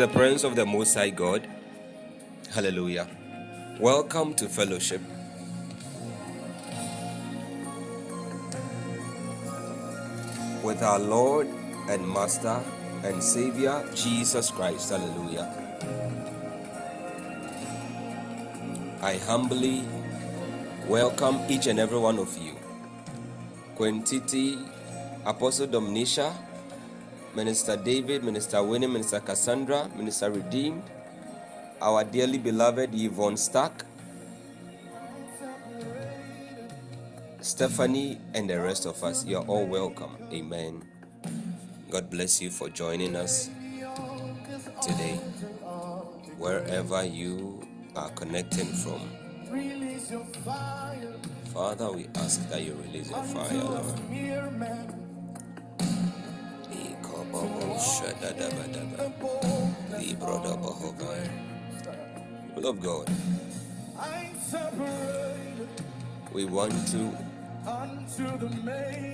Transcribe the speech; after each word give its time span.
the 0.00 0.08
presence 0.08 0.44
of 0.44 0.56
the 0.56 0.64
Most 0.64 0.94
High 0.94 1.10
God. 1.10 1.46
Hallelujah. 2.54 3.06
Welcome 3.78 4.32
to 4.36 4.48
fellowship. 4.48 5.02
With 10.64 10.82
our 10.82 10.98
Lord 10.98 11.48
and 11.90 12.08
Master 12.08 12.62
and 13.04 13.22
Savior 13.22 13.84
Jesus 13.94 14.50
Christ. 14.50 14.88
Hallelujah. 14.88 15.44
I 19.02 19.16
humbly 19.16 19.84
welcome 20.88 21.40
each 21.50 21.66
and 21.66 21.78
every 21.78 21.98
one 21.98 22.18
of 22.18 22.38
you. 22.38 22.56
Quintiti, 23.76 24.66
Apostle 25.26 25.66
Dominisha, 25.66 26.34
Minister 27.34 27.76
David, 27.76 28.24
Minister 28.24 28.62
Winnie, 28.62 28.88
Minister 28.88 29.20
Cassandra, 29.20 29.88
Minister 29.96 30.30
Redeemed, 30.30 30.82
our 31.80 32.02
dearly 32.02 32.38
beloved 32.38 32.90
Yvonne 32.92 33.36
Stark, 33.36 33.84
Stephanie, 37.40 38.18
and 38.34 38.50
the 38.50 38.60
rest 38.60 38.84
of 38.84 39.02
us. 39.04 39.24
You're 39.24 39.44
all 39.46 39.64
welcome. 39.64 40.16
Amen. 40.32 40.82
God 41.88 42.10
bless 42.10 42.42
you 42.42 42.50
for 42.50 42.68
joining 42.68 43.14
us 43.14 43.48
today, 44.82 45.20
wherever 46.36 47.04
you 47.04 47.62
are 47.94 48.10
connecting 48.10 48.66
from. 48.66 49.00
Father, 51.54 51.90
we 51.92 52.08
ask 52.16 52.48
that 52.50 52.62
you 52.62 52.74
release 52.74 53.10
your 53.10 53.22
fire, 53.22 53.54
Lord. 53.54 54.99
People 59.98 60.36
of 60.46 60.60
Hogar. 60.80 61.30
Love 62.56 62.80
God, 62.80 63.08
we 66.32 66.44
want 66.44 66.72
to 66.88 67.16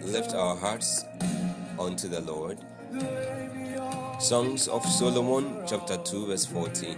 lift 0.04 0.34
our 0.34 0.56
hearts 0.56 1.04
unto 1.78 2.08
the 2.08 2.20
Lord. 2.22 2.58
Songs 4.18 4.66
of 4.68 4.84
Solomon, 4.86 5.62
chapter 5.66 5.96
2, 5.98 6.26
verse 6.26 6.46
14. 6.46 6.96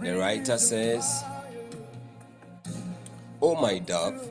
The 0.00 0.16
writer 0.16 0.56
says, 0.56 1.24
O 3.42 3.54
my 3.60 3.78
dove, 3.80 4.28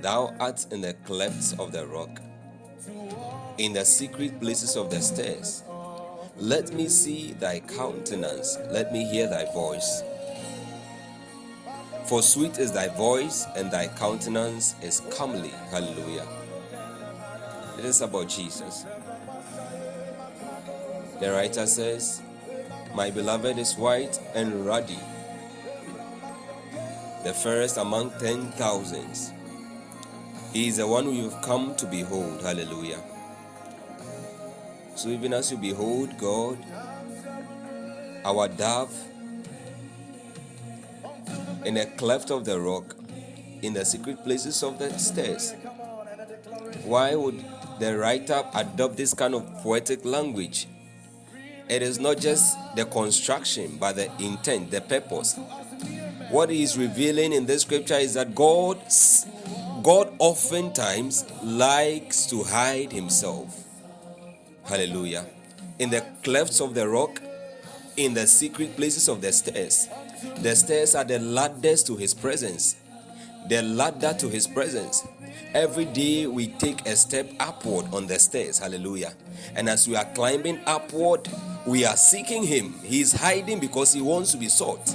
thou 0.00 0.34
art 0.40 0.66
in 0.72 0.80
the 0.80 0.94
clefts 1.04 1.52
of 1.58 1.72
the 1.72 1.86
rock, 1.86 2.20
in 3.58 3.72
the 3.72 3.84
secret 3.84 4.40
places 4.40 4.76
of 4.76 4.88
the 4.88 5.00
stairs. 5.00 5.64
Let 6.36 6.72
me 6.72 6.88
see 6.88 7.32
thy 7.32 7.58
countenance, 7.60 8.56
let 8.70 8.92
me 8.92 9.04
hear 9.04 9.28
thy 9.28 9.52
voice. 9.52 10.02
For 12.06 12.22
sweet 12.22 12.58
is 12.58 12.72
thy 12.72 12.88
voice, 12.88 13.44
and 13.56 13.70
thy 13.70 13.88
countenance 13.88 14.76
is 14.80 15.00
comely. 15.10 15.52
Hallelujah. 15.70 16.26
It 17.78 17.84
is 17.84 18.00
about 18.00 18.28
Jesus. 18.28 18.86
The 21.20 21.32
writer 21.32 21.66
says, 21.66 22.22
My 22.94 23.10
beloved 23.10 23.58
is 23.58 23.76
white 23.76 24.20
and 24.34 24.64
ruddy, 24.64 24.98
the 27.24 27.34
fairest 27.34 27.76
among 27.76 28.12
ten 28.20 28.52
thousands. 28.52 29.32
He 30.52 30.68
is 30.68 30.76
the 30.76 30.86
one 30.86 31.08
we 31.08 31.18
have 31.24 31.42
come 31.42 31.74
to 31.76 31.86
behold. 31.86 32.40
Hallelujah. 32.42 33.02
So 34.98 35.10
even 35.10 35.32
as 35.32 35.52
you 35.52 35.58
behold 35.58 36.18
God, 36.18 36.58
our 38.24 38.48
dove, 38.48 38.92
in 41.64 41.76
a 41.76 41.86
cleft 41.86 42.32
of 42.32 42.44
the 42.44 42.58
rock, 42.58 42.96
in 43.62 43.74
the 43.74 43.84
secret 43.84 44.24
places 44.24 44.60
of 44.64 44.80
the 44.80 44.90
stairs. 44.98 45.54
Why 46.82 47.14
would 47.14 47.44
the 47.78 47.96
writer 47.96 48.42
adopt 48.52 48.96
this 48.96 49.14
kind 49.14 49.36
of 49.36 49.46
poetic 49.62 50.04
language? 50.04 50.66
It 51.68 51.82
is 51.82 52.00
not 52.00 52.18
just 52.18 52.56
the 52.74 52.84
construction, 52.84 53.76
but 53.78 53.94
the 53.94 54.10
intent, 54.18 54.72
the 54.72 54.80
purpose. 54.80 55.38
What 56.30 56.50
he 56.50 56.64
is 56.64 56.76
revealing 56.76 57.32
in 57.32 57.46
this 57.46 57.62
scripture 57.62 57.98
is 57.98 58.14
that 58.14 58.34
God, 58.34 58.78
God 59.84 60.12
oftentimes 60.18 61.24
likes 61.44 62.26
to 62.26 62.42
hide 62.42 62.90
himself. 62.90 63.57
Hallelujah. 64.68 65.24
In 65.78 65.88
the 65.88 66.04
clefts 66.22 66.60
of 66.60 66.74
the 66.74 66.86
rock, 66.86 67.22
in 67.96 68.12
the 68.12 68.26
secret 68.26 68.76
places 68.76 69.08
of 69.08 69.22
the 69.22 69.32
stairs. 69.32 69.88
The 70.42 70.54
stairs 70.54 70.94
are 70.94 71.04
the 71.04 71.18
ladders 71.18 71.82
to 71.84 71.96
his 71.96 72.12
presence. 72.12 72.76
The 73.48 73.62
ladder 73.62 74.14
to 74.18 74.28
his 74.28 74.46
presence. 74.46 75.06
Every 75.54 75.86
day 75.86 76.26
we 76.26 76.48
take 76.48 76.86
a 76.86 76.96
step 76.96 77.30
upward 77.40 77.86
on 77.94 78.06
the 78.06 78.18
stairs. 78.18 78.58
Hallelujah. 78.58 79.14
And 79.56 79.70
as 79.70 79.88
we 79.88 79.96
are 79.96 80.04
climbing 80.04 80.60
upward, 80.66 81.26
we 81.66 81.86
are 81.86 81.96
seeking 81.96 82.42
him. 82.42 82.74
He 82.84 83.00
is 83.00 83.12
hiding 83.12 83.60
because 83.60 83.94
he 83.94 84.02
wants 84.02 84.32
to 84.32 84.36
be 84.36 84.48
sought. 84.48 84.94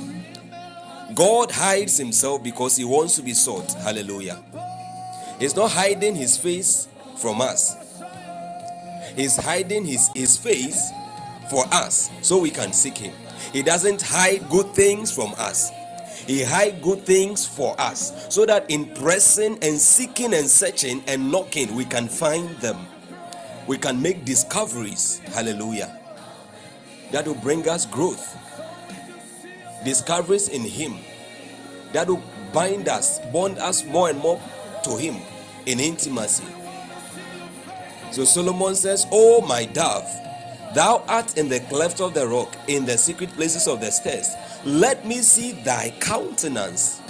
God 1.16 1.52
hides 1.52 1.98
himself 1.98 2.44
because 2.44 2.78
he 2.78 2.86
wants 2.86 3.16
to 3.16 3.24
be 3.24 3.34
sought. 3.34 3.72
Hallelujah. 3.74 4.42
He's 5.40 5.56
not 5.56 5.72
hiding 5.72 6.16
his 6.16 6.38
face 6.38 6.88
from 7.18 7.42
us. 7.42 7.83
He's 9.16 9.36
hiding 9.36 9.86
his, 9.86 10.10
his 10.16 10.38
face 10.38 10.92
for 11.50 11.66
us 11.72 12.10
so 12.22 12.40
we 12.40 12.50
can 12.50 12.74
seek 12.74 12.98
him. 12.98 13.14
He 13.52 13.62
doesn't 13.62 14.02
hide 14.02 14.50
good 14.50 14.68
things 14.74 15.12
from 15.12 15.34
us. 15.38 15.72
He 16.26 16.44
hide 16.44 16.82
good 16.82 17.06
things 17.06 17.46
for 17.46 17.80
us 17.80 18.28
so 18.34 18.46
that 18.46 18.70
in 18.70 18.86
pressing 18.96 19.60
and 19.62 19.78
seeking 19.78 20.34
and 20.34 20.48
searching 20.48 21.04
and 21.08 21.32
knocking 21.32 21.76
we 21.76 21.86
can 21.86 22.08
find 22.08 22.50
them. 22.58 22.78
We 23.68 23.78
can 23.78 24.02
make 24.02 24.26
discoveries. 24.26 25.20
Hallelujah. 25.34 26.00
That 27.12 27.28
will 27.28 27.36
bring 27.36 27.68
us 27.70 27.86
growth. 27.86 28.38
Discoveries 29.86 30.50
in 30.50 30.62
him. 30.62 30.98
That 31.92 32.08
will 32.08 32.24
bind 32.54 32.88
us, 32.88 33.20
bond 33.32 33.60
us 33.60 33.86
more 33.86 34.10
and 34.10 34.20
more 34.20 34.42
to 34.84 34.98
him 34.98 35.18
in 35.66 35.80
intimacy. 35.80 36.46
So 38.14 38.26
Solomon 38.26 38.76
says, 38.76 39.08
Oh 39.12 39.42
my 39.42 39.66
dove, 39.66 40.08
Thou 40.76 41.04
art 41.08 41.36
in 41.36 41.50
the 41.50 41.62
cleft 41.62 42.00
of 42.00 42.14
the 42.14 42.28
rock, 42.28 42.56
in 42.68 42.86
the 42.86 42.96
secret 42.96 43.32
places 43.32 43.68
of 43.68 43.82
the 43.82 43.90
stairs. 43.90 44.30
Let 44.64 45.04
me 45.04 45.18
see 45.24 45.54
thy 45.54 45.90
countenance. 46.00 47.02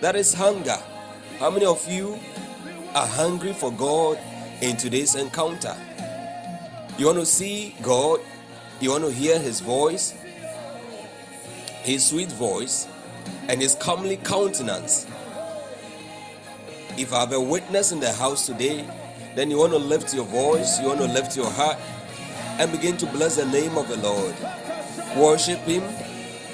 That 0.00 0.16
is 0.16 0.32
hunger. 0.32 0.78
How 1.38 1.50
many 1.50 1.66
of 1.66 1.86
you 1.90 2.18
are 2.94 3.06
hungry 3.06 3.52
for 3.52 3.70
God 3.70 4.18
in 4.62 4.78
today's 4.78 5.14
encounter? 5.14 5.76
You 6.96 7.04
want 7.06 7.18
to 7.18 7.26
see 7.26 7.76
God? 7.82 8.20
You 8.80 8.92
want 8.92 9.04
to 9.04 9.12
hear 9.12 9.38
His 9.38 9.60
voice? 9.60 10.14
His 11.82 12.06
sweet 12.06 12.32
voice 12.32 12.88
and 13.48 13.60
His 13.60 13.74
comely 13.74 14.16
countenance. 14.16 15.06
If 16.96 17.12
I 17.12 17.20
have 17.20 17.32
a 17.34 17.40
witness 17.40 17.92
in 17.92 18.00
the 18.00 18.14
house 18.14 18.46
today, 18.46 18.88
then 19.36 19.50
you 19.50 19.58
want 19.58 19.72
to 19.72 19.78
lift 19.78 20.14
your 20.14 20.24
voice, 20.24 20.80
you 20.80 20.88
want 20.88 21.00
to 21.00 21.06
lift 21.06 21.36
your 21.36 21.50
heart 21.50 21.78
and 22.58 22.72
begin 22.72 22.96
to 22.96 23.06
bless 23.06 23.36
the 23.36 23.46
name 23.46 23.76
of 23.76 23.86
the 23.88 23.96
Lord. 23.98 24.34
Worship 25.16 25.60
Him. 25.60 25.84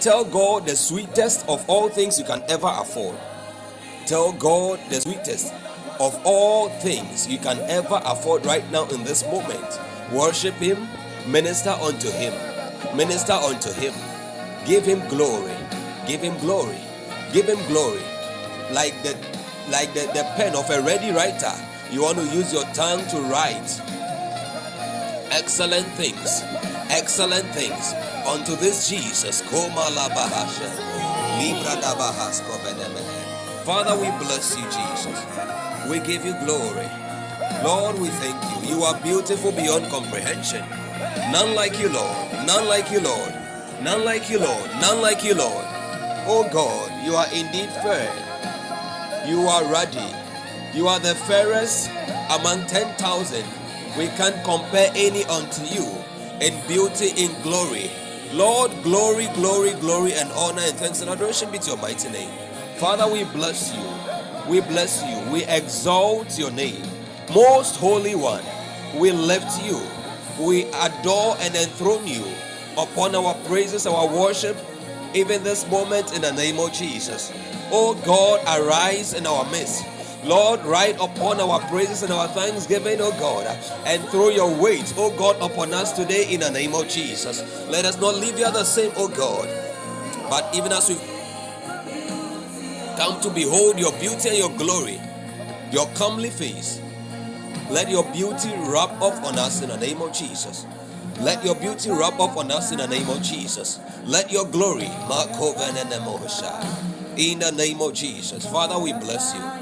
Tell 0.00 0.24
God 0.24 0.66
the 0.66 0.74
sweetest 0.76 1.46
of 1.48 1.64
all 1.70 1.88
things 1.88 2.18
you 2.18 2.24
can 2.24 2.42
ever 2.48 2.66
afford. 2.68 3.16
Tell 4.06 4.32
God 4.32 4.80
the 4.90 5.00
sweetest 5.00 5.54
of 6.00 6.20
all 6.24 6.70
things 6.80 7.28
you 7.28 7.38
can 7.38 7.58
ever 7.70 8.00
afford 8.04 8.44
right 8.44 8.68
now 8.72 8.88
in 8.88 9.04
this 9.04 9.24
moment. 9.26 9.78
Worship 10.12 10.54
Him, 10.54 10.88
minister 11.28 11.70
unto 11.70 12.10
Him, 12.10 12.34
minister 12.96 13.32
unto 13.34 13.72
Him. 13.72 13.94
Give 14.66 14.84
Him 14.84 15.06
glory, 15.08 15.54
give 16.08 16.20
Him 16.20 16.36
glory, 16.38 16.80
give 17.32 17.46
Him 17.48 17.64
glory. 17.68 18.02
Like 18.72 19.00
the 19.04 19.16
like 19.70 19.94
the, 19.94 20.00
the 20.14 20.24
pen 20.36 20.56
of 20.56 20.68
a 20.70 20.82
ready 20.82 21.12
writer, 21.12 21.52
you 21.92 22.02
want 22.02 22.16
to 22.18 22.24
use 22.24 22.52
your 22.52 22.64
tongue 22.72 23.06
to 23.08 23.20
write 23.20 23.80
excellent 25.30 25.86
things, 25.88 26.42
excellent 26.88 27.46
things 27.50 27.92
unto 28.26 28.56
this 28.56 28.88
Jesus. 28.88 29.42
Father, 33.64 33.94
we 33.96 34.08
bless 34.24 34.56
you, 34.56 34.64
Jesus. 34.64 35.88
We 35.90 36.00
give 36.00 36.24
you 36.24 36.32
glory. 36.44 36.88
Lord, 37.62 37.98
we 37.98 38.08
thank 38.08 38.64
you. 38.64 38.76
You 38.76 38.82
are 38.84 38.98
beautiful 39.00 39.52
beyond 39.52 39.86
comprehension. 39.86 40.64
None 41.30 41.54
like 41.54 41.78
you, 41.78 41.88
Lord. 41.88 42.46
None 42.46 42.66
like 42.66 42.90
you, 42.90 43.00
Lord. 43.00 43.34
None 43.82 44.04
like 44.04 44.30
you, 44.30 44.38
Lord. 44.38 44.70
None 44.80 45.02
like 45.02 45.22
you, 45.24 45.34
Lord. 45.34 45.64
Oh 46.24 46.48
God, 46.52 47.04
you 47.04 47.16
are 47.16 47.26
indeed 47.34 47.68
fair. 47.82 48.10
You 49.28 49.42
are 49.48 49.64
ruddy. 49.64 50.21
You 50.74 50.88
are 50.88 50.98
the 50.98 51.14
fairest 51.14 51.90
among 52.30 52.66
10,000 52.66 53.44
we 53.96 54.06
can't 54.08 54.42
compare 54.42 54.90
any 54.94 55.22
unto 55.24 55.62
you 55.66 55.86
in 56.40 56.58
beauty, 56.66 57.10
in 57.22 57.30
glory. 57.42 57.90
Lord, 58.32 58.70
glory, 58.82 59.26
glory, 59.34 59.72
glory, 59.80 60.14
and 60.14 60.32
honor 60.32 60.62
and 60.62 60.74
thanks 60.76 61.02
and 61.02 61.10
adoration 61.10 61.50
be 61.50 61.58
to 61.58 61.72
your 61.72 61.76
mighty 61.76 62.08
name. 62.08 62.30
Father, 62.76 63.06
we 63.12 63.24
bless 63.24 63.74
you. 63.74 63.82
We 64.50 64.60
bless 64.62 65.02
you. 65.04 65.30
We 65.30 65.44
exalt 65.44 66.38
your 66.38 66.50
name. 66.52 66.82
Most 67.34 67.76
Holy 67.76 68.14
One, 68.14 68.42
we 68.96 69.12
lift 69.12 69.62
you. 69.62 69.78
We 70.40 70.64
adore 70.64 71.36
and 71.40 71.54
enthrone 71.54 72.06
you 72.06 72.24
upon 72.78 73.14
our 73.14 73.34
praises, 73.46 73.86
our 73.86 74.08
worship, 74.08 74.56
even 75.12 75.44
this 75.44 75.70
moment 75.70 76.14
in 76.16 76.22
the 76.22 76.32
name 76.32 76.58
of 76.58 76.72
Jesus. 76.72 77.30
Oh 77.70 77.94
God, 78.06 78.40
arise 78.58 79.12
in 79.12 79.26
our 79.26 79.44
midst. 79.50 79.84
Lord, 80.24 80.64
write 80.64 80.94
upon 81.00 81.40
our 81.40 81.58
praises 81.68 82.04
and 82.04 82.12
our 82.12 82.28
thanksgiving, 82.28 82.98
oh 83.00 83.10
God, 83.18 83.46
and 83.86 84.00
throw 84.10 84.28
your 84.28 84.54
weight, 84.54 84.94
oh 84.96 85.10
God, 85.16 85.36
upon 85.42 85.74
us 85.74 85.92
today 85.92 86.32
in 86.32 86.40
the 86.40 86.50
name 86.50 86.74
of 86.74 86.88
Jesus. 86.88 87.42
Let 87.68 87.84
us 87.84 88.00
not 88.00 88.14
leave 88.14 88.36
here 88.36 88.52
the 88.52 88.62
same, 88.62 88.92
oh 88.96 89.08
God. 89.08 89.48
But 90.30 90.54
even 90.54 90.70
as 90.70 90.88
we 90.88 90.94
come 92.96 93.20
to 93.22 93.30
behold 93.30 93.80
your 93.80 93.92
beauty 93.98 94.28
and 94.28 94.38
your 94.38 94.50
glory, 94.56 95.00
your 95.72 95.86
comely 95.94 96.30
face, 96.30 96.80
let 97.68 97.90
your 97.90 98.04
beauty 98.12 98.50
rub 98.68 98.90
off 99.02 99.24
on 99.24 99.38
us 99.38 99.60
in 99.60 99.70
the 99.70 99.76
name 99.78 100.00
of 100.02 100.12
Jesus. 100.12 100.66
Let 101.20 101.44
your 101.44 101.56
beauty 101.56 101.90
rub 101.90 102.20
off 102.20 102.36
on 102.36 102.50
us 102.52 102.70
in 102.70 102.78
the 102.78 102.86
name 102.86 103.08
of 103.08 103.22
Jesus. 103.22 103.80
Let 104.04 104.30
your 104.30 104.46
glory, 104.46 104.88
Mark 105.08 105.32
Coven 105.32 105.76
and 105.76 105.90
Moshe, 105.90 107.18
in 107.18 107.40
the 107.40 107.50
name 107.50 107.80
of 107.80 107.92
Jesus. 107.92 108.46
Father, 108.46 108.78
we 108.78 108.92
bless 108.92 109.34
you. 109.34 109.61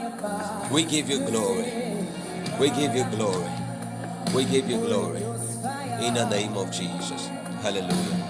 We 0.71 0.85
give 0.85 1.09
you 1.09 1.25
glory. 1.25 1.73
We 2.61 2.69
give 2.71 2.95
you 2.95 3.05
glory. 3.05 3.51
We 4.35 4.45
give 4.45 4.69
you 4.69 4.77
glory. 4.77 5.23
In 6.05 6.13
the 6.15 6.29
name 6.29 6.57
of 6.59 6.71
Jesus. 6.71 7.29
Hallelujah. 7.63 8.21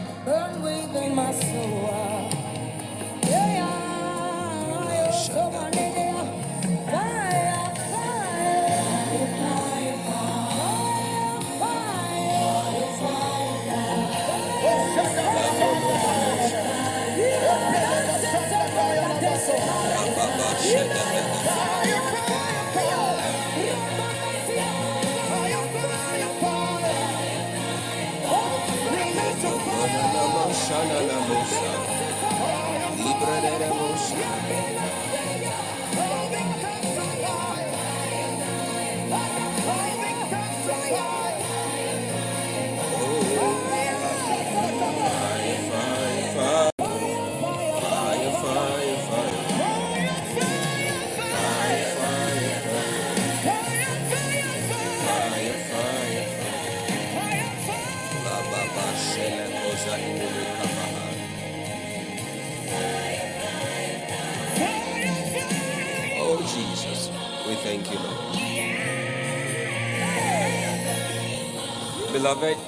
Beloved, 72.21 72.59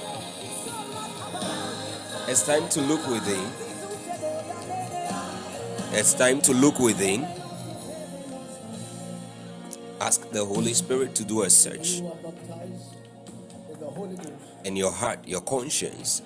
it's 2.27 2.41
time 2.41 2.67
to 2.69 2.81
look 2.81 3.07
within. 3.07 3.51
It's 5.91 6.15
time 6.15 6.41
to 6.41 6.53
look 6.53 6.79
within. 6.79 7.27
Ask 10.01 10.27
the 10.31 10.43
Holy 10.43 10.73
Spirit 10.73 11.13
to 11.13 11.23
do 11.23 11.43
a 11.43 11.51
search 11.51 12.01
in 14.65 14.75
your 14.75 14.91
heart, 14.91 15.19
your 15.27 15.41
conscience. 15.41 16.23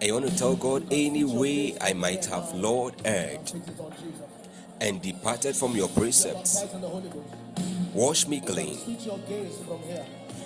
And 0.00 0.04
you 0.06 0.14
want 0.14 0.28
to 0.28 0.38
tell 0.38 0.54
God 0.54 0.86
any 0.92 1.24
way 1.24 1.76
I 1.80 1.94
might 1.94 2.26
have, 2.26 2.54
Lord, 2.54 2.94
erred 3.04 3.50
and 4.80 5.02
departed 5.02 5.56
from 5.56 5.74
your 5.74 5.88
precepts. 5.88 6.64
Wash 7.92 8.28
me 8.28 8.40
clean. 8.40 8.78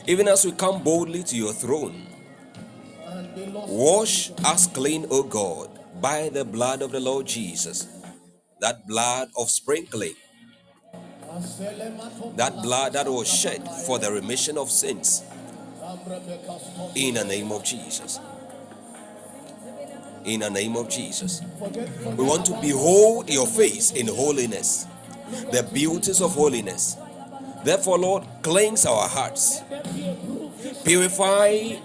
Even 0.07 0.27
as 0.29 0.45
we 0.45 0.53
come 0.53 0.83
boldly 0.83 1.23
to 1.23 1.37
your 1.37 1.53
throne, 1.53 2.07
wash 3.55 4.33
us 4.45 4.67
clean, 4.67 5.07
O 5.11 5.23
God, 5.23 5.71
by 6.01 6.29
the 6.29 6.45
blood 6.45 6.83
of 6.83 6.91
the 6.93 7.01
Lord 7.01 7.27
Jesus. 7.27 7.87
That 8.61 8.87
blood 8.87 9.29
of 9.37 9.51
sprinkling, 9.51 10.15
that 12.37 12.55
blood 12.63 12.95
that 12.95 13.07
was 13.09 13.29
shed 13.33 13.67
for 13.87 13.99
the 13.99 14.11
remission 14.13 14.59
of 14.59 14.71
sins. 14.71 15.23
In 16.95 17.15
the 17.15 17.25
name 17.25 17.53
of 17.53 17.65
Jesus. 17.65 18.21
In 20.25 20.41
the 20.41 20.51
name 20.51 20.77
of 20.77 20.89
Jesus. 20.89 21.43
We 22.17 22.25
want 22.25 22.47
to 22.47 22.59
behold 22.61 23.31
your 23.31 23.47
face 23.47 23.93
in 23.93 24.09
holiness, 24.09 24.87
the 25.53 25.69
beauties 25.73 26.21
of 26.21 26.33
holiness. 26.35 26.97
Therefore, 27.65 27.99
Lord, 27.99 28.27
cleanse 28.43 28.85
our 28.87 29.09
hearts, 29.09 29.63
purify 30.85 31.77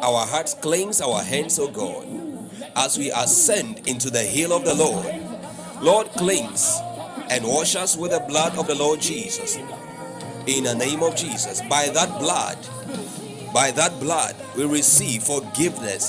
our 0.00 0.26
hearts, 0.26 0.54
cleanse 0.54 1.00
our 1.00 1.22
hands, 1.22 1.58
O 1.58 1.68
God, 1.68 2.06
as 2.76 2.96
we 2.96 3.10
ascend 3.10 3.88
into 3.88 4.08
the 4.10 4.22
hill 4.22 4.52
of 4.52 4.64
the 4.64 4.74
Lord. 4.74 5.06
Lord, 5.82 6.06
cleanse 6.12 6.78
and 7.28 7.44
wash 7.44 7.74
us 7.74 7.96
with 7.96 8.12
the 8.12 8.20
blood 8.20 8.56
of 8.56 8.66
the 8.66 8.74
Lord 8.74 9.00
Jesus. 9.00 9.56
In 10.46 10.64
the 10.64 10.74
name 10.74 11.02
of 11.02 11.16
Jesus, 11.16 11.60
by 11.62 11.88
that 11.88 12.20
blood, 12.20 12.58
by 13.52 13.72
that 13.72 13.98
blood, 13.98 14.36
we 14.56 14.64
receive 14.64 15.24
forgiveness. 15.24 16.08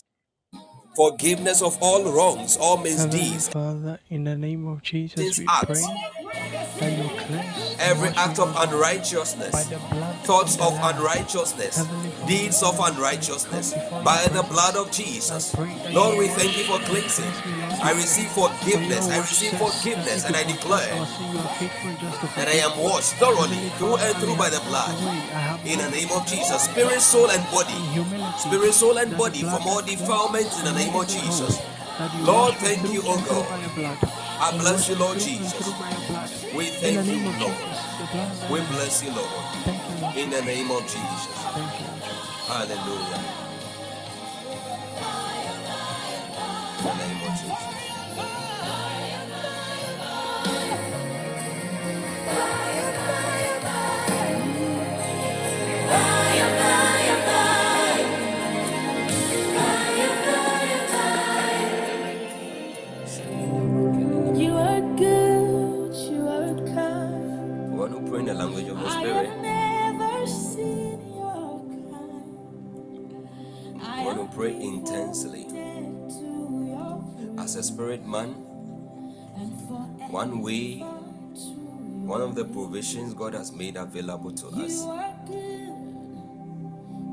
Forgiveness 0.95 1.61
of 1.61 1.77
all 1.81 2.03
wrongs, 2.11 2.57
all 2.57 2.77
Heavenly 2.77 3.05
misdeeds, 3.05 3.49
Father, 3.49 3.99
in 4.09 4.23
the 4.23 4.35
name 4.35 4.67
of 4.67 4.81
Jesus, 4.81 5.37
we 5.39 5.45
pray 5.45 5.83
that 6.79 6.97
you 6.97 7.09
cleanse 7.19 7.46
every 7.79 8.09
act 8.09 8.39
of 8.39 8.55
unrighteousness, 8.57 9.69
thoughts 10.23 10.57
of 10.59 10.73
unrighteousness, 10.81 11.87
deeds 12.27 12.63
of 12.63 12.79
unrighteousness, 12.79 13.73
by 14.03 14.25
the 14.33 14.43
blood 14.43 14.75
of 14.75 14.91
Jesus. 14.91 15.55
Lord, 15.91 16.17
we 16.17 16.27
thank 16.27 16.57
you 16.57 16.63
for 16.65 16.79
cleansing. 16.79 17.25
I 17.81 17.91
receive 17.93 18.29
forgiveness. 18.31 19.07
I 19.07 19.19
receive 19.19 19.53
forgiveness, 19.57 20.25
and 20.25 20.35
I 20.35 20.43
declare 20.43 20.89
that 22.35 22.47
I 22.47 22.57
am 22.65 22.77
washed 22.81 23.13
thoroughly 23.15 23.69
through 23.77 23.97
and 23.97 24.15
through 24.17 24.35
by 24.35 24.49
the 24.49 24.59
blood. 24.61 24.93
In 25.65 25.79
the 25.79 25.89
name 25.91 26.11
of 26.11 26.25
Jesus, 26.27 26.63
spirit, 26.63 27.01
soul, 27.01 27.29
and 27.29 27.43
body, 27.51 27.77
spirit, 28.39 28.73
soul, 28.73 28.97
and 28.97 29.15
body 29.17 29.41
from 29.41 29.61
all 29.67 29.81
defilements 29.81 30.57
in 30.59 30.65
the 30.65 30.73
name 30.73 30.95
of 30.95 31.07
Jesus. 31.07 31.61
Lord, 32.21 32.53
thank 32.55 32.91
you, 32.93 33.01
O 33.05 33.17
God. 33.27 34.26
I 34.39 34.57
bless 34.57 34.89
you, 34.89 34.95
Lord 34.95 35.19
Jesus. 35.19 35.67
We 36.55 36.67
thank 36.67 37.07
you, 37.07 37.31
Lord. 37.39 37.57
We 38.51 38.59
bless 38.71 39.03
you, 39.03 39.11
Lord. 39.11 40.17
In 40.17 40.29
the 40.29 40.41
name 40.43 40.71
of 40.71 40.83
Jesus. 40.83 41.27
Hallelujah. 42.47 43.43
In 46.79 46.85
the 46.85 46.95
name 46.95 47.23
of 47.29 47.39
Jesus. 47.39 47.65
You 52.75 53.06
provisions 82.77 83.13
God 83.15 83.33
has 83.33 83.51
made 83.51 83.75
available 83.75 84.31
to 84.31 84.47
us 84.49 84.83
You 84.83 84.89
are 84.91 85.15
good, 85.25 85.73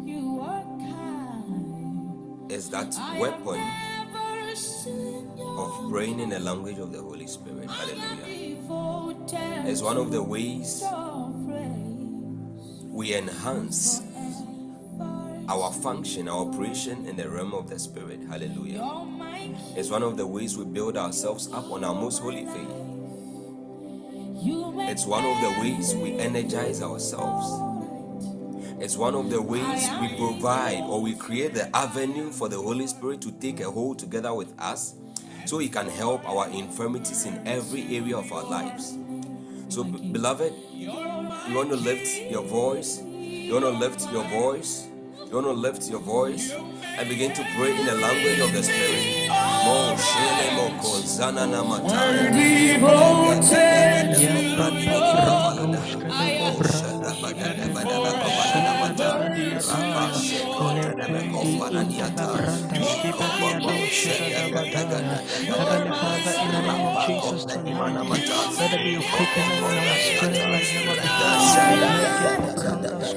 you 0.06 0.40
are 0.42 0.62
kind. 0.78 2.52
is 2.52 2.68
that 2.68 2.94
weapon 3.18 3.58
have 3.58 4.12
never 4.12 4.54
seen 4.54 5.30
your 5.38 5.58
of 5.58 5.90
praying 5.90 6.20
in 6.20 6.28
the 6.28 6.38
language 6.38 6.76
of 6.78 6.92
the 6.92 7.00
Holy 7.00 7.26
Spirit. 7.26 7.70
Hallelujah. 7.70 8.26
It's 9.66 9.80
one 9.80 9.96
of 9.96 10.10
the 10.12 10.22
ways 10.22 10.80
to 10.80 10.84
your 10.84 11.32
praise. 11.48 12.84
we 12.88 13.14
enhance 13.14 14.02
our 15.48 15.72
function, 15.72 16.28
our 16.28 16.46
operation 16.46 17.06
in 17.06 17.16
the 17.16 17.26
realm 17.28 17.54
of 17.54 17.70
the 17.70 17.78
Spirit. 17.78 18.20
Hallelujah. 18.28 18.82
It's 19.76 19.88
one 19.88 20.02
of 20.02 20.18
the 20.18 20.26
ways 20.26 20.58
we 20.58 20.66
build 20.66 20.98
ourselves 20.98 21.50
up 21.54 21.70
on 21.72 21.84
our 21.84 21.94
most 21.94 22.18
holy 22.18 22.44
faith. 22.44 22.83
It's 24.46 25.06
one 25.06 25.24
of 25.24 25.40
the 25.40 25.60
ways 25.60 25.94
we 25.94 26.18
energize 26.18 26.82
ourselves. 26.82 27.46
It's 28.78 28.94
one 28.96 29.14
of 29.14 29.30
the 29.30 29.40
ways 29.40 29.88
we 30.02 30.16
provide 30.18 30.82
or 30.82 31.00
we 31.00 31.14
create 31.14 31.54
the 31.54 31.74
avenue 31.74 32.30
for 32.30 32.50
the 32.50 32.56
Holy 32.56 32.86
Spirit 32.86 33.22
to 33.22 33.32
take 33.32 33.60
a 33.60 33.70
hold 33.70 33.98
together 33.98 34.34
with 34.34 34.52
us 34.60 34.96
so 35.46 35.58
He 35.58 35.68
can 35.70 35.88
help 35.88 36.28
our 36.28 36.48
infirmities 36.50 37.24
in 37.24 37.40
every 37.48 37.96
area 37.96 38.18
of 38.18 38.30
our 38.32 38.44
lives. 38.44 38.98
So, 39.70 39.82
be- 39.82 40.10
beloved, 40.10 40.52
you 40.74 40.90
want 40.90 41.70
to 41.70 41.76
lift 41.76 42.06
your 42.30 42.42
voice, 42.42 43.02
you 43.02 43.54
want 43.54 43.64
to 43.64 43.70
lift 43.70 44.12
your 44.12 44.24
voice, 44.24 44.86
you 45.28 45.34
want 45.34 45.46
to 45.46 45.52
lift 45.52 45.88
your 45.90 46.00
voice 46.00 46.52
and 46.52 47.08
begin 47.08 47.32
to 47.32 47.42
pray 47.56 47.78
in 47.78 47.86
the 47.86 47.94
language 47.94 48.40
of 48.40 48.52
the 48.52 48.62
Spirit. 48.62 49.28
Mo 49.64 49.96
shele 49.96 50.54
Jesus. 67.06 67.44
Tonight, 67.44 67.94
let 68.58 68.70
there 68.70 68.84
be 68.84 68.94
a 68.96 69.02
quickening 69.02 69.58
in 69.58 69.64
our 69.64 69.98
spirit 69.98 70.40
like 70.50 70.68
never 70.74 70.96
before. 71.00 71.36
Let 72.26 72.42
the 72.44 72.52
Brandas 72.54 73.10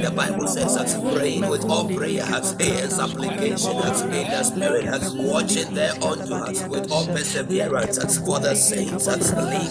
The 0.00 0.12
Bible 0.14 0.46
says, 0.48 0.94
praying 1.14 1.48
with 1.48 1.64
all 1.64 1.88
prayer, 1.88 2.24
and 2.24 2.44
supplication, 2.92 3.76
in 4.12 4.26
the 4.30 4.42
spirit, 4.42 4.86
watching 5.16 5.74
thereunto 5.74 6.34
us 6.34 6.66
with 6.68 6.90
all 6.90 7.06
perseverance 7.06 8.18
for 8.18 8.40
the 8.40 8.54
saints. 8.54 9.06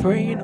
Praying 0.00 0.43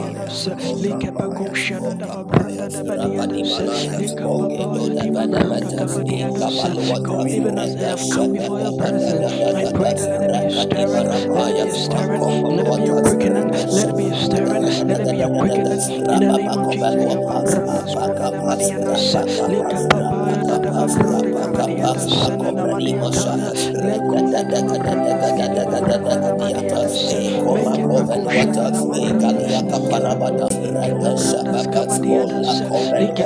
Dios, 0.31 0.47
Lika 0.79 1.11
Bagusha, 1.11 1.79
Nababranda, 1.99 2.69
Nabadianos, 2.71 3.59
Lika 3.99 4.23
Babadianos, 5.75 7.03
come 7.05 7.27
even 7.27 7.59
as 7.59 7.75
they 7.75 7.83
have 7.83 7.99
come 8.13 8.31
before 8.33 8.61
your 8.61 8.77
presence. 8.77 9.31
I 9.53 9.71
pray 9.73 9.93
that 9.93 10.07
let 10.07 10.23
it 10.23 10.31
be 10.31 10.39
a 10.39 10.51
stirring, 10.51 11.09
let 11.11 11.43
it 11.43 11.55
be 11.55 11.59
a 11.59 11.75
stirring, 11.75 12.21
let 12.55 12.67
it 12.67 12.75
be 12.79 12.87
a 12.87 13.01
quickening, 13.01 13.51
let 13.51 13.89
it 13.89 13.97
be 13.97 14.05
a 14.07 14.15
stirring, 14.15 14.63
let 14.87 14.99
it 15.01 15.11
be 15.11 15.19
a 15.21 15.27
quickening, 15.27 15.81
in 15.91 16.19
the 16.19 16.31
name 16.37 16.47
of 16.47 16.71
Jesus, 16.71 17.11
Lika 19.51 19.77
Eko 21.61 21.93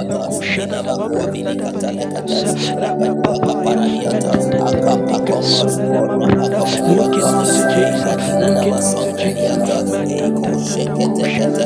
koshana 0.10 0.82
Sheketekete, 10.70 11.66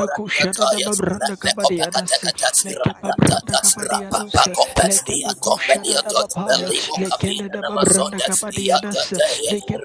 oh. 0.00 0.30
Leke 9.50 9.76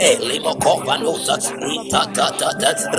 Elimo 0.00 0.54
Kovanuta, 0.60 1.36
Itatata, 1.36 2.50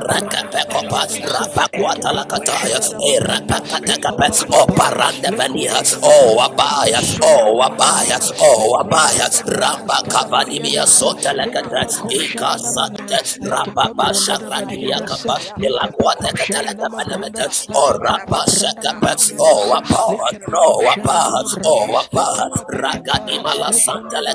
Rakapekopa, 0.08 1.02
Rapakuatalakataya, 1.34 2.80
Erapakatakapa, 3.02 4.28
Oparanda 4.62 5.32
Vania, 5.36 5.74
Oh 6.04 6.40
Abaya, 6.40 7.00
Oh 7.24 7.62
Abaya, 7.64 8.18
Oh 8.40 8.78
Abaya, 8.82 9.28
Ramba 9.60 10.04
Kavanimia 10.10 10.86
Sotelekata, 10.86 11.86
Ikasate, 12.10 13.40
Rababa 13.48 14.14
Shakrania 14.14 15.00
Kapa, 15.06 15.40
Elaquata 15.62 16.32
Catalakapanameta, 16.38 17.48
Oh 17.76 17.94
Rabba 18.00 18.46
Shakapa, 18.48 19.16
Oh 19.40 19.74
Apa, 19.74 20.28
No 20.52 20.82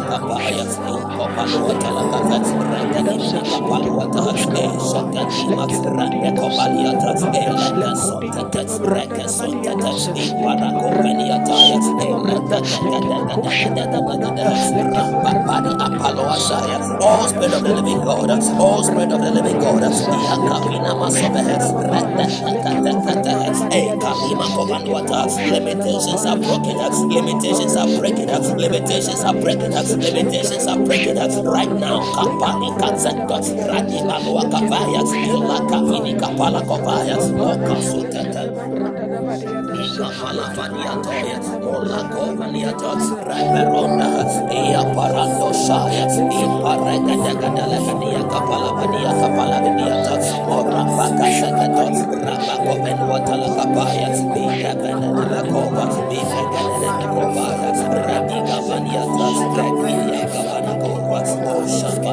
kapaya 0.00 0.64
uko 0.64 0.94
all 17.02 17.28
spirit 17.28 17.52
of 17.52 17.62
the 17.62 17.74
living 17.74 18.00
God 18.04 18.30
all 18.60 18.82
spirit 18.84 19.12
of 19.12 19.20
the 19.20 19.30
living 19.30 19.58
God 19.58 19.82
ya 19.82 20.36
kapina 20.48 20.94
masobe 20.94 21.42
rende 21.92 22.26
kenda 22.64 22.92
kenda 23.04 23.34
e 23.76 23.82
kapima 24.00 24.46
kopaluata 24.56 25.26
limitations 25.50 26.24
are 26.26 26.36
broken. 26.38 26.76
Up 26.82 26.92
limitations 27.12 27.76
are 27.76 27.86
breaking 27.98 28.30
up 28.30 28.42
limitations 28.58 29.22
are 29.24 29.34
breaking 29.34 29.74
up 29.74 29.81
limitations 29.90 30.66
are 30.66 30.78
breaking 30.78 31.18
right 31.44 31.70
now. 31.70 32.00
Kapani 32.14 32.70
katsenda, 32.78 33.38
radi 33.68 33.98
balua 34.06 34.44
kapaya, 34.50 35.00
ila 35.02 35.58
kavini 35.70 36.14
kapala 36.14 36.60
kopaya, 36.62 37.16
loka 37.36 37.76
sutete 37.82 39.11
la 40.02 40.10
palafaniato 40.20 41.10
i 46.30 46.46
parada 46.62 47.14
da 47.24 47.32
gadala 47.40 47.78
kania 47.86 48.22
kapala 48.32 48.70
kania 48.78 49.12
kapala 49.20 49.58
kania 49.64 49.96
ora 50.58 50.82
i 54.34 54.62
kapana 54.62 55.10
la 55.30 55.40
kova 55.52 55.84
i 56.10 56.20
kapana 56.30 57.32
oh 61.24 61.66
shaka 61.66 62.12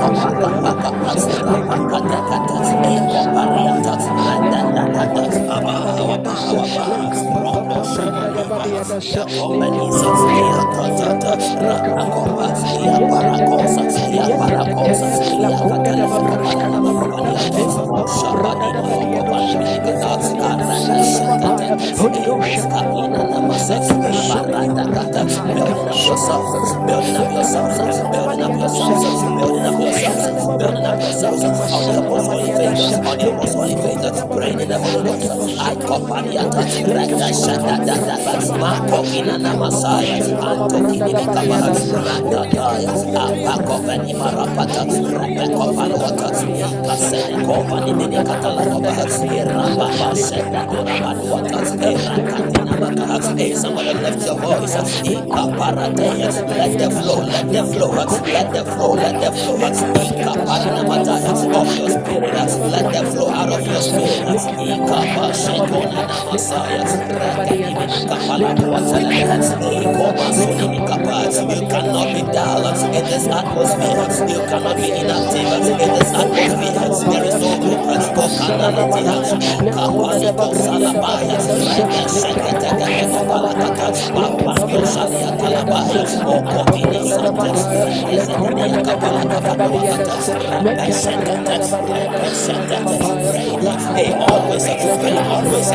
Building 0.00 0.16
up 22.24 22.30
yourselves, 24.80 25.34
building 25.38 25.76
up 25.76 25.92
yourselves, 25.92 26.86
building 26.86 27.16
up 27.16 27.32
yourselves, 27.32 28.10
building 28.10 28.42
up 28.42 28.60
yourselves, 28.60 29.14
hey 53.40 53.54
somebody 53.54 53.94
lift 53.94 54.26
your 54.26 54.38
voice 54.38 54.74
let 54.74 54.84
the 56.78 56.90
flow 56.90 57.20
let 57.24 57.52
the 57.52 57.64
flow 57.72 57.90
let 57.90 58.52
the 58.52 58.64
flow 58.64 58.92
let 58.94 59.20
the 59.20 59.32
flow 59.32 59.56
of 71.40 71.50
you 71.50 71.66
cannot 71.68 72.06
be 72.14 72.22
dull 72.32 72.66
in 72.66 73.04
this 73.04 73.26
atmosphere. 73.26 74.28
You 74.28 74.40
cannot 74.48 74.76
be 74.76 74.90
inactive 74.90 75.48
in 75.56 75.90
this 75.94 76.12
atmosphere. 76.12 77.10
There 77.10 77.24
is 77.24 77.34
no 77.40 77.50
movement. 77.60 78.04
Kokanality. 78.16 79.40
Kapaliko 79.72 80.46
salabaya. 80.54 81.38
Sheke 89.70 91.34
teke. 91.46 92.00
Hey, 93.94 94.12
always, 94.12 94.66
always. 94.66 95.70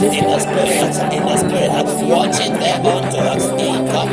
In 0.00 0.24
the 0.24 0.38
spirit, 0.38 0.96
in 1.12 1.22
the 1.22 1.36
spirit, 1.36 1.86
watching 2.08 2.54
them 2.54 2.82
with 2.82 3.14
all 3.14 4.08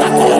Arapa 0.00 0.39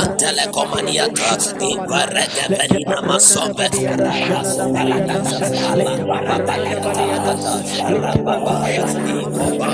Iantele 0.01 0.45
komaniata 0.51 1.37
Ivarege 1.61 2.43
benina 2.49 3.01
masombe 3.05 3.65
Raka 4.01 4.41
sobalada 4.51 5.17
Ala 5.69 5.93
Rababaya 8.01 8.85
Ikoba 9.13 9.67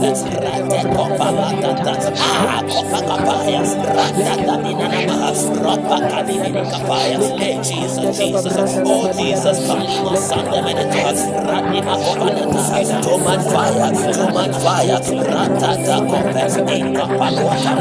Pakope 0.00 0.34
Rate 0.42 0.80
Kopalakata 0.94 2.12
Ah 2.20 2.62
Kopakapaya 2.62 3.62
Ratata 3.62 4.54
Minanamaha 4.62 5.32
Ropa 5.62 5.98
Kadimini 6.10 6.62
Kapaya 6.70 7.18
Hey 7.38 7.56
Jesus, 7.62 8.18
Jesus, 8.18 8.56
oh 8.86 9.12
Jesus, 9.12 9.58
Kalima 9.66 10.14
Sanda 10.16 10.60
Meneta 10.62 11.12
Radima 11.46 11.94
Kopanata 12.04 13.02
Too 13.02 13.18
much 13.18 13.44
fire, 13.52 13.90
much 14.32 14.56
fire 14.62 15.00
Ratata 15.00 15.96
Kope 16.08 16.44
Inka 16.76 17.06
Palwata 17.18 17.72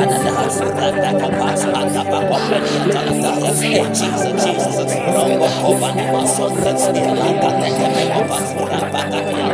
Rata 0.78 1.12
Kopas 1.22 1.64
Atapa 1.74 2.20
Kopenia 2.30 2.84
Talataya 2.94 3.52
Hey 3.62 3.84
Jesus, 3.94 4.34
Jesus, 4.44 4.78
Rombo 5.14 5.48
Kopanima 5.62 6.24
Sonda 6.28 6.74
Ilaka 6.98 7.50
Teke 7.62 7.88
Mekopa 7.96 8.38
Rapa 8.72 9.02
Kakia 9.12 9.47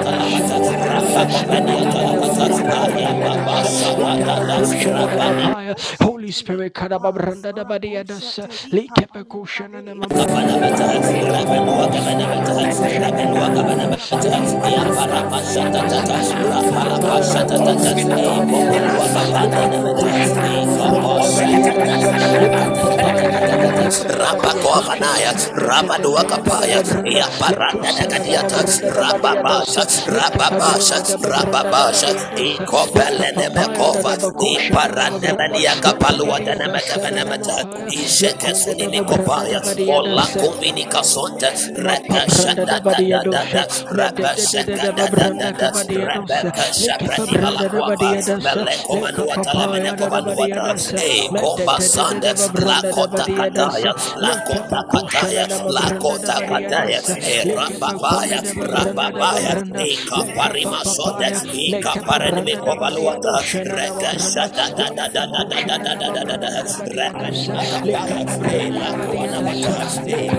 Holy 6.01 6.31
Spirit, 6.31 6.73
Kadababranda 6.73 7.53
da 7.53 7.63
Badiadas, 7.63 8.39
Likepekushan 8.71 9.75
and 9.75 9.89
Rapakovanaya, 23.93 25.33
Rabadua 25.53 26.23
Kapaya, 26.25 26.81
Yaparanda 27.05 27.89
Nagadiata, 27.97 28.63
Rababasha, 28.91 29.83
Rababasha, 30.07 31.02
rababasha 31.31 32.09
ikopelene 32.37 33.49
mekova 33.55 34.13
iparande 34.53 35.29
mania 35.37 35.75
kapalua 35.83 36.39
tene 36.45 36.67
mekevene 36.73 37.23
mete 37.29 37.57
ijeke 37.91 38.55
suni 38.55 38.87
mikopaya 38.87 39.59
ola 39.97 40.25
kumini 40.39 40.85
kasonte 40.85 41.47
rebe 41.85 42.21
shada 42.37 42.65
da 42.65 42.79
da 42.79 43.21
da 43.33 43.41
da 43.53 43.63
rebe 43.97 44.31
shada 44.49 44.91
da 44.97 45.07
da 45.07 45.27
da 45.29 45.51
da 45.51 45.69
rebe 45.87 46.37
shapra 46.81 47.15
ibala 47.33 47.63
kwapa 47.69 48.09
mele 48.43 48.73
komanu 48.87 49.21
watala 49.29 49.65
mene 49.71 49.91
komanu 49.99 50.31
watala 50.39 50.75
e 51.03 51.29
komba 51.39 51.75
sande 51.81 52.31
lakota 52.65 53.25
kataya 53.37 53.91
lakota 54.23 54.79
kataya 54.91 55.45
lakota 55.75 56.35
kataya 56.49 56.99
e 57.33 57.55
rababaya 57.55 58.39
rababaya 58.71 59.53
e 59.85 59.89
kaparimas 60.09 60.92
Sonde, 60.93 61.27
E 61.53 61.79
Kaparenime 61.81 62.55
Kovaluata, 62.57 63.41
Reka 63.53 64.19
Shada 64.19 64.69
da 64.77 64.87
da 64.89 65.07
da 65.07 65.25
da 65.25 65.43
da 65.43 65.59
da 65.65 65.77
da 65.77 65.95
da 65.95 66.23
da 66.23 66.37
da, 66.37 66.37
da 66.37 66.63
Reka 66.85 67.33
Shaka 67.33 67.77
E 68.51 68.69
La 68.69 68.89
Kuana 69.05 69.39
Mata, 69.41 69.73
E 70.05 70.29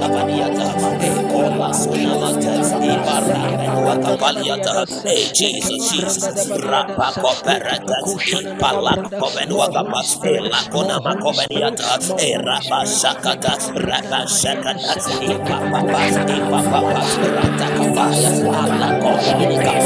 Rapa 0.00 0.10
koperata. 0.10 1.29
Rabas, 1.60 1.84
Inamantes, 1.92 2.72
Ibarra, 2.80 3.36
Wakapaliata, 3.84 4.88
hey 5.04 5.28
Jesus, 5.28 5.92
Jesus, 5.92 6.48
Rapa 6.56 7.12
Coperatas, 7.20 8.16
Ipalak 8.32 9.04
Coven 9.20 9.52
Wakapas, 9.52 10.16
Elakona 10.24 10.96
Macoveniata, 11.04 12.00
Erapa 12.16 12.88
Sakata, 12.88 13.60
Rapa 13.76 14.24
Sakata, 14.24 14.96
Ipapapas, 15.20 16.16
Ipapapas, 16.32 17.20
Ratakapaya, 17.28 18.32
Alakovenica, 18.40 19.76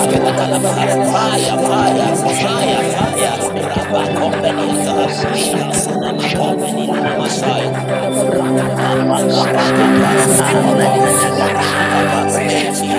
Fire, 1.10 1.58
fire, 1.58 2.14
fire, 2.22 2.86
fire, 2.94 3.34
Rapa 3.66 4.02
Copeniata, 4.14 4.94
Messiah. 7.04 7.94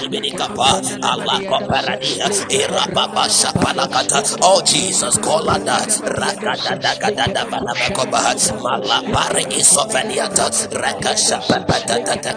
Minikapa, 0.00 0.80
Allah 1.02 1.40
Koparadia, 1.48 2.26
Irababa 2.50 3.26
Sapalakata, 3.28 4.38
oh 4.42 4.62
Jesus, 4.64 5.18
Kolada, 5.18 5.78
Rakadadakadada 6.04 7.44
Balabakoba, 7.50 8.20
Malapare 8.62 9.44
Isoveniata, 9.52 10.48
Rakasha 10.72 11.40
Papatakata, 11.48 12.32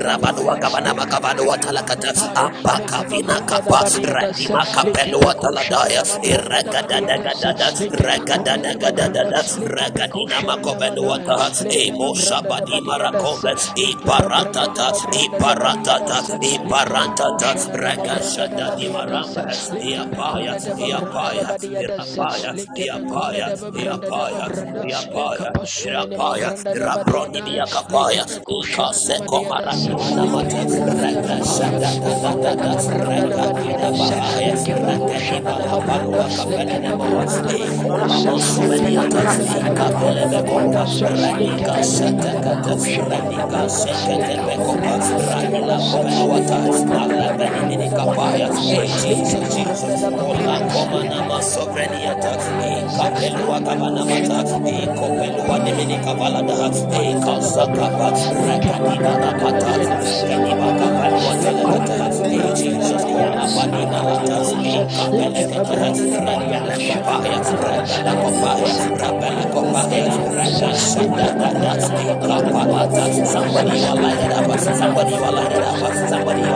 Rabanua 0.00 0.56
Kabanama 0.60 1.04
Kabanua 1.06 1.56
Talakata, 1.58 2.12
Apakavina 2.34 3.40
Kapa, 3.46 3.84
Rakima 3.90 4.64
Kapelua 4.72 5.34
Taladaya, 5.40 6.02
Irakadadakadada, 6.24 7.68
Rakadadakadada, 7.90 9.42
Rakadina 9.76 10.40
Makovenuata, 10.42 11.36
Emo 11.70 12.14
Sabadi 12.14 12.80
Marakovet, 12.82 13.58
Iparatata, 13.76 14.92
Iparatata, 15.12 16.18
Iparatata, 16.40 16.75
Parantata 16.76 17.56
Rakashata 17.72 18.76
Dimaramba 18.76 19.48
Yapaya 19.80 20.60
Yapaya 20.76 21.56
Yapaya 21.56 22.44
Yapaya 22.76 23.48
Yapaya 23.72 24.44
Yapaya 24.84 25.48
Yapaya 25.88 26.50
Rabroni 26.76 27.40
Yakapaya 27.56 28.24
Ukase 28.44 29.16
Komaranda 29.24 29.96
Mata 30.28 30.60
Rakashata 31.00 31.90
Tata 32.12 32.92
Rakadina 33.08 33.90
Bahaya 33.96 34.52
Rakadina 34.68 35.64
Baharua 35.64 36.28
Kapelena 36.36 36.92
Mawasti 37.00 37.58
Mamosumeniata 37.88 39.22
Kapelena 39.78 40.40
Kota 40.44 40.84
Ranika 41.08 41.82
Santa 41.82 42.32
Kata 42.44 42.76
Ranika 43.08 43.64
Santa 43.70 44.28
Kata 44.44 45.16
Ranika 45.24 45.80
Santa 45.80 46.28
Kata 46.28 46.65
Alabrini 46.66 47.88
Kapaya, 47.94 48.48
somebody 73.26 73.70
will 73.70 73.96
light 73.96 74.18
it 74.18 74.32
up, 74.32 74.58
somebody 74.58 75.12
will 75.12 75.32
light 75.32 75.52
it 75.52 75.62
up, 75.62 76.08
somebody 76.08 76.40
will 76.40 76.55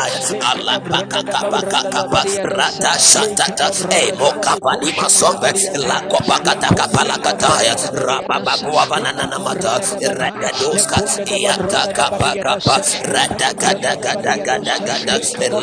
Daya, 0.00 0.20
Alapakakapakapa, 0.40 2.22
Rata 2.56 2.92
Shatata, 2.96 3.68
Emo 3.92 4.30
Kapani 4.40 4.92
Masombe, 4.96 5.52
Lakopakata 5.76 6.68
Kapalakataya, 6.72 7.74
Rababagua 7.92 8.84
Vananamata, 8.88 9.80
Regaduska, 10.00 11.00
Yata 11.28 11.92
Kapakapa, 11.92 12.76
Rata 13.12 13.54
Gada 13.60 13.96
Gada 14.00 14.36
Gada 14.38 14.76
Gada, 14.80 15.14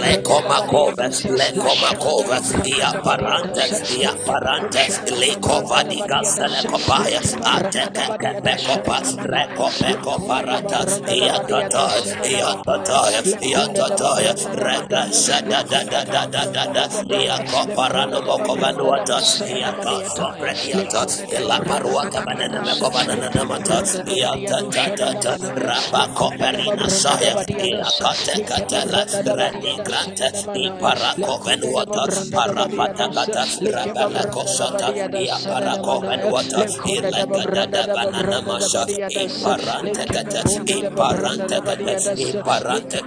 Lekomakova, 0.02 1.08
Lekomakova, 1.38 2.38
Iaparante, 2.66 3.66
Iaparante, 3.98 4.84
Lekova 5.18 5.84
di 5.90 6.02
Gastele 6.06 6.62
Kopaya, 6.70 7.22
Ateke 7.42 8.42
Pekopa, 8.44 8.98
Rekopeko 9.26 10.14
Parata, 10.28 10.86
Iatata, 11.10 11.86
Iatata, 12.24 14.17
Iatata, 14.22 14.54
Rega 14.58 15.02
Shada 15.12 15.64
da 15.70 15.84
da 15.84 16.04
da 16.06 16.26
da 16.26 16.46
da 16.46 16.66
da, 16.66 16.84
Iakoparano 17.10 18.22
Mokovanuata, 18.22 19.18
Iaka 19.46 19.94
Soprediata, 20.10 21.02
Ela 21.32 21.60
Paruaka 21.62 22.22
Banana 22.26 22.62
Mekovana 22.62 23.16
Namata, 23.34 23.84
Iatata, 24.08 25.38
Rapa 25.56 26.08
Coperina 26.16 26.90
Saya, 26.90 27.36
Iakate 27.48 28.44
Catella, 28.46 29.06
Reni 29.38 29.80
Grante, 29.84 30.28
Iparako 30.56 31.38
Venuata, 31.46 32.06
Parapatakata, 32.34 33.44
Rabala 33.74 34.26
Kosata, 34.32 34.90
Iaparako 35.14 36.02
Venuata, 36.08 36.66
Ilegada 36.86 37.88
Banana 37.94 38.42
Masha, 38.42 38.86
Iparante 39.10 40.06
Gata, 40.12 40.42
Iparante 40.66 41.62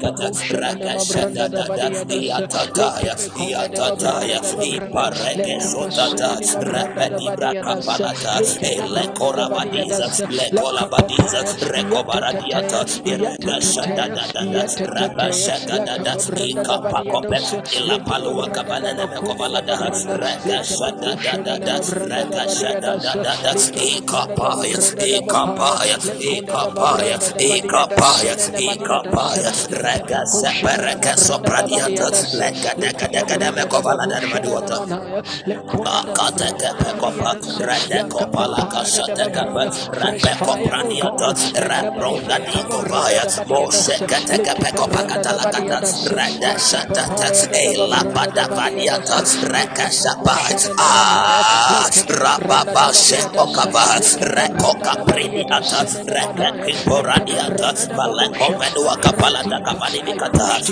Gata, 0.00 0.30
Iparante 1.00 1.08
Gata, 1.08 1.08
Rakashada 1.08 1.48
Dada, 1.50 1.90
Iatataya, 2.10 3.14
Iatataya, 3.36 4.40
Ipareke 4.60 5.60
Sotata, 5.60 6.38
Rapedi 6.60 7.34
Braka 7.34 7.80
Palata, 7.84 8.42
Elekora 8.62 9.50
Badiza, 9.52 10.06
Lekola 10.30 10.88
Badiza, 10.90 11.44
Rekobaradiata, 11.72 12.84
Irekashada 13.04 14.10
Dada, 14.14 14.46
Rabashada 14.86 15.80
Dada, 15.84 16.16
Ikapakope, 16.36 17.38
Ilapalua 17.78 18.48
Kabanana 18.52 19.06
Mekovalada, 19.08 19.90
Rekashada 20.08 21.16
Dada, 21.22 21.80
Rekashada 21.92 23.00
Dada, 23.02 23.54
Ikapaya, 23.76 24.78
Ikapaya, 24.98 25.98
Ikapaya, 26.20 27.18
Ikapaya, 27.38 28.34
Ikapaya, 28.56 29.52
Rekasepereke 30.90 31.14
Sopradiata, 31.16 32.10
Lekadekadekade 32.34 33.48
Mekovalada 33.54 34.18
Maduata. 34.26 34.76
Akateke 35.86 36.70
pekopa, 36.78 37.32
rede 37.62 38.00
kopa 38.10 38.44
la 38.50 38.62
kasate 38.70 39.26
kepe, 39.30 39.64
repe 40.00 40.32
kopraniata, 40.42 41.28
repronda 41.68 42.36
di 42.42 42.60
kovaya, 42.70 43.24
mose 43.48 43.96
keteke 44.06 44.54
pekopa 44.60 45.02
katala 45.06 45.46
kata, 45.50 45.78
rede 46.14 46.52
shatata, 46.58 47.28
e 47.54 47.76
la 47.90 48.02
pada 48.14 48.46
vaniata, 48.50 49.18
reke 49.50 49.86
shapai, 49.90 50.54
ah, 50.78 51.86
rababa 52.20 52.90
sheko 52.92 53.46
kava, 53.54 53.86
reko 54.34 54.72
kaprini 54.82 55.44
ata, 55.50 55.80
reke 55.86 56.48
kiporaniata, 56.66 57.70
valeko 57.96 58.46
venua 58.58 58.94
kapala 59.00 59.42
da 59.48 59.58
kapani 59.62 60.02
nikata, 60.02 60.60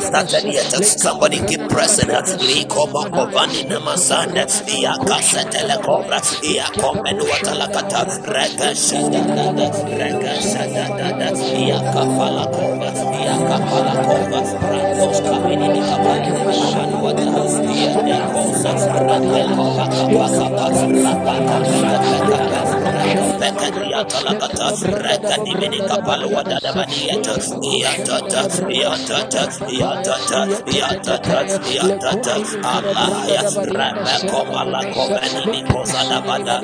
started 0.00 0.52
yet. 0.52 0.70
Somebody 0.84 1.38
keep 1.46 1.68
pressing. 1.68 2.08
Liko 2.08 2.86
Mokovani 2.92 3.64
Namasanda, 3.68 4.44
Iaka 4.66 5.18
Satelecobra, 5.22 6.20
Iako 6.42 6.94
Menuata 7.02 7.54
Lakata, 7.54 8.00
Rekashada, 8.26 9.20
Rekashada, 9.98 11.28
Iaka 11.56 12.02
Palakova, 12.16 12.90
Iaka 13.22 13.58
Palakova, 13.68 14.40
Rakos 14.70 15.20
Kamini 15.26 15.80
Kapani, 15.88 16.30
Shanuata, 16.52 17.26
Iadekosa, 17.76 18.72
Rakakova, 19.06 19.84
Kapakapa, 20.12 20.66
Rapaka, 21.04 21.56
Rapaka, 22.30 22.85
Rebekadiata 23.40 24.20
Lakata, 24.24 24.72
Rekadimini 24.80 25.80
Kapalua 25.86 26.42
Dadabadiata, 26.44 27.36
Yatata, 27.62 28.48
Yatata, 28.68 29.48
Yatata, 29.68 30.40
Yatata, 30.66 31.38
Yatata, 31.68 32.34
Alaya, 32.64 33.42
Rebeko 33.66 34.40
Malako 34.52 35.12
Benini 35.20 35.62
Kozadabada, 35.68 36.62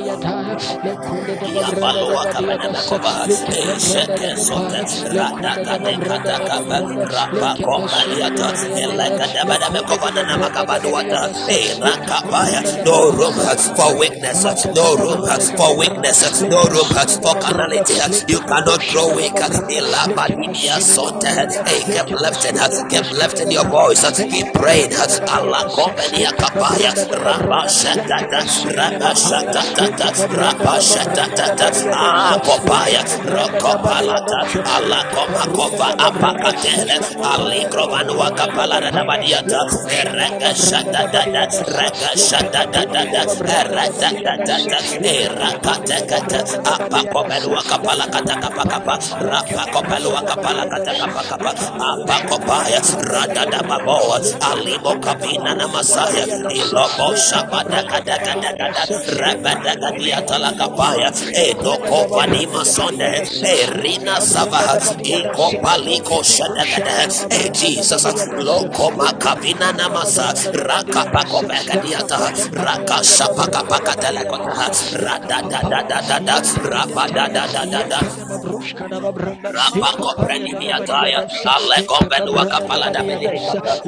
Yabalua 1.44 2.24
Kabenebekova, 2.32 3.26
Esheke 3.28 4.36
Sote, 4.36 4.84
Radaka 5.12 5.78
de 5.84 5.98
Katakaba, 5.98 6.78
Rapa 7.12 7.56
Kompaniata, 7.62 8.48
Eleka 8.74 9.26
Debedebekova 9.34 10.10
Namakabaduata, 10.12 11.28
Erakapaya, 11.48 12.84
no 12.84 13.10
room 13.12 13.34
for 13.76 13.98
weakness, 13.98 14.44
no 14.74 14.96
room 14.96 15.26
for 15.56 15.76
weakness, 15.78 16.42
no 16.42 16.61
room 16.70 16.88
for 17.22 17.34
carnality. 17.40 17.94
You 18.28 18.40
cannot 18.40 18.80
grow 18.92 19.14
weak. 19.16 19.32
Elabadinia 19.34 20.78
Sote, 20.80 21.24
hey, 21.66 21.82
keep 21.86 22.10
lifting, 22.10 22.56
keep 22.90 23.06
lifting 23.12 23.50
your 23.50 23.64
voice, 23.66 24.04
keep 24.30 24.52
praying. 24.54 24.92
Allah 24.92 25.64
Kompania 25.72 26.30
Kapaya, 26.36 26.92
Rapa 26.92 27.66
Shatata, 27.66 28.40
Rapa 28.76 29.10
Shatata, 29.16 30.10
Rapa 30.28 30.74
Shatata, 30.78 31.46
Ah, 31.92 32.38
Kopaya, 32.42 33.02
Rokopalata, 33.26 34.38
Allah 34.66 35.02
Komakova, 35.12 35.88
Apakatele, 35.96 36.96
Ali 37.22 37.64
Krovanua 37.70 38.28
Kapala 38.36 38.80
Dabadiata, 38.80 39.60
Reka 39.88 40.52
Shatata, 40.54 41.22
Reka 41.24 42.10
Shatata, 42.16 42.82
Reka 42.92 43.22
Shatata, 43.40 44.56
Erakatakata, 46.52 46.76
Apakomelua 46.92 47.62
Kapala 47.64 48.06
Katakapakapa, 48.10 48.94
Rapakopelua 49.20 50.22
Kapala 50.26 50.64
Katakapakapa, 50.68 51.52
Apakopaya, 51.80 52.80
Radadababoa, 53.08 54.18
Alimo 54.52 54.94
Kapina 55.00 55.54
Namasaya, 55.56 56.26
Ilobo 56.50 57.14
Shabadakadakadakada, 57.16 58.68
Rabadakadiata 59.18 60.36
Lakapaya, 60.38 61.10
Edoko 61.32 62.08
Vanima 62.10 62.64
Sonde, 62.64 63.22
Erina 63.44 64.20
Sava, 64.20 64.78
Iko 65.04 65.60
Paliko 65.62 66.22
Shadagada, 66.22 67.08
E 67.32 67.50
Jesus, 67.50 68.04
Loko 68.04 68.90
Makapina 68.96 69.72
Rakapako 70.52 71.42
Bagadiata, 71.48 72.18
Raka 72.54 73.02
Shapaka 73.02 73.62
Pakatelekota, 73.68 74.68
Radadadadada, 75.02 75.02
Rabadadadada, 75.02 75.02
Rapako 75.02 75.30
Prenimiataya, 75.30 75.30
Aleko 75.32 75.70
Benua 75.72 75.80
Kapala 75.88 76.20
da 76.24 76.41
Medicata, 76.50 78.02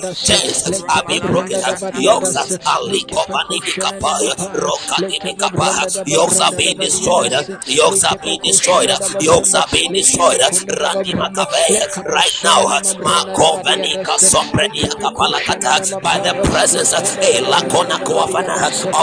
are 0.70 0.94
being 1.08 1.22
broken, 1.28 1.64
yokes 1.96 2.60
are 2.68 2.82
likovani 2.86 3.62
kapaya, 3.66 4.36
rokani 4.56 5.20
kapaya, 5.40 5.87
yokes 6.06 6.40
are 6.40 6.52
being 6.56 6.78
destroyed, 6.78 7.34
uh, 7.34 7.44
yokes 7.66 8.04
are 8.04 8.18
being 8.18 8.40
destroyed, 8.44 8.90
uh, 8.90 9.00
yokes 9.20 9.54
are 9.54 9.66
being 9.72 9.94
destroyed, 9.94 10.40
uh, 10.42 10.50
Rani 10.80 11.14
Makavaya, 11.14 11.86
right 12.06 12.40
now, 12.44 12.66
Makovani 13.00 14.04
Kasoprenia 14.04 14.90
Kapalakata, 15.00 16.02
by 16.02 16.20
the 16.20 16.34
presence 16.50 16.94
of 16.94 17.04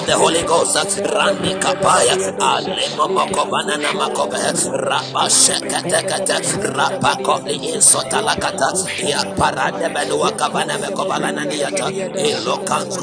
the 0.06 0.14
Holy 0.16 0.42
Ghost, 0.42 1.00
Rani 1.00 1.54
Kapaya, 1.60 2.16
Alemo 2.38 3.08
Mokovana 3.08 3.76
Namakove, 3.80 4.42
Rabba 4.72 5.28
Shekatekata, 5.28 6.36
Rabba 6.76 7.22
Kovli 7.22 7.76
Sotalakata, 7.80 8.72
Ya 9.08 9.22
Parade 9.34 9.88
Benua 9.94 10.30
Kabana 10.36 10.76
Mekovalana 10.78 11.44
Niata, 11.46 11.88
Elokans 12.14 12.98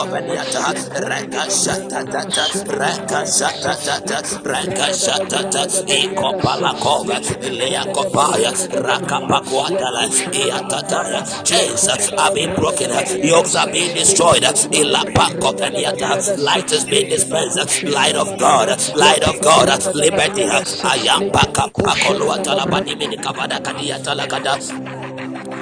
Kovaniata, 3.61 3.61
Reka 3.61 3.69
Shatata, 3.77 4.43
Reka 4.43 4.87
Shatata, 4.91 5.53
Reka 5.53 5.61
Shatata, 5.61 5.61
Eko 5.87 6.39
Palakova, 6.41 7.17
Lea 7.51 7.83
Kopaya, 7.93 8.51
Raka 8.83 9.19
Pakwatala, 9.27 10.09
Iatata, 10.33 11.45
chains 11.45 11.87
are 12.17 12.33
being 12.33 12.55
broken, 12.55 12.89
yokes 13.23 13.55
are 13.55 13.71
being 13.71 13.93
destroyed, 13.95 14.43
Ilapako 14.43 15.53
Vaniata, 15.57 16.37
light 16.39 16.71
is 16.71 16.85
being 16.85 17.09
dispensed, 17.09 17.83
light 17.83 18.15
of 18.15 18.37
God, 18.39 18.69
light 18.95 19.23
of 19.27 19.41
God, 19.41 19.69
liberty, 19.95 20.41
Ayam 20.81 21.31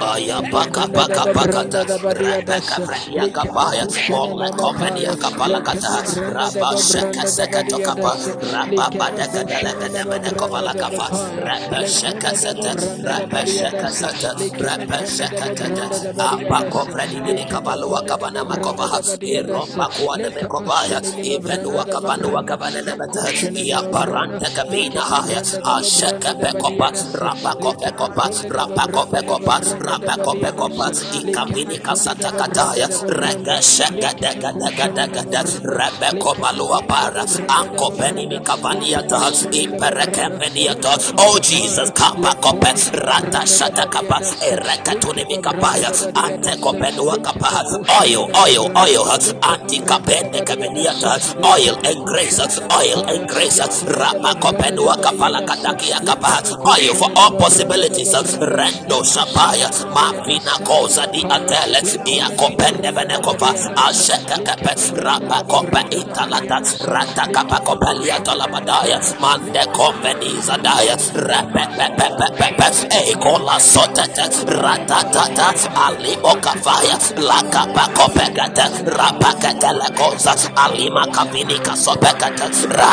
Aya 0.00 0.38
paka 0.52 0.84
paka 0.88 1.24
pakata 1.32 1.80
rebeka 2.16 2.76
prehia 2.84 3.26
kapaya 3.32 3.84
ole 4.12 4.48
kompania 4.58 5.14
kapala 5.16 5.60
kata 5.62 6.02
raba 6.34 6.70
sheka 6.76 7.24
seka 7.28 7.62
tokapa 7.68 8.12
raba 8.52 8.86
badaka 8.98 9.44
dalaka 9.44 9.88
demene 9.92 10.30
kopala 10.36 10.72
kapa 10.74 11.06
raba 11.40 11.80
sheka 11.86 12.32
seta 12.36 12.72
raba 13.04 13.40
sheka 13.46 13.88
seta 13.92 14.30
raba 14.60 14.98
sheka 15.06 15.46
tata 15.56 15.84
apa 16.18 16.58
kompreni 16.72 17.18
mini 17.24 17.44
kapala 17.48 17.86
wakabana 17.86 18.44
makoba 18.44 19.00
iromba 19.22 19.86
kuwa 19.96 20.16
de 20.18 20.30
mekobaya 20.30 20.98
even 21.24 21.64
wakabana 21.66 22.26
wakabana 22.28 22.80
nebata 22.82 23.28
ya 23.54 23.82
paranta 23.92 24.48
kabina 24.56 25.00
haya 25.02 25.40
asheka 25.76 26.34
pekopa 26.34 26.88
raba 27.14 27.52
kope 27.60 27.90
kopa 27.98 28.26
raba 28.50 28.84
kope 28.92 29.20
kopa 29.28 29.56
rapakopekopa 29.90 30.90
ikavini 31.20 31.78
kasata 31.78 32.32
kataya 32.32 32.88
rega 33.08 33.62
shaka 33.62 34.14
daga 34.20 34.52
daga 34.52 34.86
daga 34.88 35.22
da 35.30 35.42
rebekomalua 35.64 36.82
para 36.86 37.24
ankopeni 37.48 38.26
mikavaniata 38.26 39.32
iperekembeniata 39.50 40.98
oh 41.18 41.38
Jesus 41.40 41.90
kapa 41.92 42.34
kope 42.34 42.70
rata 42.92 43.46
shata 43.46 43.86
kapa 43.86 44.20
erekatuni 44.50 45.24
mikapaya 45.24 45.90
ante 46.14 46.56
kopenua 46.56 47.18
kapa 47.18 47.64
oil 48.02 48.30
oil 48.44 48.70
oil 48.76 49.04
anti 49.42 49.80
kapende 49.80 50.40
kaveniata 50.46 51.18
oil 51.44 51.74
and 51.84 52.04
grace 52.06 52.38
oil 52.78 53.00
and 53.10 53.28
grace 53.28 53.60
rapakopenua 53.86 54.96
kapala 54.96 55.42
katakia 55.42 56.00
kapa 56.00 56.42
oil 56.66 56.94
for 56.94 57.10
all 57.16 57.30
possibilities 57.38 58.12
rendo 58.40 59.04
shapaya 59.04 59.70
Mavina 59.94 60.52
Koza 60.64 61.06
di 61.06 61.22
Atele, 61.24 61.80
Iakopende 62.04 62.92
Venekova, 62.92 63.50
Asheka 63.76 64.36
Kepe, 64.44 64.74
Rapa 65.02 65.42
Kope 65.46 65.80
Italata, 65.90 66.60
Rata 66.86 67.26
Kapa 67.32 67.58
Kopelia 67.64 68.18
Talabadaya, 68.22 69.00
Mande 69.20 69.64
Kompeniza 69.72 70.56
Daya, 70.62 70.96
Repe 71.14 71.64
Pepe 71.76 72.26
Pepe, 72.36 72.66
Ekola 73.12 73.58
Sotete, 73.60 74.28
Ratatata, 74.46 75.54
Alimo 75.74 76.34
Kavaya, 76.40 76.96
Lakapa 77.16 77.88
Kopegata, 77.94 78.68
Rapa 78.86 79.32
Katele 79.40 79.88
Koza, 79.96 80.34
Alima 80.56 81.06
Kavinika 81.06 81.74
Sopekata, 81.76 82.48
Ra, 82.76 82.92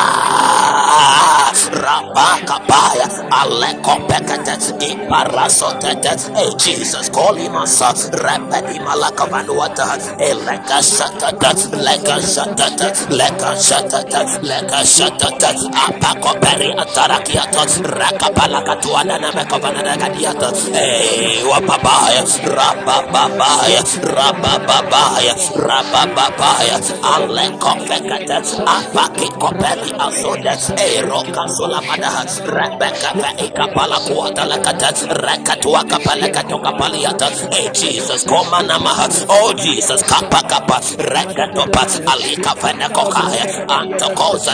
Rapa 1.72 2.46
Kapaya, 2.46 3.08
Aleko 3.32 4.08
Pekata, 4.08 4.56
Iparasotete, 4.80 6.14
Hey 6.36 6.52
Jesus, 6.78 7.09
call 7.09 7.34
him 7.34 7.55
us, 7.55 7.82
Repedi 7.82 8.78
Malakavanuata, 8.86 9.97
Eleka 10.21 10.78
Shatata, 10.78 11.49
Leka 11.73 12.21
Shatata, 12.21 12.88
Leka 13.09 13.51
Shatata, 13.57 14.21
Leka 14.45 14.86
Shatata, 14.86 15.49
Apako 15.73 16.39
Peri 16.39 16.69
Atarakiata, 16.78 17.65
Rakapalakatuana 17.82 19.17
Namekovana 19.17 19.97
Gadiata, 19.97 20.53
Hey, 20.71 21.41
Wapabaya, 21.49 22.21
Rabababaya, 22.45 23.82
Rabababaya, 24.05 25.34
Rabababaya, 25.57 26.78
Aleko 27.01 27.73
Pekata, 27.89 28.38
Apaki 28.69 29.28
Kopeli 29.41 29.89
Asoda, 29.97 30.53
Eroka 30.78 31.43
Solamada, 31.49 32.21
Rebecca 32.45 33.09
Peika 33.17 33.65
Palakuata 33.73 34.45
Lakata, 34.45 34.93
Rekatua 35.25 35.82
Kapalakatoka 35.89 36.57
Paliata, 36.62 37.30
Hey 37.53 37.70
Jesus, 37.74 38.26
Komanama, 38.26 38.91
Oh 39.30 39.53
Jesus, 39.53 40.01
Kappa 40.03 40.41
Kappa, 40.47 40.80
Rekatopa, 40.97 41.84
Alika 42.08 42.53
Fenakokaya, 42.60 43.45
Antokosa, 43.68 44.53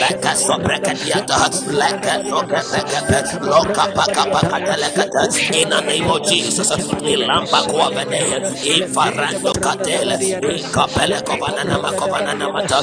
Reka 0.00 0.32
Sobrekadiata, 0.36 1.38
Leka 1.72 2.22
Sobrekape, 2.24 3.18
Loka 3.42 3.86
Pakapa 3.94 4.40
Katalekata, 4.48 5.28
in 5.54 5.68
the 5.68 5.80
name 5.82 6.10
of 6.10 6.22
Jesus, 6.24 6.70
Ilamba 6.70 7.62
Kuavene, 7.68 8.40
Ifarando 8.62 9.52
Katele, 9.54 10.16
Ikapele 10.42 11.20
Kovanana 11.24 11.78
Kovanana 11.96 12.52
Mata, 12.52 12.82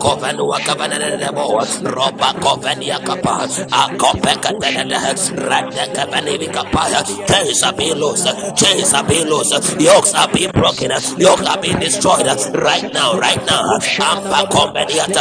Kovanu 0.00 0.50
Kavanana 0.64 1.16
Debo, 1.18 1.60
Roba 1.94 2.32
Kovania 2.40 2.98
Kapa, 3.04 3.46
Akopeka 3.70 4.52
Tenada, 4.60 5.14
Randa 5.48 5.86
Kavani 5.94 6.48
Kapaya, 6.52 7.02
chains 7.28 7.62
are 7.74 7.78
being 7.78 7.98
loose, 7.98 8.24
chains 8.54 8.92
are 8.94 9.04
being 9.06 9.26
loose, 9.26 9.50
yokes 9.80 10.14
are 10.14 10.28
being 10.32 10.50
broken, 10.52 10.90
yokes 11.18 11.46
are 11.46 11.60
being 11.60 11.78
destroyed 11.78 12.26
right 12.54 12.92
now, 12.92 13.18
right 13.18 13.44
now. 13.46 13.78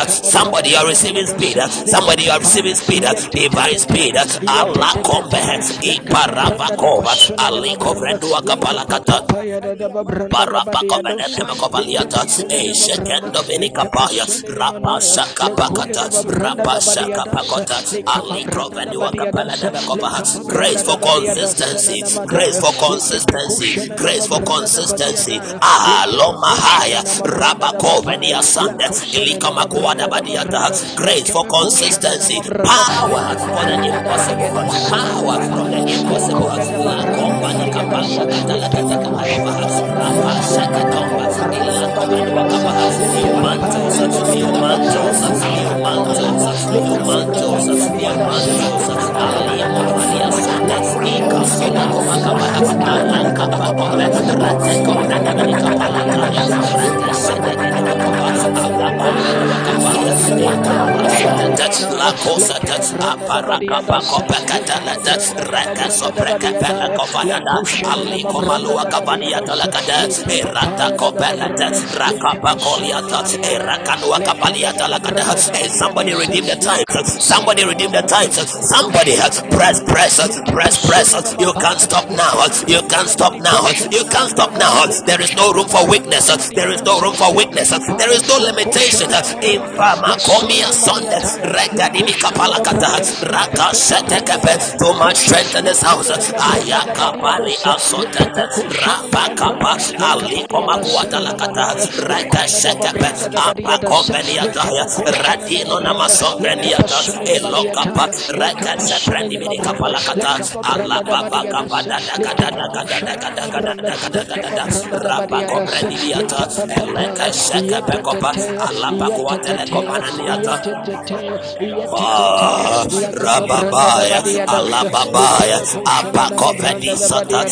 Somebody 0.08 0.76
are 0.76 0.88
receiving 0.88 1.26
speed, 1.26 1.58
somebody 1.88 2.30
are 2.30 2.40
receiving 2.40 2.76
speed, 2.76 3.04
divine 3.32 3.78
speed. 3.78 4.16
Allah 4.48 4.94
Kombe, 5.04 5.42
Iparavakova, 5.82 7.14
Aliko 7.38 7.94
Vrendua 7.96 8.42
Kapalakata. 8.44 9.24
Parapakovenemekovaliata, 10.30 12.22
Eshekendo 12.50 13.42
Vinikapaya, 13.44 14.26
Rapashaka 14.54 15.50
Pakata, 15.56 16.10
Rapashaka 16.26 17.24
Pakota, 17.32 17.78
Ali 18.08 18.46
Provenua 18.46 19.12
Kapalanemekova. 19.12 20.24
Grace 20.48 20.84
for 20.84 20.98
consistency, 21.00 22.04
grace 22.28 22.43
for 22.60 22.72
consistency, 22.74 23.88
grace 23.96 24.28
for 24.28 24.42
consistency. 24.42 25.40
Ah, 25.62 26.06
Lomahaya, 26.10 27.02
Rabakovenia 27.24 28.42
Sande, 28.44 28.86
Ilikamakuada 29.16 30.08
Badiata. 30.08 30.96
Grace 30.96 31.32
for 31.32 31.46
consistency, 31.48 32.40
power 32.44 33.36
for 33.40 33.64
the 33.66 33.76
impossible, 33.88 34.68
power 34.90 35.38
from 35.48 35.72
the 35.72 35.80
impossible. 35.88 37.33
La 37.94 38.02
Company 38.02 38.18
Kapasha 38.18 38.26
Katalakata 38.26 38.98
Kamarova, 39.04 39.54
Rapashaka 40.00 40.82
Tomba, 40.92 41.26
Ilakomenua 41.54 42.44
Kapaha, 42.50 42.88
new 43.14 43.34
mantles, 43.44 43.98
new 44.34 44.52
mantles, 44.62 45.20
new 45.22 45.74
mantles, 45.84 46.42
new 46.74 46.98
mantles, 47.06 47.66
new 47.68 48.16
mantles, 48.18 48.86
Alia 49.14 49.68
Moralia 49.70 50.30
Sande, 50.34 50.78
Ikasuna 51.14 51.84
Makabaha, 51.94 52.62
Alanka 52.82 53.46
Papope, 53.52 54.06
Rateko 54.42 54.94
Nanani 55.10 55.56
Kapalakaya, 55.62 56.46
Ratashaka 56.74 57.52
Nenekova, 57.60 58.28
Alakomenua 58.66 59.58
Kapaya, 59.66 60.14
Ikarasata, 60.50 61.86
La 61.98 62.10
Cosata, 62.14 62.76
Aparaka 63.00 63.80
Pakopa 63.86 64.40
Catalata, 64.48 65.14
Raka 65.52 65.88
Sopreka 65.90 66.52
Pela 66.60 66.88
Kovanada, 67.84 67.94
Ali 67.94 68.24
Komalua 68.24 68.86
Kavania 68.90 69.40
Talakada, 69.42 70.08
Erata 70.30 70.96
Kopelata, 70.98 71.70
Rakapa 71.98 72.56
Koliata, 72.60 73.24
Erakanua 73.44 74.20
Kapaliata 74.24 74.88
Lakada. 74.88 75.56
Hey, 75.56 75.68
somebody 75.68 76.14
redeem 76.14 76.46
the 76.46 76.56
time. 76.56 76.84
Somebody 77.06 77.66
redeem 77.66 77.92
the 77.92 78.02
time. 78.02 78.32
Somebody 78.32 79.12
has 79.16 79.42
press, 79.52 79.84
press, 79.84 80.20
uh, 80.20 80.28
press, 80.52 80.86
press. 80.86 81.36
You 81.40 81.54
can't 81.54 81.80
stop 81.80 82.10
now. 82.10 82.46
You 82.68 82.82
can't 82.90 83.08
stop 83.10 83.34
now. 83.42 83.68
You 83.92 84.06
can't 84.06 84.30
stop 84.30 84.52
now. 84.58 84.86
There 85.06 85.22
is 85.22 85.36
no 85.36 85.54
room 85.54 85.68
for 85.68 85.88
weakness. 85.90 86.28
There 86.50 86.72
is 86.72 86.84
no 86.84 87.00
room 87.02 87.14
for 87.14 87.34
weakness. 87.36 87.70
There 87.72 88.12
is 88.12 88.28
no 88.28 88.38
limitation. 88.38 89.10
In 89.44 89.62
Famakomia 89.78 90.72
Sunday, 90.72 91.22
Regadimi 91.54 92.14
Kapalakata, 92.20 93.32
Raka 93.32 93.76
Shetekepe, 93.76 94.78
too 94.80 94.94
much 94.98 95.18
strength 95.18 95.56
in 95.56 95.66
this 95.66 95.82
house. 95.82 96.10
Ayaka 96.10 97.20
Pali 97.74 97.76
Asotete, 97.76 98.46
Rapakapa, 98.86 99.74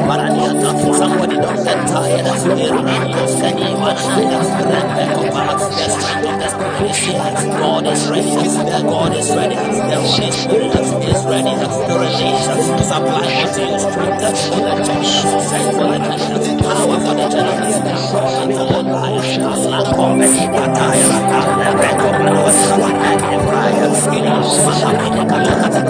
Paraniata. 0.09 0.70
Somebody 0.97 1.37
don't 1.37 1.64
get 1.64 1.80
tired. 1.89 2.26
Wananaya. 3.83 4.41
Randa 4.72 5.05
Kopala. 5.14 5.55
The 5.59 5.87
strength 5.91 6.28
of 6.28 6.37
the 6.39 6.49
spirit 6.49 6.91
is. 6.91 7.45
God 7.59 7.87
is 7.87 8.03
ready. 8.09 8.30
The 8.30 8.80
God 8.83 9.12
is 9.16 9.28
ready. 9.35 9.57
The 9.57 9.99
Spirit 10.33 10.74
is 11.11 11.24
ready 11.24 11.55
unto 13.43 13.61
you 13.62 13.71
strength 13.78 14.18
for 14.18 14.58
the 14.62 14.74
journey, 14.84 15.04
strength 15.04 15.76
for 15.76 16.38
the 16.38 16.52
power 16.62 16.96
for 17.00 17.14
the 17.14 17.26
journey. 17.28 17.72
Unto 18.42 18.62
the 18.72 18.82
life, 18.82 19.38
Allah 19.40 19.82
cometh, 19.94 20.36
Pataya, 20.52 21.16
Allah 22.72 22.90
magnify, 22.92 23.70
in 24.16 24.26
our 24.26 24.42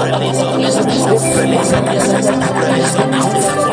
Release 0.02 0.40
your 0.40 0.56
mysteries, 0.58 1.04
release 1.36 1.72
your 1.72 1.82
mysteries, 1.82 2.28
release 2.28 2.94
your 2.98 3.08
mysteries. 3.08 3.71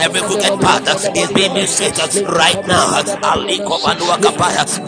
Every 0.00 0.20
crooked 0.20 0.60
path 0.60 0.86
is 1.16 1.32
being 1.32 1.54
mistreated 1.54 2.26
right 2.28 2.66
now. 2.66 3.02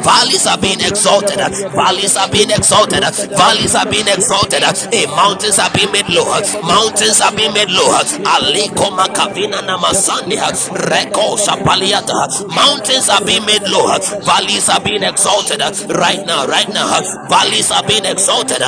Valleys 0.02 0.46
are 0.46 0.58
being 0.58 0.80
exalted. 0.80 1.38
Valleys 1.74 2.16
are 2.16 2.28
being 2.30 2.50
exalted. 2.50 3.02
Valleys 3.34 3.74
are 3.74 3.86
being 3.90 4.08
exalted. 4.08 4.62
Hey, 4.92 5.06
mountains 5.06 5.58
are 5.58 5.70
being 5.74 5.90
made 5.92 6.08
low. 6.08 6.24
Mountains 6.62 7.20
are 7.20 7.34
being 7.34 7.52
made 7.52 7.70
low. 7.70 7.90
Aliko 8.34 8.90
makavina 8.94 9.60
namasania. 9.62 10.50
Reko 10.90 11.36
shapaliata. 11.38 12.46
Mountains 12.48 13.08
are 13.08 13.24
being 13.24 13.44
made 13.46 13.62
low. 13.68 13.98
Valleys 14.22 14.68
are 14.68 14.80
being 14.80 15.02
exalted 15.02 15.60
right 15.90 16.24
now. 16.26 16.46
Right 16.46 16.68
now. 16.72 17.00
Valleys 17.28 17.70
are 17.70 17.82
being 17.86 18.04
exalted. 18.04 18.62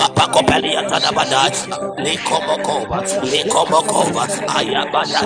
Rakapakopeliata 0.00 0.96
Dabada. 1.00 1.44
Likomokova. 2.00 3.04
Likomokova. 3.28 4.24
Ayabada 4.48 5.20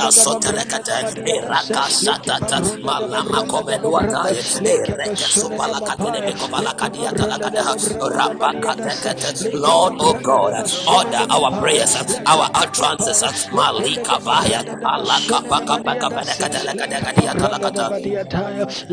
asotelekate. 0.00 1.02
Iraka 1.26 1.88
satata. 1.88 2.60
Malama 2.82 3.42
komenua 3.46 4.04
taha. 4.08 4.30
Ireke 4.64 5.28
supala 5.28 5.80
katene 5.80 6.22
mikobala 6.22 6.74
kadiata 6.74 7.26
lakadaha. 7.26 7.76
Rapa 8.00 8.54
katekete. 8.54 9.24
Lord, 9.52 9.94
oh 9.98 10.14
God, 10.14 10.41
order 10.42 11.26
our 11.30 11.60
prayers, 11.60 11.94
our 12.26 12.50
utterances. 12.54 13.48
Malika 13.52 14.18
Vaya, 14.18 14.62
Alaka 14.82 15.42
Paka. 15.48 15.82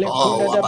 Oh, 0.05 0.59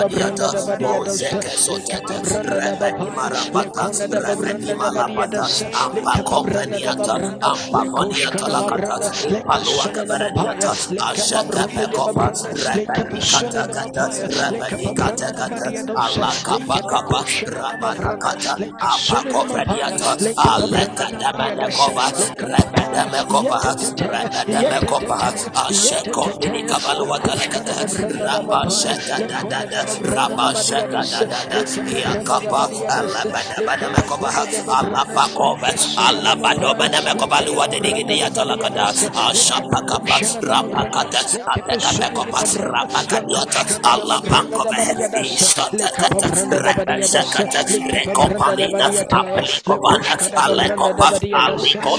Rekopalina, 47.91 48.87
Apelikobana, 49.11 50.15
Alekopa, 50.61 51.09
Aliko 51.33 51.97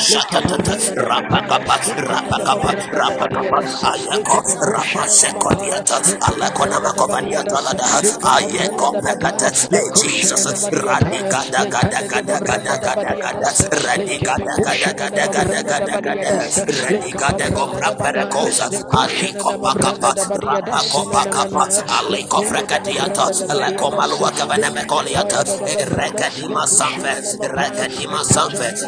Jesus, 9.96 10.68
Radika 10.72 11.42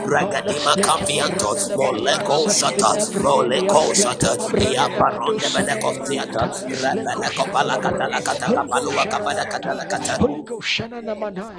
Rekadima 0.07 0.77
Confianto, 0.81 1.55
Moleko 1.77 2.49
Shata, 2.49 2.93
Moleko 3.23 3.93
Shata, 3.95 4.37
Ia 4.61 4.89
Paronde 4.99 5.49
Beneko 5.55 5.93
Theatre, 6.07 6.49
Rebeleko 6.71 7.47
Palakatala 7.53 8.21
Katala 8.23 8.65
Palua 8.69 9.07
Kabada 9.09 9.47
Katala 9.47 9.87
Kata. 9.89 10.19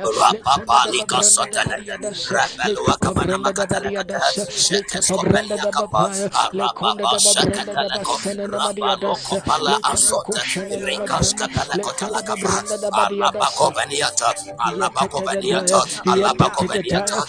Rapapalika 0.03 1.21
Sotelaya, 1.23 1.97
Rebelua 2.29 2.97
Kabana 2.99 3.37
Makatala 3.37 3.91
Kata, 3.93 4.19
Shekes 4.55 5.11
Copelia 5.11 5.67
Kapa, 5.71 6.09
Arapapa 6.33 7.17
Shakatalako, 7.19 8.19
Rabaloko 8.47 9.43
Pala 9.45 9.79
Asota, 9.83 10.39
Rikas 10.71 11.35
Kapala 11.35 11.77
Kotala 11.81 12.23
Kapa, 12.25 12.63
Alabako 12.93 13.73
Veniata, 13.75 14.33
Alabako 14.59 15.23
Veniata, 15.25 15.81
Alabako 16.07 16.65
Veniata, 16.67 17.21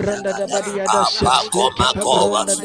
Manakovaluata, 0.00 0.34
da 0.34 0.48
badia 0.48 0.88
dosa 0.88 1.28
Erekeskopa, 1.52 1.54
leke 1.54 1.86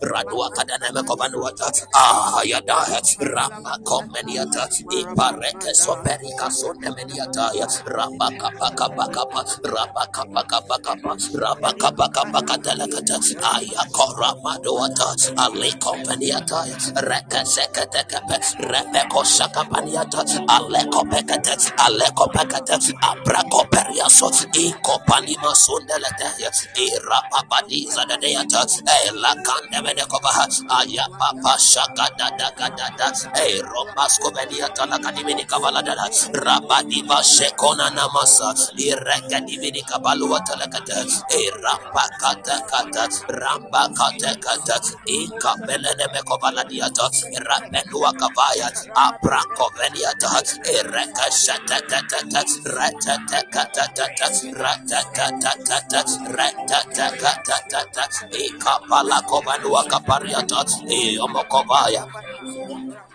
radua 0.01 0.49
kadaneme 0.51 1.03
kovanuata 1.05 1.69
ah 1.95 2.41
yada 2.45 2.85
rapa 3.21 3.77
komeniata. 3.85 4.67
Ipareke 4.91 5.71
soperika 5.75 6.49
sonemeniata 6.51 7.51
rapa 7.85 8.27
kapa 8.39 8.69
kapa 8.75 9.05
kapa. 9.13 9.41
Rapa 9.65 10.03
kapa 10.11 10.41
kapa 10.45 10.77
kapa. 10.83 11.11
Rapa 11.37 11.71
kapa 11.79 12.07
kapa 12.09 12.39
katala 12.43 12.85
kata 12.87 13.17
korama 13.93 14.57
doata 14.63 15.15
ale 15.37 15.71
komeniata 15.81 16.65
reke 17.01 17.41
sekete 17.45 18.01
kepe 18.09 18.37
rebe 18.71 19.01
kosa 19.09 19.47
kapaniata. 19.49 20.21
Ale 20.49 20.83
kopekete. 20.93 21.53
Ale 21.79 22.07
kopekete. 22.15 22.75
Abra 23.01 23.41
koperiaso. 23.51 24.29
Iko 24.53 24.99
panima 25.07 25.53
sondelete 25.55 26.27
irapa 26.75 27.41
paniza 27.49 28.05
deata 28.05 28.61
ela 29.07 29.33
kandeme 29.45 29.90
menekobaha 29.91 30.47
aya 30.79 31.05
papa 31.19 31.59
shaka 31.59 32.07
da 32.17 32.31
da 32.39 32.49
da 32.55 32.69
da 32.71 32.87
da. 32.95 33.07
E 33.35 33.59
romasko 33.61 34.31
benia 34.31 34.71
tala 34.73 34.97
kavala 35.43 35.83
da 35.83 35.95
rabadi 36.33 37.03
ba 37.07 37.19
shekona 37.19 37.91
namasa. 37.91 38.55
Ireka 38.79 39.43
divini 39.43 39.83
kabalu 39.83 40.31
tala 40.47 40.67
kata. 40.71 41.03
E 41.35 41.43
rapa 41.59 42.05
kata 42.21 42.55
kata. 42.71 43.03
Ramba 43.27 43.91
kata 43.91 44.31
kata. 44.39 44.75
E 45.07 45.27
kabele 45.41 45.91
ne 45.99 46.07
mekovala 46.15 46.63
diata 46.69 47.09
rapelua 47.47 48.11
kavaya 48.15 48.69
apra 48.95 49.41
kovenia 49.57 50.11
ta 50.19 50.39
e 50.65 50.77
reka 50.83 51.27
shata 51.31 51.79
kata 51.89 52.19
rata 52.65 53.15
kata 53.27 53.83
kata 53.95 54.27
rata 54.61 55.01
kata 55.15 55.53
kata 55.67 56.01
rata 56.37 56.79
kata 57.21 57.57
kata 57.71 58.03
e 58.31 58.49
kabala 58.63 59.19
kovanua 59.29 59.80
Waka 59.81 59.99
Pariata, 60.05 60.61
eh, 60.93 61.17
Omokovaya. 61.17 62.05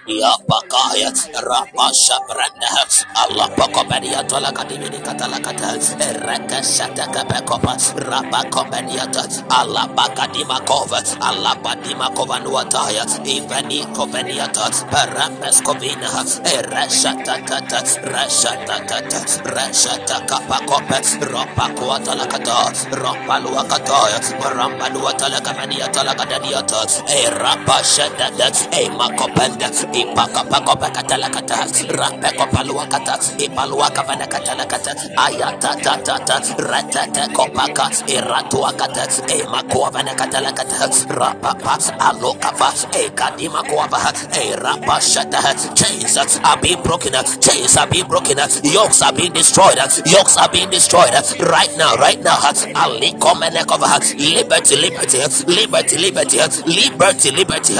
Yapakaya 0.07 1.11
Rapasha 1.43 2.15
Branda 2.31 2.71
Allah 3.19 3.51
Pocopania 3.59 4.23
Tolakadimini 4.23 5.03
Catalacata 5.03 5.75
Ereka 5.99 6.63
Shataka 6.63 7.27
Pecopa 7.27 7.75
Rapa 8.07 8.47
Copaniata 8.47 9.27
Allah 9.51 9.91
Bacadima 9.91 10.63
Cova 10.63 11.03
Allah 11.19 11.59
Badima 11.59 12.07
Covanuataya 12.15 13.03
Ivani 13.27 13.83
Coveniata 13.91 14.71
Parames 14.87 15.59
Covina 15.67 16.23
Erashatakata 16.55 17.83
Rashatakata 18.07 19.43
Rashatakapacope 19.43 20.99
Ropa 21.27 21.67
Quatalacata 21.75 22.71
Ropa 22.95 23.37
Luacataya 23.43 24.23
Ramba 24.55 24.87
Luatalacamania 24.95 25.91
Talacadaniata 25.91 26.87
Erapa 27.11 27.83
Shatata 27.83 28.55
makopenda. 28.97 29.67
Shadada 29.97 30.07
Emakopenda 30.07 31.07
Ipakapakopakatalakata 31.07 31.57
Rapekopaluakata 31.89 33.19
Ipaluakavanakatalakata 33.39 34.95
Ayatatata 35.17 36.41
Ratata 36.59 37.29
Kopaka 37.33 37.91
Iratuakata 38.07 39.07
Emakuavanakatalakata 39.29 41.09
Rapapa 41.09 41.79
Alokava 41.99 42.73
Ekadima 42.93 43.63
Kuava 43.63 44.13
Erapa 44.33 45.01
Shada 45.01 45.41
Chains 45.75 46.17
are 46.45 46.61
being 46.61 46.83
broken 46.83 47.13
Chains 47.41 47.77
are 47.77 47.87
being 47.87 48.07
broken 48.07 48.39
Yokes 48.65 49.03
are 49.03 49.13
being 49.13 49.33
destroyed 49.33 49.79
Yokes 50.07 50.37
are 50.37 50.49
being 50.51 50.71
destroyed 50.71 51.13
right 51.41 51.75
now 51.77 51.95
right 51.97 52.23
now 52.23 52.37
Ali 52.75 53.13
Komenekova 53.13 54.01
Liberty 54.19 54.77
Liberty 54.77 55.17
Liberty 55.47 55.97
Liberty 55.99 56.63
Liberty 56.67 57.31
Liberty 57.31 57.75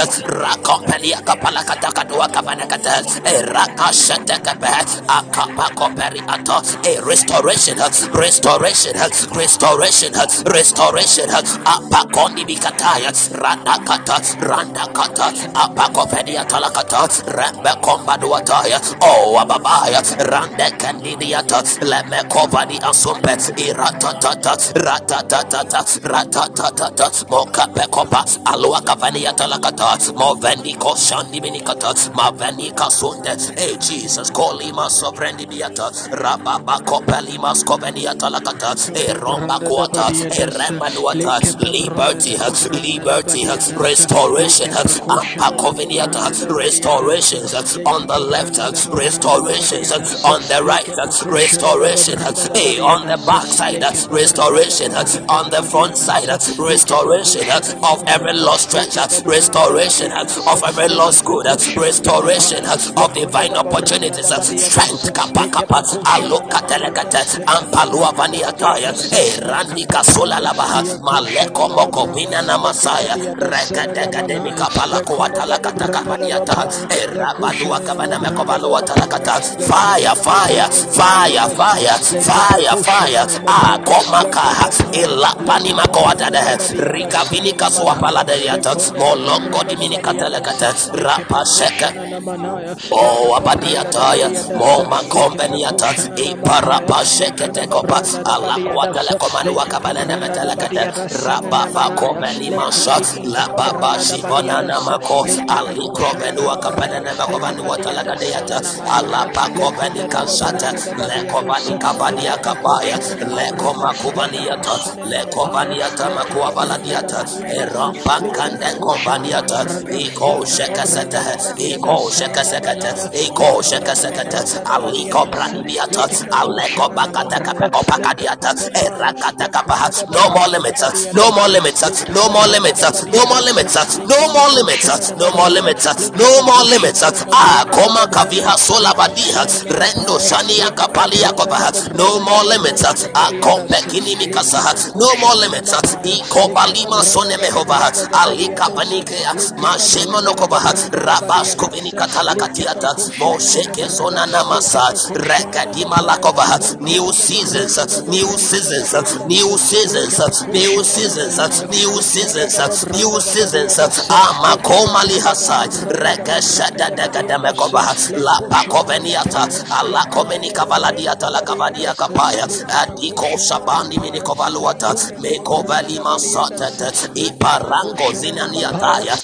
Radua 2.07 2.27
Kavanakata, 2.31 3.03
a 3.25 3.43
Rakashatakabat, 3.53 5.03
a 5.09 5.23
Kapakoperiato, 5.31 6.85
a 6.85 7.05
restoration, 7.05 7.77
restoration, 8.13 8.93
restoration, 9.35 10.13
restoration, 10.45 11.29
Apakoni 11.29 12.45
Bikataya, 12.45 13.11
Randakata, 13.35 14.17
Randakata, 14.39 15.31
Apakopenia 15.53 16.45
Talakata, 16.47 17.07
Rambakombaduataya, 17.35 18.79
O 19.01 19.37
Ababaya, 19.39 20.01
Randekandidiata, 20.29 21.61
Lemekovani 21.81 22.79
Asumpet, 22.81 23.39
Iratata, 23.57 24.31
Ratatata, 24.75 25.83
Ratatata, 26.03 27.25
Mokapekopa, 27.29 28.23
Alua 28.45 28.81
Kavania 28.81 29.33
Talakata, 29.35 29.97
Movendi 30.15 30.75
Koshandi 30.77 31.41
Minikata, 31.41 31.93
Mavenika 32.13 32.89
Sunde, 32.89 33.35
hey 33.59 33.77
Jesus, 33.77 34.31
Kolima 34.31 34.87
Soprendiata, 34.89 35.91
Rababa 36.11 36.79
Kopelima 36.85 37.53
Scoveniata 37.55 38.29
Lakata, 38.29 38.75
Eromba 38.93 39.59
Quata, 39.59 40.11
Eremanuata, 40.39 41.39
Liberty, 41.61 42.37
Liberty, 42.81 43.45
Restoration, 43.75 44.71
Ampa 44.71 45.49
Coveniata, 45.57 46.49
Restorations 46.55 47.53
on 47.85 48.07
the 48.07 48.19
left, 48.19 48.57
restoration 48.93 49.07
Restorations 49.27 50.23
on 50.23 50.41
the 50.43 50.63
right, 50.63 50.87
Restoration, 51.25 52.17
hey, 52.55 52.79
on 52.79 53.07
the 53.07 53.17
back 53.25 53.43
side, 53.45 53.81
Restoration. 54.11 54.91
On 55.29 55.49
the 55.49 55.61
front 55.63 55.97
side, 55.97 56.27
Restoration 56.57 57.47
of 57.83 58.03
every 58.07 58.33
lost 58.33 58.71
treasure, 58.71 59.07
Restoration 59.25 60.11
of 60.11 60.63
every 60.63 60.87
lost 60.89 61.25
good 61.25 61.45
restoration 61.77 62.65
of 62.65 63.13
divine 63.13 63.53
opportunities, 63.57 64.27
strength, 64.27 65.11
kapakapa, 65.13 65.83
alokatelekate, 66.13 67.19
ampaluavaniataya, 67.45 68.93
erandika 69.11 70.03
solalabaha, 70.03 70.83
maleko 71.01 71.69
moko 71.69 72.05
vinana 72.13 72.57
masaya, 72.57 73.15
rekadekademika 73.37 74.65
palakuatalakatakapaniata, 74.75 76.67
erabaluakavanamekovanuatalakata, 77.01 79.41
fire, 79.69 80.15
fire, 80.15 80.67
fire, 80.97 81.47
fire, 81.55 81.97
fire, 82.21 82.75
fire, 82.83 83.23
akomakaha, 83.45 84.69
ilapanimakoatade, 84.91 86.57
rikavinikasuapaladeata, 86.93 88.75
molongodiminikatelekate, 88.97 90.69
rapase 90.93 91.66
paladeyata 91.67 92.06
molongo 92.19 92.59
dimini 92.59 92.67
katelekete 92.67 92.87
rapasheke 92.87 92.87
Oh, 92.91 93.35
abadiataya, 93.37 94.29
moma 94.57 94.99
oh, 94.99 95.09
kombeniata, 95.09 95.89
iparapa 96.17 97.05
shekete 97.05 97.67
kopa, 97.67 98.01
ala 98.25 98.55
kwatele 98.73 99.13
komani 99.19 99.49
wakabalene 99.55 100.15
metelekete, 100.15 100.83
rababa 101.25 101.89
komeni 101.95 102.49
masha, 102.51 102.99
la 103.23 103.47
baba 103.47 103.99
shibona 103.99 104.61
namako, 104.61 105.25
ali 105.47 105.89
krobeni 105.95 106.41
wakabalene 106.41 107.11
mekobani 107.13 107.61
watalakadeata, 107.61 108.61
ala 108.91 109.25
pakobeni 109.33 110.07
kansata, 110.09 110.71
le 110.71 111.23
kobani 111.31 111.77
kabadia 111.79 112.37
kabaya, 112.37 112.97
le 113.35 113.51
koma 113.57 113.93
kubaniata, 113.93 115.05
le 115.05 115.25
kobaniata 115.33 116.09
makuwa 116.09 116.51
baladiata, 116.51 117.25
erampa 117.53 118.21
kande 118.31 118.79
kombaniata, 118.79 119.65
iko 119.99 120.45
shekesete, 120.45 121.19
iko 121.57 122.06
shekasekata, 122.11 123.09
eko 123.13 123.61
shekasekata, 123.61 124.39
aliko 124.65 125.25
brandiata, 125.25 126.03
aleko 126.31 126.89
bakata 126.89 127.39
kapeko 127.39 127.83
pakadiata, 127.83 128.53
erakata 128.73 129.47
kapaha. 129.49 129.89
No 130.11 130.29
more 130.33 130.47
limits, 130.47 131.13
no 131.13 131.31
more 131.31 131.47
limits, 131.49 131.81
no 132.09 132.29
more 132.29 132.47
limits, 132.47 132.81
no 133.05 133.25
more 133.25 133.41
limits, 133.41 133.75
no 133.99 134.27
more 134.33 134.49
limits, 134.51 135.11
no 135.17 135.31
more 135.31 135.49
limits, 135.49 135.85
no 136.11 136.41
more 136.43 136.63
limits. 136.65 137.03
Ah, 137.31 137.65
koma 137.71 138.07
kaviha 138.11 138.57
sola 138.57 138.93
badiha, 138.93 139.45
rendo 139.77 140.19
shania 140.19 140.71
kapalia 140.71 141.31
kovaha. 141.33 141.71
No 141.97 142.19
more 142.19 142.43
limits. 142.45 142.83
Ah, 143.15 143.31
kompekini 143.41 144.15
mikasaha. 144.15 144.95
No 144.95 145.13
more 145.19 145.35
limits. 145.35 145.71
Iko 146.03 146.49
balima 146.53 147.03
sone 147.03 147.37
mehova. 147.37 147.91
Alika 148.13 148.69
panikea, 148.69 149.33
mashema 149.57 150.21
nokovaha. 150.21 150.73
Rabasko 150.91 151.67
vini 151.71 151.91
katala 151.99 152.35
katiata 152.35 152.95
mosheke 153.19 153.87
zona 153.87 154.25
namasa 154.25 154.93
rekadima 155.13 156.01
lakova 156.01 156.59
new 156.79 157.11
seasons 157.13 158.03
new 158.07 158.29
seasons 158.37 158.93
new 159.27 159.57
seasons 159.57 160.41
new 160.47 160.83
seasons 160.83 161.63
new 161.71 162.01
seasons 162.01 162.85
new 162.97 163.19
seasons 163.21 163.79
amakoma 164.09 165.03
lihasa 165.03 165.67
rekeshada 165.89 166.89
dagadamekova 166.89 167.95
la 168.17 168.41
pakoveniata 168.49 169.47
ala 169.79 170.05
komeni 170.05 170.51
kavaladiata 170.51 171.29
la 171.29 171.41
kavadia 171.41 171.93
kapaya 171.93 172.47
adiko 172.81 173.37
shabandi 173.37 173.99
minikovaluata 173.99 174.95
mekovali 175.21 175.99
masatete 175.99 177.09
iparango 177.15 178.11
zinaniataya 178.13 179.17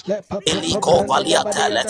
iliko 0.46 1.04
valiatele 1.08 1.84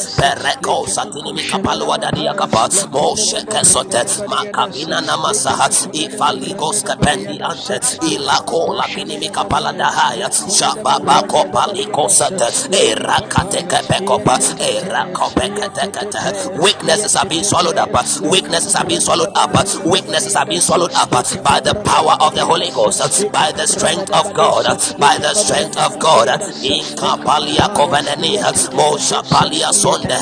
pereko 0.73 0.87
satini 0.87 1.33
mikapalo 1.33 1.87
wadadia 1.87 2.33
kapa 2.33 2.69
moshe 2.91 3.41
kesote 3.41 4.05
makavina 4.27 5.01
na 5.01 5.17
masaha 5.17 5.69
ifaligos 5.91 6.83
kependi 6.83 7.41
ante 7.41 7.79
ilako 8.07 8.73
lakini 8.73 9.17
mikapala 9.17 9.73
dahaya 9.73 10.29
shababa 10.59 11.21
kopa 11.21 11.67
likosate 11.73 12.45
erakate 12.71 13.63
kepekopa 13.63 14.39
erakopekatekete 14.59 16.19
weaknesses 16.59 17.15
are 17.15 17.29
being 17.29 17.43
swallowed 17.43 17.77
up. 17.77 17.89
Weaknesses 18.21 18.75
are 18.75 18.85
being 18.85 19.01
swallowed 19.01 19.29
up. 19.35 19.53
Weaknesses 19.85 20.35
are 20.35 20.45
being 20.45 20.61
swallowed 20.61 20.91
up 20.93 21.09
by 21.43 21.59
the 21.59 21.75
power 21.85 22.17
of 22.19 22.33
the 22.35 22.45
Holy 22.45 22.69
Ghost 22.71 23.31
by 23.31 23.51
the 23.51 23.67
strength 23.67 24.11
of 24.11 24.33
God 24.33 24.65
by 24.99 25.17
the 25.17 25.33
strength 25.33 25.77
of 25.77 25.99
God. 25.99 26.29
In 26.63 26.83
kapalia 26.95 27.69
kovenenia 27.75 28.51
mosha 28.73 29.23
palia 29.23 29.73
sonde 29.73 30.13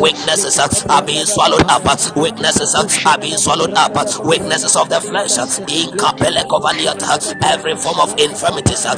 weaknesses 0.00 0.58
are 0.88 1.02
being 1.02 1.26
swallowed 1.26 1.64
up. 1.68 1.84
Weaknesses 2.16 2.74
are 2.74 3.18
being 3.18 3.36
swallowed 3.36 3.74
up. 3.74 3.94
Weaknesses 4.24 4.76
of 4.76 4.88
the 4.88 5.00
flesh. 5.00 5.36
Every 7.42 7.76
form 7.76 8.00
of 8.00 8.18
infirmities. 8.18 8.82
The 8.82 8.96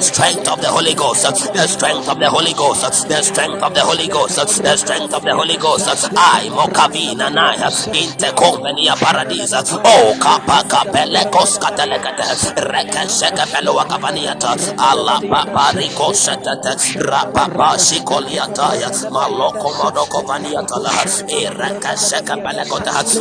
strength 0.00 0.48
of 0.48 0.60
the 0.60 0.68
Holy 0.68 0.94
Ghost. 0.94 1.22
The 1.54 1.66
strength 1.66 2.08
of 2.08 2.18
the 2.18 2.30
Holy 2.30 2.52
Ghost. 2.54 3.08
The 3.08 3.22
strength 3.22 3.62
of 3.62 3.74
the 3.74 3.84
Holy 3.84 4.08
Ghost. 4.08 4.62
The 4.62 4.76
strength 4.76 5.14
of 5.14 5.22
the 5.22 5.34
Holy 5.34 5.56
Ghost. 5.56 5.88
I 6.16 6.48
mokavina 6.50 7.30
naya. 7.32 7.70
Inte 7.92 8.32
convenia 8.32 8.96
paradisa 8.96 9.62
oh 9.84 10.14
kapa 10.18 10.62
kapele 10.68 11.24
koskatelekete 11.30 12.54
reke 12.70 13.08
sheke 13.08 13.46
pelo 13.52 13.74
wakavaniata. 13.74 14.56
Allah 14.78 15.20
papa 15.28 15.72
riko 15.76 16.12
shetete 16.40 17.00
rapapa 17.02 17.78
shikoliataya 17.78 18.90
maloko 19.10 19.72
modoko 19.78 20.22
vaniata 20.22 20.78
la 20.78 20.90
ireke 21.28 21.96
sheke 21.96 22.36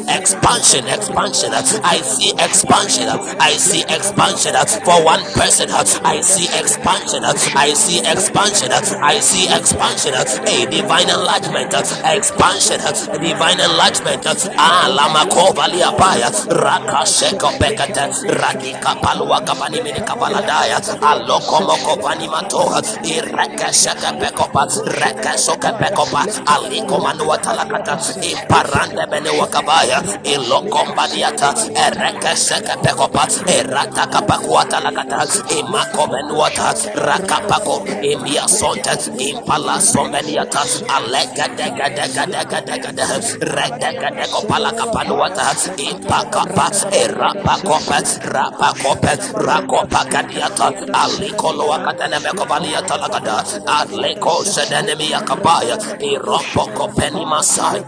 expansion 0.10 0.86
expansion. 0.88 1.54
I 1.84 1.98
see 2.02 2.32
expansion. 2.32 3.08
I 3.40 3.52
see 3.52 3.82
expansion. 3.84 4.54
For 4.86 5.04
one 5.04 5.24
person. 5.34 5.70
I 5.72 6.22
see 6.22 6.48
expansion. 6.58 7.24
I 7.24 7.74
see 7.74 8.00
expansion. 8.00 8.72
I 8.72 9.20
see 9.20 9.48
expansion. 9.52 10.14
A 10.14 10.66
divine 10.70 11.10
enlargement. 11.10 11.74
Expansion. 11.74 12.80
Divine 13.20 13.60
enlargement. 13.60 14.26
Ah 14.58 14.88
lama 14.88 15.26
kovalia 15.30 15.92
paya 15.98 16.30
raka 16.50 17.06
sheko 17.06 17.52
pekete 17.60 18.08
radika 18.40 18.96
palua 19.02 19.42
kapani 19.42 19.82
mini 19.84 20.00
kapaladaya 20.02 20.80
aloko 21.02 21.60
moko 21.62 21.96
matoha 22.30 22.82
ireka 23.04 23.74
shaka 23.74 24.14
pekopa 24.20 24.68
reka 25.00 25.38
soka 25.38 25.72
pekopa 25.74 26.26
aliko 26.46 26.98
manua 27.00 27.38
talakata 27.38 27.98
iparande 28.22 29.06
bene 29.12 29.30
wakabaya 29.40 30.04
iloko 30.24 30.86
mbadiata 30.86 31.54
ereka 31.76 32.36
shaka 32.36 32.78
pekopa 32.78 33.28
erata 33.48 34.08
kapakua 34.08 34.66
talakata 34.66 35.28
imako 35.60 36.08
benuata 36.08 36.74
rakapako 36.96 37.88
imia 38.02 38.48
sonte 38.48 38.92
impala 39.18 39.82
sombeniata 39.82 40.62
alega 40.96 41.48
dega 41.58 41.88
dega 41.90 42.26
dega 42.26 42.60
dega 42.62 42.92
dega 42.92 43.18
redega 43.42 44.10
dega 44.12 44.40
pala 44.48 44.72
kapanuata 44.72 45.56
impakapa 45.78 46.68
erapakopa 46.92 48.00
rapakopa 48.34 49.14
rakopa 49.46 50.02
kadiata 50.12 50.72
talakada 52.90 53.46
aleko 53.78 54.44
sedenemi 54.46 55.12
yakapaya 55.12 55.78
iropoko 56.02 56.88
peni 56.98 57.26
masai. 57.26 57.82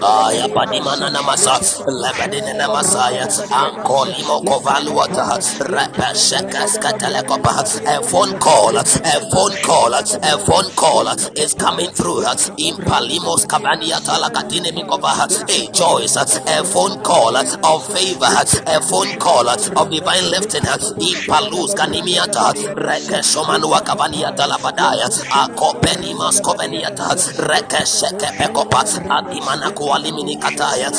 Aya 0.00 0.48
padimana 0.48 1.10
na 1.12 1.20
masa 1.22 1.60
lebedine 1.86 2.54
na 2.56 2.68
masaya 2.68 3.28
ankoli 3.52 4.22
moko 4.24 4.58
valuata 4.64 5.36
repeshekas 5.72 6.78
katelekopa 6.80 7.52
a 7.86 8.02
phone 8.02 8.38
call 8.38 8.76
a 8.78 8.84
phone 9.30 9.56
call 9.62 9.92
a 9.92 10.38
phone 10.46 10.70
call 10.74 11.08
is 11.36 11.52
coming 11.54 11.90
through. 11.90 12.24
Impalimos 12.56 13.46
kabania 13.46 14.00
talakatine 14.00 14.72
mikova 14.72 15.12
a 15.20 15.72
choice 15.72 16.16
a 16.16 16.64
phone 16.64 16.98
call 17.02 17.36
of 17.36 17.86
favor 17.92 18.32
a 18.66 18.80
phone 18.80 19.18
call 19.18 19.48
of 19.50 19.90
divine 19.90 20.30
lifting. 20.30 20.62
Impalus 20.62 21.74
kanimiata 21.74 22.52
rekeshomanu 22.74 23.68
wakavaniata 23.98 24.46
labadaya 24.46 25.10
akopeni 25.30 26.14
maskoveniata 26.14 27.16
rekesheke 27.38 28.26
pekopa 28.38 28.84
kataya 30.36 30.90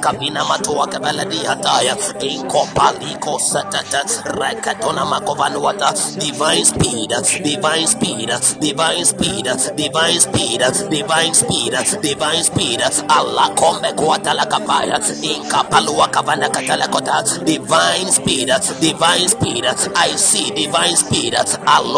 kavina 0.00 0.44
matua 0.44 0.86
inkopaliko 2.20 3.38
setete 3.38 4.00
reketona 4.24 5.04
makovanuata 5.04 5.92
divine 6.18 6.64
speed 6.64 7.12
divine 7.42 7.86
speed 7.86 8.30
divine 8.60 9.04
speed 9.04 9.50
divine 9.76 10.20
speed 10.20 10.62
divine 10.90 11.34
speed 11.34 11.74
divine 12.02 12.42
speed. 12.44 12.80
Alla 13.08 13.48
kombe 13.54 13.92
kuatala 13.92 14.46
kapaya 14.46 15.00
inkapalua 15.22 16.08
kavana 16.08 16.48
katalakota 16.48 17.22
divine 17.44 18.10
speed 18.12 18.50
divine 18.80 19.28
speed. 19.28 19.64
I 19.96 20.16
see 20.16 20.50
divine 20.54 20.96
speed. 20.96 21.34
Aloka 21.66 21.97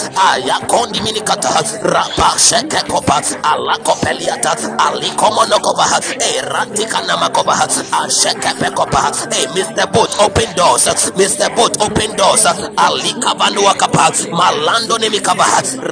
Ayakondi 0.15 0.99
Minikata, 1.01 1.49
Rapa 1.83 2.37
Sheke 2.37 2.81
Kopa, 2.87 3.21
Alakopeliata, 3.43 4.55
Alikomonokova, 4.77 5.85
Eratika 6.19 7.01
Namakova, 7.07 7.53
Asheke 7.91 8.53
Pekopa, 8.59 9.11
Hey, 9.33 9.45
Mr. 9.55 9.91
Boat, 9.91 10.09
open 10.21 10.55
doors, 10.55 10.85
Mr. 11.15 11.55
Boat, 11.55 11.77
open 11.81 12.15
doors, 12.15 12.45
Ali 12.45 13.13
Kavanua 13.21 13.77
Kapa, 13.77 14.11
Malando 14.31 14.97
Nimikaba, 14.97 15.45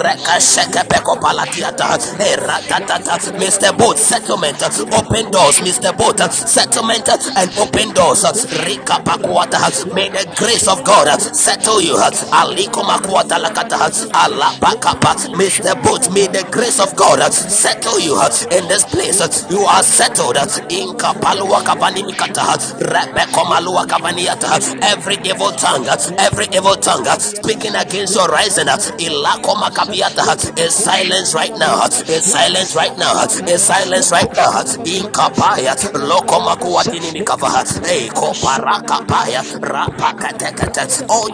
Reka 0.04 0.40
Sheke 0.40 0.84
Pekopa 0.88 1.34
Latiata, 1.34 1.98
Hey, 2.18 2.36
Ratatata, 2.38 3.18
Mr. 3.40 3.78
Boat, 3.78 3.98
settlement, 3.98 4.62
open 4.94 5.32
doors, 5.32 5.60
Mr. 5.60 5.96
Boat, 5.98 6.20
settlement 6.34 7.08
and 7.38 7.52
open 7.58 7.94
doors, 7.94 8.24
Rika 8.66 9.02
Pakuata, 9.04 9.94
may 9.94 10.10
the 10.10 10.26
grace 10.38 10.68
of 10.68 10.84
God 10.84 11.08
settle 11.22 11.82
you, 11.82 11.96
Aliko 11.96 12.84
Makuata 12.84 13.38
Lakata, 13.40 13.92
Alabakapa, 14.08 15.16
Mr. 15.36 15.76
Boat, 15.84 16.12
may 16.14 16.28
the 16.28 16.48
grace 16.52 16.80
of 16.80 16.96
God 16.96 17.20
uh, 17.20 17.30
settle 17.30 18.00
you 18.00 18.16
uh, 18.16 18.30
in 18.52 18.68
this 18.68 18.84
place. 18.86 19.22
Uh, 19.22 19.30
you 19.52 19.62
are 19.62 19.84
settled 19.84 20.38
in 20.72 20.96
Kapalua 20.98 21.62
Kabanimikata, 21.64 22.80
Rebecca 22.80 23.42
Malua 23.48 23.86
Kabaniata, 23.86 24.80
every 24.84 25.16
evil 25.26 25.52
tongue, 25.52 25.86
every 26.20 26.46
evil 26.56 26.76
tongue 26.76 27.06
speaking 27.20 27.76
against 27.76 28.16
your 28.16 28.28
rising, 28.28 28.68
Ilako 28.68 29.56
Makabiata 29.56 30.58
is 30.60 30.74
silence 30.76 31.34
right 31.34 31.54
now, 31.58 31.86
is 31.86 32.24
silence 32.26 32.76
right 32.76 32.98
now, 32.98 33.24
is 33.24 33.62
silence 33.64 34.12
right 34.12 34.32
now. 34.36 34.60
In 34.86 35.06
Kapaya, 35.12 35.76
Loko 35.94 36.40
Makuatini 36.46 37.12
Mikava, 37.14 37.64
Eko 37.84 38.34
Paraka 38.42 39.06
Paya, 39.08 39.42
Rapakatekata, 39.60 41.06
oh 41.10 41.30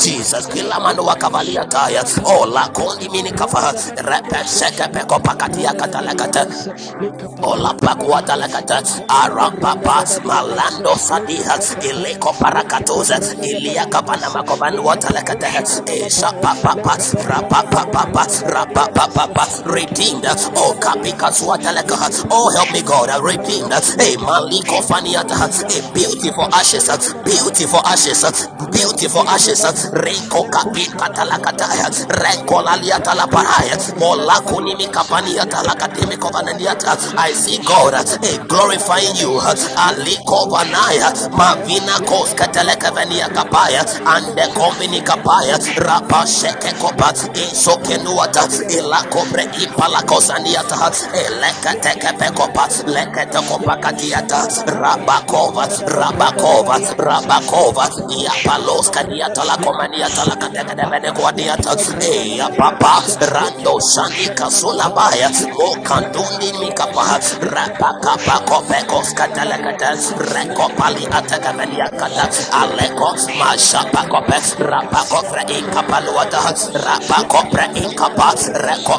Kilamanu 2.56 2.64
Wakavaliataya, 2.64 2.72
oh 2.72 2.88
Lakondi 2.88 3.10
Minikava, 3.10 3.74
Repeseka 3.98 4.88
Peko 4.92 5.20
Pakatia 5.22 5.74
Katalakata. 5.76 6.48
Ola 7.44 7.74
pakuata 7.74 8.36
lakata 8.36 8.82
arapapa 9.08 10.06
malando 10.26 10.96
sadiha 10.96 11.60
ileko 11.84 12.34
parakatoza 12.34 13.20
ilia 13.44 13.86
kapana 13.88 14.30
makovani 14.30 14.80
wata 14.80 15.10
esha 15.88 16.32
papa 16.42 16.76
rapa 17.30 17.64
papa 17.64 18.28
rapa 18.48 18.88
papa 18.90 19.48
redeemed. 19.66 20.26
Oh 20.58 20.74
kapika 20.80 21.32
swata 21.32 21.72
laka 21.74 22.10
oh 22.32 22.50
help 22.52 22.72
me 22.72 22.82
God 22.82 23.10
redeemed. 23.24 23.74
Hey 24.00 24.16
maliko 24.18 24.82
faniata 24.84 25.36
a 25.46 25.94
beautiful 25.94 26.48
ashes 26.54 26.90
beautiful 27.24 27.82
ashes 27.86 28.24
beautiful 28.72 29.28
ashes. 29.30 29.64
Reko 29.94 30.50
la 31.26 31.38
paraya 31.40 31.90
I 37.18 37.32
see 37.32 37.58
God 37.64 37.94
uh, 37.94 38.04
eh, 38.24 38.38
glorifying 38.48 39.16
you. 39.16 39.38
Uh, 39.38 39.56
aliko 39.88 40.50
vanaya 40.50 41.10
uh, 41.12 41.30
mavina 41.38 42.00
kos 42.06 42.34
kateleka 42.36 42.92
venia 42.92 43.30
kapaya 43.30 43.82
and 44.16 44.38
the 44.38 44.46
company 44.54 45.00
kapaya 45.02 45.58
rapa 45.80 46.26
sheke 46.28 46.72
kopa 46.80 47.14
inso 47.34 47.78
kenuata 47.84 48.48
ilako 48.70 49.26
bre 49.32 49.44
ipala 49.62 50.02
eleka 51.14 51.74
teke 51.82 52.12
pekopa 52.20 52.68
leke 52.88 53.26
tekopa 53.32 53.78
katiata 53.78 54.48
rabakova 54.66 55.68
rabakova 55.88 56.80
rabakova 56.98 57.86
iapalos 58.10 58.90
kaniata 58.92 59.44
la 59.46 59.58
komaniata 59.58 60.26
la 60.26 60.36
eh, 62.02 62.25
rando 63.32 63.80
shani 63.80 64.28
kasula 64.36 64.90
baya 64.96 65.30
mo 65.58 65.76
pekos 68.70 69.14
katalakata 69.14 69.94
reko 70.34 70.70
pali 70.78 71.06
atakamelia 71.06 71.90
kata 71.90 72.26
aleko 72.62 73.16
mashapa 73.38 74.04
kope 74.10 74.38
rapako 74.60 75.20
pre 75.30 75.44
inkapaluata 75.58 76.40
rapako 76.86 77.40
pre 77.52 77.66
inkapa 77.82 78.34
reko 78.66 78.96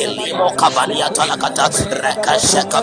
elimo 0.00 0.50
reka 2.02 2.34
sheka 2.40 2.82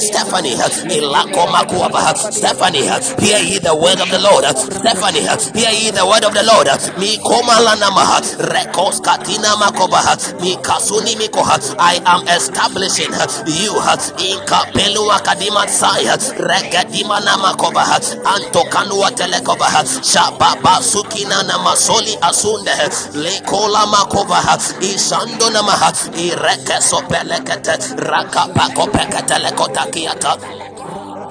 Stephanie 0.00 0.56
ilako 0.90 1.46
makuaba 1.46 2.14
Stephanie 2.32 2.82
hear 3.18 3.40
ye 3.42 3.58
the 3.58 3.74
word 3.74 4.00
of 4.00 4.10
the 4.10 4.18
Lord 4.18 4.44
Stephanie 4.56 5.26
hear 5.54 5.72
ye 5.72 5.90
the 5.90 6.04
word 6.06 6.24
of 6.24 6.34
the 6.34 6.42
Lord 6.42 6.68
mi 6.98 7.18
koma 7.56 7.76
lanama 7.76 8.20
rekos 8.52 9.00
katina 9.00 9.56
makoba 9.56 10.02
mi 10.40 10.56
kasuni 10.56 11.16
mikoha 11.16 11.58
I 11.78 12.00
am 12.06 12.26
establishing 12.28 13.12
you 13.46 13.72
in 14.20 14.38
Kapelu 14.46 15.08
Akadima 15.10 15.66
Saya 15.68 16.16
Regadima 16.38 17.20
Namakova 17.20 17.84
Antokanua 18.24 19.10
Telekova 19.16 19.68
Shababa 20.02 20.80
Sukina 20.82 21.42
Namasoli 21.44 22.16
Asunde 22.20 22.72
Lekola 23.14 23.86
Makova 23.86 24.40
Ishando 24.80 25.50
Namaha 25.50 25.92
Ireke 26.16 26.80
Sopelekete 26.80 27.76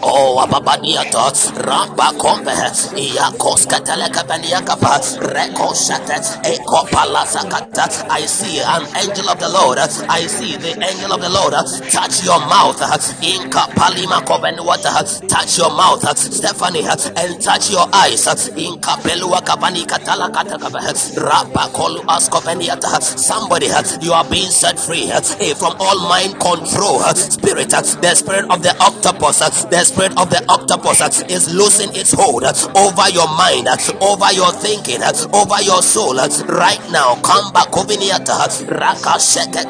Oh, 0.07 0.39
ababadiata, 0.39 1.33
ramba 1.65 2.13
kombe, 2.17 2.53
iakos 2.95 3.65
kataleka 3.65 4.23
baniakapa, 4.23 5.01
rekoshate, 5.33 6.21
ekopalazakata. 6.43 8.05
I 8.11 8.21
see 8.25 8.59
an 8.59 8.85
angel 8.95 9.29
of 9.29 9.39
the 9.39 9.49
Lord. 9.49 9.79
I 9.79 10.27
see 10.27 10.57
the 10.57 10.77
angel 10.77 11.11
of 11.11 11.21
the 11.21 11.29
Lord 11.29 11.53
touch 11.89 12.23
your 12.23 12.39
mouth. 12.39 12.77
Inka 13.25 13.65
palima 13.73 14.21
kobenuata, 14.21 15.27
touch 15.27 15.57
your 15.57 15.71
mouth, 15.71 16.05
Stephanie, 16.17 16.85
and 16.85 17.41
touch 17.41 17.71
your 17.71 17.87
eyes. 17.91 18.25
Inka 18.55 19.01
pelua 19.01 19.41
kabani 19.41 19.85
katala 19.87 20.29
katakaba, 20.29 20.81
rapa 21.17 21.67
kolu 21.73 22.01
askopeniata. 22.05 23.01
Somebody, 23.01 23.67
you 24.05 24.13
are 24.13 24.25
being 24.29 24.51
set 24.51 24.79
free 24.79 25.09
from 25.55 25.75
all 25.79 26.07
mind 26.07 26.39
control. 26.39 26.99
Spirit, 27.15 27.69
the 27.71 28.13
spirit 28.15 28.45
of 28.51 28.61
the 28.61 28.75
octopus, 28.79 29.39
the 29.65 29.83
spirit 29.95 30.11
of 30.19 30.27
the 30.29 30.43
octopus 30.51 30.99
is 31.31 31.55
losing 31.55 31.87
its 31.95 32.11
hold 32.11 32.43
over 32.43 33.07
your 33.15 33.31
mind, 33.39 33.63
over 34.03 34.27
your 34.35 34.51
thinking, 34.59 34.99
over 35.31 35.59
your 35.63 35.79
soul. 35.79 36.19
Right 36.51 36.83
now, 36.91 37.15
come 37.23 37.47
back, 37.55 37.71
Raka 37.71 39.15
Sheke. 39.23 39.63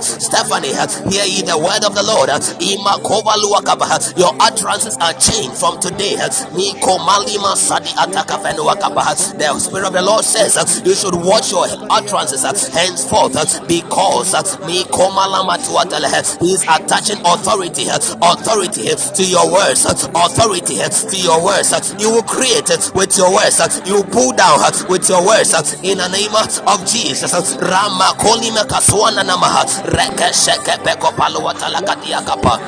Stephanie, 0.00 0.72
hear 1.12 1.26
ye 1.28 1.42
the 1.44 1.58
word 1.60 1.84
of 1.84 1.92
the 1.92 2.04
Lord. 2.08 2.32
Your 4.16 4.32
utterances 4.40 4.96
are 5.04 5.12
changed 5.20 5.56
from 5.60 5.76
today. 5.78 6.16
Malima 7.04 7.52
Sadi. 7.52 7.92
The 7.92 9.58
spirit 9.60 9.84
of 9.86 9.92
the 9.92 10.02
Lord 10.02 10.24
says 10.24 10.56
you 10.86 10.94
should 10.94 11.14
watch 11.14 11.52
your 11.52 11.66
utterances 11.90 12.42
henceforth 12.72 13.36
because 13.68 14.32
Miko 14.64 15.10
Malama 15.12 15.60
Tuatale 15.60 16.08
is 16.42 16.62
attaching 16.64 17.18
authority 17.26 17.57
authority, 17.62 17.88
authority 18.22 18.94
to 19.14 19.24
your 19.24 19.50
words, 19.50 19.84
authority 19.84 20.76
to 20.78 21.16
your 21.16 21.42
words. 21.44 21.72
You 21.98 22.10
will 22.10 22.22
create 22.22 22.70
it 22.70 22.92
with 22.94 23.16
your 23.18 23.32
words. 23.34 23.58
You 23.86 23.94
will 23.94 24.04
pull 24.04 24.32
down 24.32 24.60
with 24.88 25.08
your 25.08 25.26
words. 25.26 25.52
In 25.82 25.98
the 25.98 26.08
name 26.08 26.30
of 26.34 26.86
Jesus. 26.86 27.32
Rama 27.60 28.14
kolima 28.18 28.64
kaswana 28.64 29.22
namaha 29.24 29.64
reke 29.90 30.32
sheke 30.32 30.78
peko 30.84 31.12
paluwa 31.16 31.54
talakadia 31.54 32.22
kapa. 32.24 32.60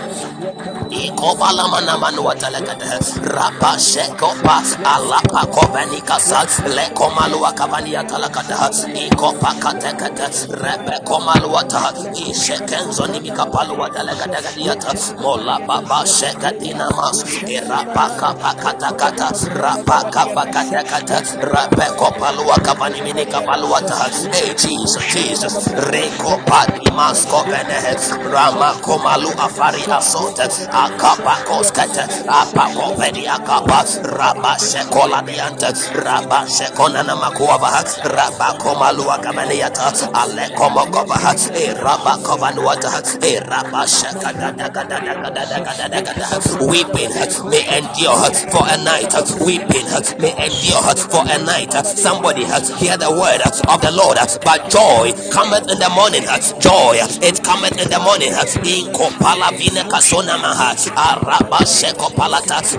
Ikobala 0.91 1.69
mana 1.71 1.99
manu 1.99 2.25
watalekata 2.25 2.99
rapa 3.23 3.79
shekopa 3.79 4.63
alapa 4.85 5.47
kovani 5.47 6.01
kasa. 6.01 6.47
Le 6.69 6.91
komalu 6.95 7.47
akavani 7.47 7.97
atalakata 7.97 8.71
ikopa 8.95 9.55
katekata 9.55 10.31
rebe 10.51 10.99
komalu 11.05 11.53
wata 11.53 11.93
ishekenzo 12.15 13.07
ni 13.07 13.21
mikapalu 13.21 13.81
watalekata 13.81 14.43
gadiata 14.81 15.21
mola 15.21 15.59
baba 15.67 16.05
shekatina 16.07 16.89
mas 16.97 17.23
irapa 17.45 18.17
kapa 18.17 18.55
kata 18.57 18.91
kata 18.97 19.29
rapa 19.55 20.11
kapa 20.11 20.45
kata 20.49 20.83
kata 20.85 21.19
rape 21.41 21.87
kopalu 21.97 22.49
akavani 22.53 23.03
mini 23.03 23.27
kapalu 23.27 23.71
wata 23.71 24.09
hey 24.33 24.55
Jesus 24.55 25.05
Jesus. 25.13 25.69
Reko 25.91 26.41
padi 26.47 26.91
mas 26.97 27.27
kovene 27.27 27.79
rama 28.33 28.75
komalu 28.81 29.31
afari 29.39 29.83
asota 29.85 30.49
akapa 30.73 31.45
koskata 31.45 32.09
apako 32.29 32.97
pedi 32.97 33.27
akapa 33.29 33.85
raba 34.03 34.57
shekola 34.59 35.23
dianta 35.23 35.73
raba 35.95 36.47
shekona 36.49 37.03
na 37.03 37.17
makuaba 37.17 37.85
raba 38.05 38.57
komalu 38.59 39.05
akamaniata 39.11 39.93
ale 40.15 40.51
komo 40.57 40.87
koba 40.91 41.17
e 41.55 41.75
raba 41.75 42.17
kobanuata 42.25 43.03
e 43.23 43.41
raba 43.41 43.87
shekada 43.87 44.53
weeping 46.69 47.11
may 47.49 47.65
endure 47.79 48.29
for 48.53 48.65
a 48.69 48.77
night 48.85 49.13
weeping 49.41 49.87
may 50.21 50.33
endure 50.37 50.95
for 51.09 51.25
a 51.25 51.39
night 51.45 51.73
somebody 51.87 52.45
has 52.45 52.69
hear 52.79 52.97
the 52.97 53.11
word 53.11 53.41
of 53.69 53.81
the 53.81 53.91
Lord 53.93 54.19
but 54.45 54.69
joy 54.71 55.13
cometh 55.33 55.71
in 55.71 55.79
the 55.79 55.91
morning 55.97 56.25
joy 56.61 57.01
it 57.25 57.43
cometh 57.43 57.81
in 57.81 57.89
the 57.89 57.99
morning 58.01 58.31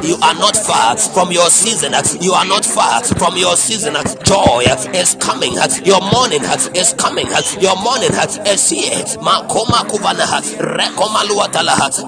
you 0.03 0.15
are 0.21 0.33
not 0.35 0.55
far 0.55 0.97
from 0.97 1.31
your 1.31 1.49
season. 1.49 1.93
You 2.21 2.33
are 2.33 2.45
not 2.45 2.65
far 2.65 3.03
from 3.03 3.37
your 3.37 3.55
season. 3.55 3.93
Joy 4.23 4.63
is 4.93 5.15
coming. 5.15 5.53
Your 5.85 6.01
morning 6.11 6.41
is 6.75 6.93
coming. 6.97 7.27
Your 7.59 7.75
morning 7.81 8.11
is 8.45 8.69
here. 8.69 9.03
Makoma 9.21 9.85
kuvana 9.89 10.25
rekoma 10.77 11.23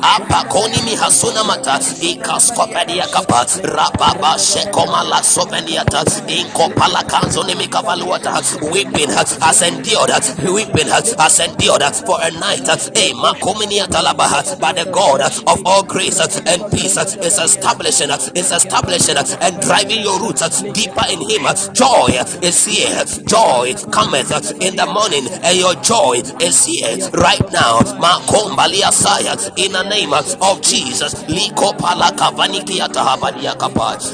apa 0.02 0.44
koni 0.50 0.82
mi 0.86 0.96
hasuna 0.96 1.44
mata 1.44 1.80
ikaskopedia 2.02 3.08
kapa 3.08 3.46
rababa 3.64 4.38
shekoma 4.40 5.04
la 5.04 5.24
soveniata 5.24 6.04
inkopala 6.28 7.04
kanzo 7.04 7.44
ni 7.44 7.56
mikavaluata 7.56 8.42
weeping 8.72 9.10
has 9.10 9.62
endured 9.62 10.14
weeping 10.54 10.88
has 10.90 11.40
endured 11.40 11.84
for 12.06 12.20
a 12.22 12.32
night 12.32 12.68
eh 12.96 13.14
makomini 13.14 13.80
atalabaha 13.82 14.44
by 14.60 14.72
the 14.74 14.86
God 14.92 15.22
of 15.22 15.66
all 15.66 15.84
grace 15.84 16.20
and 16.20 16.62
peace 16.72 16.98
is 16.98 17.38
establishing, 17.40 18.10
is 18.36 18.52
establishing 18.52 19.18
and 19.18 19.62
driving 19.62 20.02
your 20.02 20.20
roots 20.20 20.62
deeper 20.74 21.06
in 21.10 21.20
Him. 21.30 21.44
Joy 21.74 22.10
is 22.42 22.66
here. 22.66 23.04
Joy 23.26 23.74
cometh 23.92 24.32
in 24.62 24.76
the 24.76 24.86
morning, 24.86 25.28
and 25.44 25.58
your 25.58 25.76
joy 25.76 26.22
is 26.40 26.66
here 26.66 26.98
right 27.14 27.44
now. 27.52 27.80
Makombalia 28.00 28.92
saya 28.92 29.36
in 29.58 29.72
the 29.74 29.84
name 29.84 30.14
of 30.14 30.62
Jesus. 30.62 31.14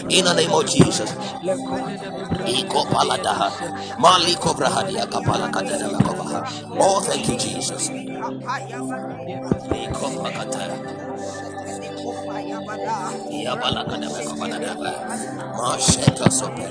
In 0.10 0.26
the 0.26 0.34
name 0.36 0.52
of 0.53 0.66
Jesus. 0.68 1.14
Oh, 6.80 7.02
thank 7.02 7.28
you, 7.30 7.38
Jesus. 7.38 7.90
Masheta 15.57 16.32
sope. 16.32 16.68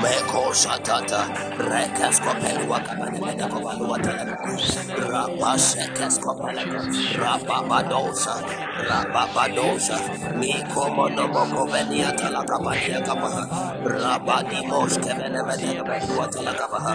Meko 0.02 0.42
shatata. 0.54 1.20
Rekas 1.59 2.20
kopelu 2.22 2.66
wakabani 2.70 3.20
meda 3.20 3.48
kovalu 3.48 3.90
watalaba. 3.90 4.36
Rapa 5.10 5.52
shekes 5.59 6.18
kopeleka. 6.20 6.82
Rapa 7.22 7.59
badosa. 7.68 8.34
Rapa 8.88 9.28
badosa. 9.34 9.98
Miko 10.38 10.90
mono 10.94 11.28
moko 11.28 11.66
venia 11.72 12.12
talakabania 12.12 13.00
kapaha. 13.06 13.44
Rapa 13.84 14.44
di 14.50 14.60
mos 15.78 15.85
kevene 15.85 15.85
vene 15.85 16.01
vedu 16.01 16.19
watalakabaha. 16.19 16.94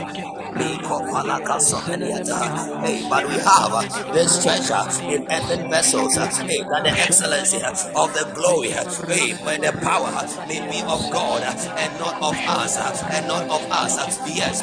Miko 0.58 1.00
palaka 1.12 1.60
soveniata. 1.60 2.86
Hey, 2.86 3.06
but 3.10 3.28
we 3.28 3.36
have 3.36 3.74
uh, 3.74 4.14
this 4.14 4.44
treasure 4.44 4.84
in 5.14 5.24
earthen 5.32 5.70
vessels. 5.70 6.18
uh, 6.18 6.28
Hey, 6.28 6.62
that 6.70 6.84
the 6.84 6.90
excellency 6.92 7.62
uh, 7.64 7.72
of 8.04 8.14
the 8.14 8.26
glory. 8.36 8.74
Uh, 8.74 8.84
hey, 9.08 9.34
the 9.34 9.72
power 9.82 10.08
uh, 10.14 10.46
may 10.48 10.60
be 10.70 10.82
of 10.82 11.02
God 11.12 11.44
uh, 11.44 11.76
and 11.78 12.00
not 12.00 12.16
of 12.22 12.36
us. 12.48 12.78
And 13.12 13.28
not 13.28 13.44
of 13.50 13.64
us. 13.72 14.20
Yes. 14.28 14.62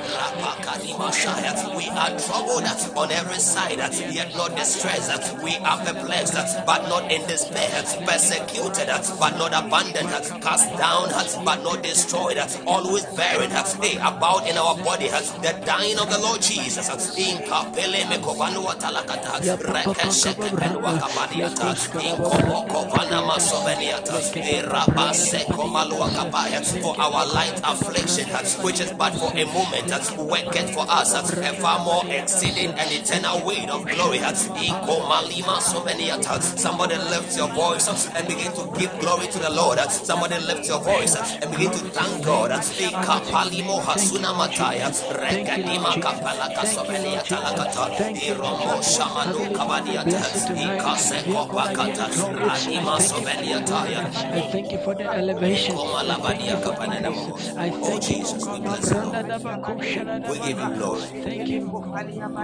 Rapakadimashaya. 0.00 1.76
We 1.76 1.88
are 1.88 2.18
troubled 2.18 2.64
on 2.96 3.10
every 3.12 3.38
side, 3.38 3.78
yet 4.12 4.34
not 4.36 4.56
distressed. 4.56 5.36
We 5.42 5.56
are 5.58 5.78
perplexed, 5.84 6.34
but 6.66 6.88
not 6.88 7.10
in 7.10 7.26
despair. 7.26 7.82
Persecuted, 8.06 8.88
but 9.18 9.36
not 9.38 9.52
abandoned. 9.52 10.10
Cast 10.42 10.68
down, 10.78 11.08
but 11.44 11.62
not 11.62 11.82
destroyed. 11.82 12.19
Uh, 12.28 12.46
Always 12.66 13.04
bearing 13.16 13.52
uh, 13.52 13.64
hey, 13.82 13.96
about 13.96 14.46
in 14.48 14.56
our 14.56 14.74
body 14.76 15.08
uh, 15.10 15.20
the 15.42 15.52
dying 15.64 15.98
of 15.98 16.10
the 16.10 16.18
Lord 16.18 16.40
Jesus. 16.42 16.88
uh, 16.88 16.96
In 17.16 17.38
kapele 17.48 18.04
mekovanu 18.08 18.64
watalakata. 18.64 19.40
Rekesheke 19.40 20.50
pelwa 20.56 20.92
kabadiata. 20.98 21.70
In 22.02 22.16
komoko 22.16 22.88
vana 22.94 23.22
masoveniata. 23.22 24.20
Eh, 24.36 24.62
rabaseko 24.62 25.66
malua 25.68 26.08
kabaya. 26.10 26.60
For 26.82 26.94
our 27.00 27.26
light 27.26 27.58
affliction, 27.64 28.30
uh, 28.34 28.42
which 28.62 28.80
is 28.80 28.92
but 28.92 29.14
for 29.14 29.32
a 29.36 29.44
moment, 29.46 29.90
uh, 29.92 30.00
worketh 30.24 30.74
for 30.74 30.84
us 30.88 31.14
uh, 31.14 31.24
a 31.42 31.52
far 31.60 31.84
more 31.84 32.02
exceeding 32.06 32.70
and 32.70 32.90
eternal 32.92 33.44
weight 33.46 33.68
of 33.70 33.84
glory. 33.86 34.18
uh, 34.20 34.32
Iko 34.60 35.06
malima 35.08 35.60
soveniata. 35.60 36.40
Somebody 36.58 36.96
lift 36.96 37.36
your 37.36 37.48
voice 37.48 37.88
uh, 37.88 38.12
and 38.16 38.26
begin 38.28 38.52
to 38.52 38.64
give 38.78 38.92
glory 39.00 39.26
to 39.28 39.38
the 39.38 39.50
Lord. 39.50 39.78
uh, 39.78 39.88
Somebody 39.88 40.38
lift 40.46 40.66
your 40.68 40.80
voice 40.80 41.16
uh, 41.16 41.38
and 41.42 41.50
begin 41.50 41.70
to 41.72 41.78
thank 41.90 42.09
God. 42.18 42.50
uh, 42.52 42.60
Ika 42.78 43.20
palimo 43.30 43.80
hasuna 43.80 44.34
mataya. 44.34 44.88
Rekadima 45.20 45.94
kapalaka 46.00 46.62
soveniata 46.66 47.38
lakata. 47.40 47.84
Iromo 48.26 48.82
shamanu 48.82 49.52
kabadiata. 49.56 50.20
Ika 50.56 50.96
seko 50.96 51.46
bakata. 51.54 52.06
Radima 52.34 52.98
soveniataya. 53.00 54.02
I 54.34 54.40
thank 54.52 54.72
you 54.72 54.78
for 54.78 54.94
the 54.94 55.04
elevation. 55.04 55.76
Koma 55.76 56.02
labadia 56.04 56.56
kapanena. 56.60 57.10
I 57.58 57.70
Oh 57.70 57.84
thank 57.84 58.10
you, 58.10 58.16
Jesus, 58.16 58.44
we 58.46 58.60
bless 58.60 58.92
you. 58.92 60.30
We 60.30 60.38
give 60.40 60.60
you 60.60 60.70
glory. 60.74 61.02
Thank 61.22 61.48
you. 61.48 61.60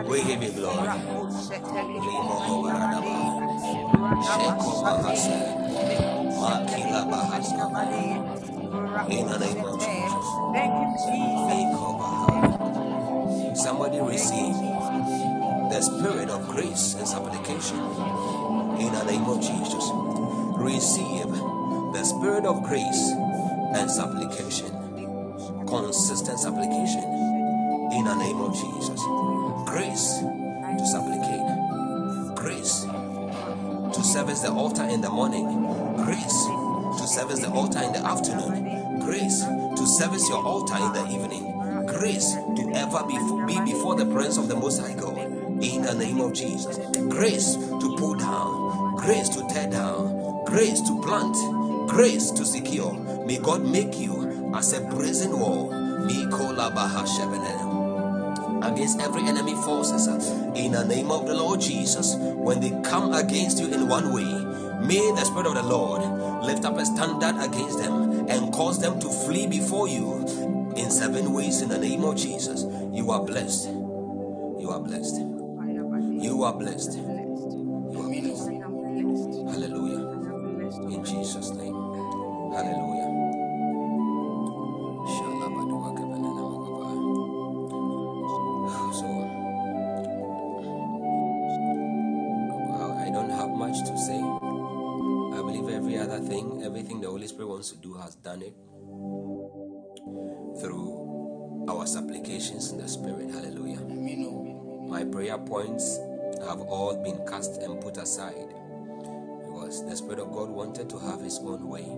We 0.09 0.23
give 0.23 0.43
you 0.43 0.53
glory. 0.53 0.89
Limo 2.07 2.37
hovaradaba. 2.47 3.17
Sheko 4.23 4.73
bahasa. 4.83 5.37
Makila 6.41 7.03
bahasa. 7.11 7.65
In 8.77 9.27
the 9.27 9.39
name 9.39 9.65
of 9.65 9.81
Jesus. 9.81 10.27
Iko 10.53 11.99
baha. 11.99 13.57
Somebody 13.57 14.01
receive 14.01 14.53
the 15.73 15.81
spirit 15.81 16.29
of 16.29 16.47
grace 16.47 16.95
and 16.95 17.09
supplication. 17.09 17.79
In 18.77 18.93
the 18.93 19.05
name 19.05 19.25
of 19.25 19.41
Jesus. 19.41 19.91
Receive 20.61 21.27
the 21.95 22.05
spirit 22.05 22.45
of 22.45 22.63
grace 22.65 23.13
and 23.75 23.91
supplication. 23.91 24.71
Consistent 25.67 26.39
supplication. 26.39 27.03
In 27.97 28.05
the 28.05 28.15
name 28.15 28.41
of 28.43 28.53
Jesus. 28.53 29.01
Grace 29.65 30.21
to 30.21 30.87
supplicate. 30.87 31.49
Grace 32.37 32.85
to 33.97 34.05
service 34.05 34.41
the 34.43 34.53
altar 34.53 34.85
in 34.85 35.01
the 35.01 35.09
morning. 35.09 35.65
Grace 35.97 36.45
to 37.01 37.07
service 37.07 37.41
the 37.41 37.51
altar 37.51 37.81
in 37.83 37.93
the 37.93 38.05
afternoon. 38.07 38.66
Grace 39.07 39.45
to 39.45 39.87
service 39.87 40.29
your 40.29 40.45
altar 40.45 40.75
in 40.75 40.93
the 40.93 41.07
evening. 41.15 41.87
Grace 41.87 42.33
to 42.35 42.73
ever 42.75 43.05
be, 43.07 43.17
be 43.47 43.73
before 43.73 43.95
the 43.95 44.05
presence 44.07 44.37
of 44.37 44.49
the 44.49 44.57
Most 44.57 44.81
High 44.81 44.95
God. 44.95 45.17
In 45.63 45.83
the 45.83 45.95
name 45.95 46.21
of 46.21 46.33
Jesus. 46.33 46.77
Grace 47.09 47.55
to 47.55 47.97
pull 47.99 48.17
down. 48.17 48.97
Grace 48.97 49.29
to 49.29 49.47
tear 49.47 49.71
down. 49.71 50.45
Grace 50.47 50.81
to 50.81 51.01
plant. 51.03 51.37
Grace 51.89 52.33
to 52.33 52.45
secure. 52.45 52.95
May 53.25 53.39
God 53.39 53.63
make 53.65 53.97
you 53.97 54.53
as 54.57 54.73
a 54.73 54.81
brazen 54.81 55.39
wall. 55.39 55.71
Mikola 55.71 56.75
Baha 56.75 57.05
Shebenem 57.07 57.77
against 58.73 59.01
every 59.01 59.23
enemy 59.23 59.55
forces 59.55 60.09
uh, 60.09 60.53
in 60.57 60.73
the 60.73 60.85
name 60.85 61.13
of 61.13 61.27
the 61.29 61.35
Lord 61.35 61.61
Jesus. 61.61 62.17
When 62.17 62.59
they 62.61 62.71
come 62.83 63.13
against 63.15 63.61
you 63.61 63.73
in 63.73 63.87
one 63.87 64.13
way, 64.13 64.25
may 64.85 64.99
the 65.13 65.25
Spirit 65.25 65.47
of 65.47 65.55
the 65.55 65.63
Lord 65.63 66.03
lift 66.43 66.65
up 66.65 66.79
a 66.79 66.87
standard 66.87 67.37
against 67.43 67.79
them 67.79 68.29
and 68.29 68.53
cause 68.53 68.81
them 68.81 68.99
to 69.01 69.09
flee 69.09 69.47
before 69.47 69.89
you 69.89 70.25
in 70.77 70.91
seven 70.91 71.33
ways 71.33 71.63
in 71.63 71.69
the 71.69 71.79
name 71.79 72.05
of 72.05 72.17
Jesus. 72.17 72.65
You 72.93 73.11
are 73.11 73.25
blessed. 73.25 73.69
You 73.69 74.71
are 74.71 74.81
blessed. 74.81 75.17
You 75.17 76.43
are 76.45 76.53
blessed. 76.53 76.97
You 76.97 78.01
are 78.03 78.09
blessed. 78.09 78.57
Hallelujah. 79.53 80.03
In 80.95 81.05
Jesus' 81.05 81.51
name. 81.51 81.75
Hallelujah. 82.53 83.06
Wants 97.57 97.71
to 97.71 97.79
do, 97.79 97.95
has 97.95 98.17
done 98.17 98.43
it 98.43 98.53
through 100.61 101.65
our 101.71 101.87
supplications 101.87 102.71
in 102.71 102.77
the 102.77 102.87
Spirit. 102.87 103.31
Hallelujah. 103.31 103.81
My 103.81 105.05
prayer 105.05 105.39
points 105.39 105.97
have 106.47 106.61
all 106.61 107.03
been 107.03 107.27
cast 107.27 107.63
and 107.63 107.81
put 107.81 107.97
aside 107.97 108.53
because 109.41 109.89
the 109.89 109.97
Spirit 109.97 110.19
of 110.19 110.33
God 110.33 110.51
wanted 110.51 110.91
to 110.91 110.99
have 110.99 111.23
His 111.23 111.39
own 111.39 111.67
way. 111.67 111.89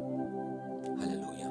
Hallelujah. 1.02 1.50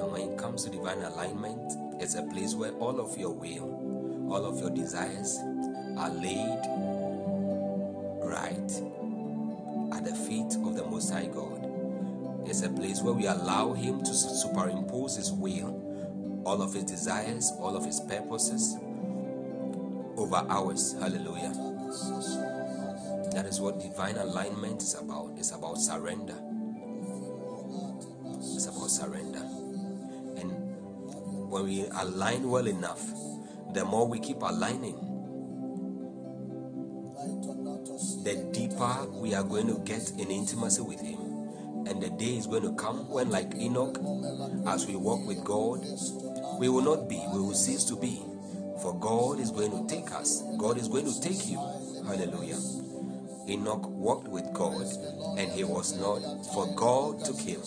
And 0.00 0.10
when 0.10 0.32
it 0.32 0.38
comes 0.38 0.64
to 0.64 0.70
divine 0.70 1.02
alignment, 1.02 2.00
it's 2.00 2.14
a 2.14 2.22
place 2.22 2.54
where 2.54 2.72
all 2.78 2.98
of 2.98 3.18
your 3.18 3.34
will, 3.34 4.32
all 4.32 4.46
of 4.46 4.58
your 4.58 4.70
desires 4.70 5.36
are 5.98 6.08
laid 6.08 6.60
right 8.24 8.72
at 9.92 10.02
the 10.02 10.14
feet 10.14 10.54
of 10.64 10.76
the 10.76 10.84
Most 10.90 11.12
High 11.12 11.26
God. 11.26 11.55
It's 12.56 12.64
a 12.64 12.70
place 12.70 13.02
where 13.02 13.12
we 13.12 13.26
allow 13.26 13.74
Him 13.74 14.02
to 14.02 14.14
superimpose 14.14 15.16
His 15.16 15.30
will, 15.30 16.42
all 16.46 16.62
of 16.62 16.72
His 16.72 16.84
desires, 16.84 17.52
all 17.58 17.76
of 17.76 17.84
His 17.84 18.00
purposes 18.00 18.76
over 20.16 20.36
ours. 20.48 20.96
Hallelujah. 20.98 21.52
That 23.32 23.44
is 23.44 23.60
what 23.60 23.78
divine 23.78 24.16
alignment 24.16 24.80
is 24.80 24.94
about. 24.94 25.34
It's 25.36 25.50
about 25.50 25.76
surrender. 25.76 26.32
It's 28.38 28.64
about 28.64 28.88
surrender. 28.88 29.42
And 30.40 31.50
when 31.50 31.64
we 31.64 31.84
align 32.00 32.48
well 32.48 32.66
enough, 32.68 33.04
the 33.74 33.84
more 33.84 34.08
we 34.08 34.18
keep 34.18 34.40
aligning, 34.40 34.96
the 38.24 38.48
deeper 38.50 39.06
we 39.10 39.34
are 39.34 39.44
going 39.44 39.66
to 39.66 39.78
get 39.80 40.10
in 40.12 40.30
intimacy 40.30 40.80
with 40.80 41.02
Him. 41.02 41.25
And 41.96 42.04
the 42.04 42.10
day 42.10 42.36
is 42.36 42.46
going 42.46 42.62
to 42.62 42.74
come 42.74 43.08
when, 43.08 43.30
like 43.30 43.54
Enoch, 43.54 43.96
as 44.66 44.86
we 44.86 44.96
walk 44.96 45.26
with 45.26 45.42
God, 45.42 45.80
we 46.58 46.68
will 46.68 46.82
not 46.82 47.08
be, 47.08 47.16
we 47.32 47.40
will 47.40 47.54
cease 47.54 47.84
to 47.84 47.96
be. 47.96 48.20
For 48.82 48.94
God 49.00 49.40
is 49.40 49.50
going 49.50 49.70
to 49.70 49.86
take 49.88 50.12
us, 50.12 50.42
God 50.58 50.76
is 50.76 50.88
going 50.88 51.10
to 51.10 51.20
take 51.22 51.48
you. 51.48 51.56
Hallelujah. 52.06 52.58
Enoch 53.48 53.88
walked 53.88 54.28
with 54.28 54.44
God 54.52 54.84
and 55.38 55.50
he 55.50 55.64
was 55.64 55.98
not, 55.98 56.20
for 56.52 56.66
God 56.76 57.24
took 57.24 57.40
him. 57.40 57.62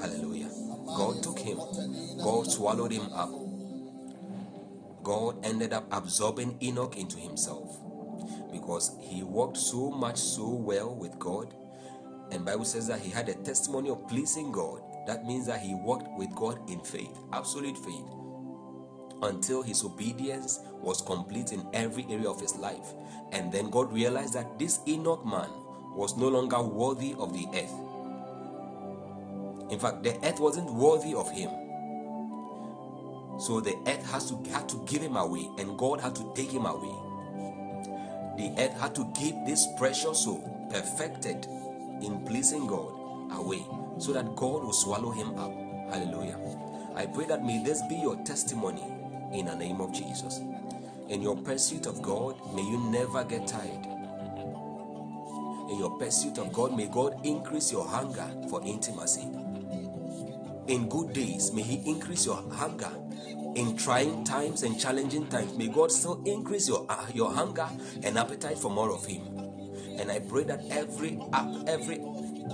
Hallelujah. 0.00 0.50
God 0.86 1.20
took 1.24 1.40
him, 1.40 1.58
God 2.22 2.46
swallowed 2.48 2.92
him 2.92 3.12
up. 3.12 3.32
God 5.02 5.44
ended 5.44 5.72
up 5.72 5.88
absorbing 5.90 6.56
Enoch 6.62 6.96
into 6.96 7.18
himself 7.18 7.80
because 8.52 8.96
he 9.00 9.24
walked 9.24 9.56
so 9.56 9.90
much 9.90 10.18
so 10.18 10.48
well 10.50 10.94
with 10.94 11.18
God 11.18 11.52
and 12.30 12.44
bible 12.44 12.64
says 12.64 12.86
that 12.88 13.00
he 13.00 13.10
had 13.10 13.28
a 13.28 13.34
testimony 13.34 13.90
of 13.90 14.06
pleasing 14.08 14.50
god. 14.52 14.80
That 15.06 15.24
means 15.24 15.46
that 15.46 15.60
he 15.60 15.74
walked 15.74 16.08
with 16.18 16.34
god 16.34 16.58
in 16.68 16.80
faith 16.80 17.16
absolute 17.32 17.78
faith 17.78 18.04
until 19.22 19.62
his 19.62 19.82
obedience 19.84 20.60
was 20.80 21.00
complete 21.00 21.52
in 21.52 21.66
every 21.72 22.04
area 22.10 22.28
of 22.28 22.40
his 22.40 22.56
life. 22.56 22.94
And 23.32 23.50
then 23.52 23.70
god 23.70 23.92
realized 23.92 24.34
that 24.34 24.58
this 24.58 24.80
enoch 24.86 25.24
man 25.24 25.48
was 25.94 26.16
no 26.16 26.28
longer 26.28 26.60
worthy 26.62 27.14
of 27.18 27.32
the 27.32 27.46
earth. 27.54 27.72
In 29.72 29.78
fact 29.78 30.02
the 30.02 30.16
earth 30.26 30.40
wasn't 30.40 30.72
worthy 30.72 31.14
of 31.14 31.30
him. 31.30 31.50
So 33.38 33.60
the 33.60 33.76
earth 33.86 34.10
has 34.10 34.28
to 34.30 34.42
had 34.50 34.68
to 34.70 34.82
give 34.86 35.02
him 35.02 35.16
away 35.16 35.48
and 35.58 35.78
god 35.78 36.00
had 36.00 36.14
to 36.16 36.32
take 36.34 36.50
him 36.50 36.66
away. 36.66 36.94
The 38.36 38.54
earth 38.58 38.78
had 38.80 38.94
to 38.96 39.10
give 39.18 39.34
this 39.46 39.66
precious 39.78 40.24
soul 40.24 40.68
perfected 40.70 41.46
in 42.02 42.24
pleasing 42.24 42.66
God 42.66 42.92
away 43.32 43.64
so 43.98 44.12
that 44.12 44.36
God 44.36 44.64
will 44.64 44.72
swallow 44.72 45.10
him 45.10 45.38
up. 45.38 45.52
Hallelujah. 45.92 46.38
I 46.94 47.06
pray 47.06 47.26
that 47.26 47.44
may 47.44 47.62
this 47.62 47.82
be 47.88 47.96
your 47.96 48.16
testimony 48.24 48.82
in 49.32 49.46
the 49.46 49.54
name 49.54 49.80
of 49.80 49.92
Jesus. 49.92 50.40
In 51.08 51.22
your 51.22 51.36
pursuit 51.36 51.86
of 51.86 52.02
God, 52.02 52.36
may 52.54 52.62
you 52.62 52.78
never 52.90 53.24
get 53.24 53.46
tired. 53.46 53.86
In 55.70 55.78
your 55.78 55.98
pursuit 55.98 56.38
of 56.38 56.52
God, 56.52 56.76
may 56.76 56.86
God 56.86 57.24
increase 57.24 57.72
your 57.72 57.86
hunger 57.86 58.28
for 58.48 58.62
intimacy. 58.64 59.28
In 60.68 60.88
good 60.88 61.12
days, 61.12 61.52
may 61.52 61.62
He 61.62 61.88
increase 61.88 62.26
your 62.26 62.42
hunger. 62.50 62.90
In 63.54 63.76
trying 63.76 64.24
times 64.24 64.62
and 64.62 64.78
challenging 64.78 65.28
times, 65.28 65.56
may 65.56 65.68
God 65.68 65.90
still 65.92 66.22
increase 66.24 66.68
your, 66.68 66.86
uh, 66.88 67.06
your 67.14 67.32
hunger 67.32 67.68
and 68.02 68.18
appetite 68.18 68.58
for 68.58 68.70
more 68.70 68.90
of 68.90 69.04
Him. 69.06 69.35
And 69.98 70.10
I 70.10 70.20
pray 70.20 70.44
that 70.44 70.62
every 70.70 71.18
every 71.66 72.00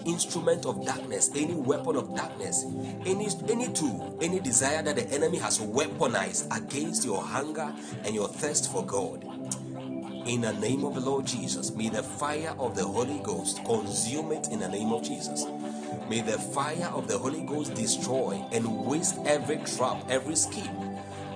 instrument 0.06 0.66
of 0.66 0.84
darkness, 0.84 1.30
any 1.34 1.54
weapon 1.54 1.96
of 1.96 2.14
darkness, 2.16 2.64
any 3.04 3.28
any 3.48 3.72
tool, 3.72 4.18
any 4.20 4.40
desire 4.40 4.82
that 4.82 4.96
the 4.96 5.08
enemy 5.10 5.38
has 5.38 5.58
weaponized 5.58 6.54
against 6.56 7.04
your 7.04 7.22
hunger 7.22 7.74
and 8.04 8.14
your 8.14 8.28
thirst 8.28 8.70
for 8.70 8.84
God. 8.84 9.24
In 10.26 10.42
the 10.42 10.52
name 10.52 10.84
of 10.84 10.94
the 10.94 11.00
Lord 11.00 11.26
Jesus, 11.26 11.72
may 11.72 11.88
the 11.88 12.02
fire 12.02 12.54
of 12.58 12.76
the 12.76 12.84
Holy 12.84 13.18
Ghost 13.24 13.64
consume 13.64 14.30
it 14.30 14.48
in 14.48 14.60
the 14.60 14.68
name 14.68 14.92
of 14.92 15.02
Jesus. 15.02 15.44
May 16.08 16.20
the 16.20 16.38
fire 16.38 16.90
of 16.94 17.08
the 17.08 17.18
Holy 17.18 17.42
Ghost 17.42 17.74
destroy 17.74 18.44
and 18.52 18.86
waste 18.86 19.18
every 19.26 19.56
trap, 19.56 20.04
every 20.08 20.36
scheme, 20.36 20.91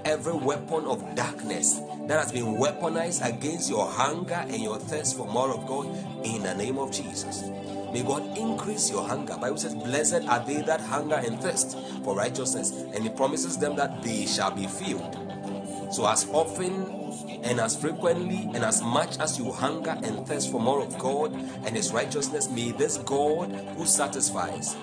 every 0.07 0.33
weapon 0.33 0.85
of 0.85 1.15
darkness 1.17 1.81
that 2.07 2.21
has 2.21 2.31
been 2.31 2.57
weaponized 2.57 3.27
against 3.29 3.69
your 3.69 3.91
hunger 3.91 4.35
and 4.35 4.63
your 4.63 4.79
thirst 4.79 5.17
for 5.17 5.27
more 5.27 5.51
of 5.51 5.67
God 5.67 5.87
in 6.25 6.45
the 6.45 6.55
name 6.55 6.79
of 6.79 6.93
Jesus. 6.93 7.43
May 7.93 8.05
God 8.05 8.39
increase 8.39 8.89
your 8.89 9.07
hunger. 9.07 9.37
Bible 9.37 9.57
says, 9.57 9.75
Blessed 9.75 10.29
are 10.29 10.47
they 10.47 10.63
that 10.63 10.81
hunger 10.81 11.17
and 11.17 11.41
thirst 11.41 11.77
for 12.05 12.15
righteousness, 12.15 12.71
and 12.71 13.03
He 13.03 13.11
promises 13.11 13.59
them 13.59 13.75
that 13.77 14.01
they 14.03 14.27
shall 14.27 14.53
be 14.53 14.69
filled. 14.69 15.13
So, 15.93 16.07
as 16.07 16.29
often 16.31 16.73
and 17.43 17.59
as 17.59 17.75
frequently 17.75 18.49
and 18.55 18.65
as 18.65 18.83
much 18.83 19.19
as 19.19 19.39
you 19.39 19.51
hunger 19.51 19.99
and 20.05 20.25
thirst 20.27 20.53
for 20.53 20.61
more 20.61 20.83
of 20.83 20.97
God 20.99 21.33
and 21.33 21.77
His 21.77 21.91
righteousness, 21.93 22.49
may 22.49 22.71
this 22.71 22.99
God 22.99 23.51
who 23.77 23.85
satisfies 23.87 24.77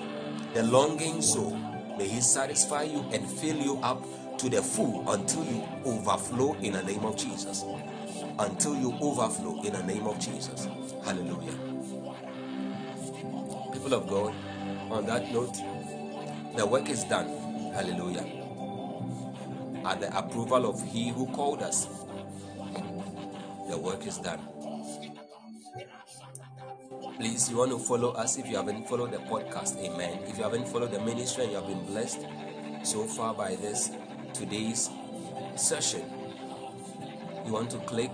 the 0.52 0.62
longing 0.62 1.22
soul, 1.22 1.56
may 1.96 2.08
He 2.08 2.20
satisfy 2.20 2.82
you 2.82 3.06
and 3.10 3.26
fill 3.26 3.56
you 3.56 3.78
up 3.82 4.04
to 4.38 4.48
the 4.48 4.62
full 4.62 5.08
until 5.10 5.44
you 5.44 5.66
overflow 5.84 6.54
in 6.54 6.72
the 6.74 6.82
name 6.82 7.04
of 7.04 7.16
Jesus. 7.16 7.64
Until 8.38 8.74
you 8.76 8.96
overflow 9.00 9.62
in 9.62 9.72
the 9.72 9.82
name 9.82 10.06
of 10.06 10.18
Jesus. 10.18 10.66
Hallelujah. 11.04 11.52
People 13.72 13.94
of 13.94 14.08
God, 14.08 14.34
on 14.90 15.06
that 15.06 15.32
note, 15.32 15.56
the 16.56 16.66
work 16.66 16.88
is 16.88 17.04
done. 17.04 17.28
Hallelujah. 17.74 18.26
At 19.84 20.00
the 20.00 20.16
approval 20.16 20.66
of 20.66 20.82
He 20.82 21.10
who 21.10 21.26
called 21.26 21.62
us, 21.62 21.86
the 23.68 23.78
work 23.78 24.06
is 24.06 24.18
done. 24.18 24.40
Please, 27.16 27.48
you 27.50 27.58
want 27.58 27.70
to 27.70 27.78
follow 27.78 28.10
us 28.12 28.38
if 28.38 28.48
you 28.48 28.56
haven't 28.56 28.88
followed 28.88 29.12
the 29.12 29.18
podcast. 29.18 29.76
Amen. 29.78 30.18
If 30.26 30.36
you 30.36 30.42
haven't 30.42 30.66
followed 30.68 30.90
the 30.90 31.00
ministry 31.00 31.44
and 31.44 31.52
you 31.52 31.58
have 31.58 31.68
been 31.68 31.84
blessed 31.86 32.26
so 32.82 33.04
far 33.04 33.34
by 33.34 33.54
this 33.56 33.90
today's 34.44 34.90
session, 35.56 36.02
you 37.46 37.52
want 37.52 37.70
to 37.70 37.78
click 37.78 38.10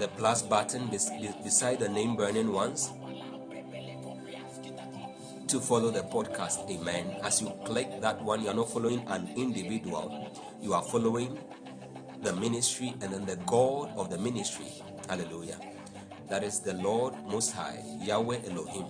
the 0.00 0.08
plus 0.08 0.42
button 0.42 0.88
beside 0.88 1.78
the 1.78 1.88
name 1.88 2.16
burning 2.16 2.50
ones 2.52 2.90
to 5.46 5.60
follow 5.60 5.92
the 5.92 6.02
podcast. 6.02 6.68
Amen. 6.68 7.16
As 7.22 7.40
you 7.40 7.52
click 7.64 8.00
that 8.00 8.20
one, 8.22 8.42
you're 8.42 8.54
not 8.54 8.68
following 8.68 9.04
an 9.06 9.32
individual, 9.36 10.28
you 10.60 10.74
are 10.74 10.82
following 10.82 11.38
the 12.22 12.32
ministry 12.32 12.92
and 13.00 13.12
then 13.12 13.24
the 13.26 13.36
God 13.46 13.92
of 13.96 14.10
the 14.10 14.18
ministry. 14.18 14.72
Hallelujah. 15.08 15.60
That 16.28 16.42
is 16.42 16.58
the 16.58 16.74
Lord 16.74 17.14
Most 17.28 17.52
High, 17.52 17.80
Yahweh 18.02 18.40
Elohim, 18.50 18.86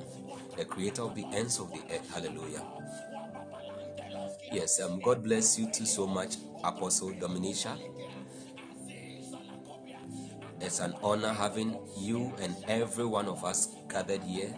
the 0.56 0.64
creator 0.64 1.02
of 1.02 1.14
the 1.14 1.27
ends 1.27 1.59
of 1.59 1.70
the 1.72 1.82
earth. 1.94 2.10
Hallelujah. 2.14 2.62
Yes, 4.52 4.81
um, 4.81 5.01
God 5.01 5.22
bless 5.24 5.59
you 5.59 5.70
too 5.70 5.86
so 5.86 6.06
much, 6.06 6.36
Apostle 6.64 7.12
Dominica. 7.20 7.77
It's 10.60 10.81
an 10.81 10.94
honor 11.02 11.32
having 11.32 11.78
you 11.98 12.35
and 12.40 12.56
every 12.68 13.06
one 13.06 13.27
of 13.28 13.44
us 13.44 13.68
gathered 13.89 14.22
here 14.24 14.55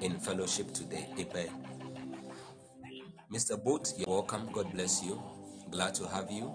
in 0.00 0.18
fellowship 0.18 0.72
today. 0.74 1.08
Amen. 1.18 1.48
Mr. 3.32 3.62
Boat, 3.62 3.92
you're 3.98 4.08
welcome. 4.08 4.50
God 4.52 4.72
bless 4.72 5.02
you. 5.04 5.22
Glad 5.70 5.94
to 5.96 6.08
have 6.08 6.30
you. 6.30 6.54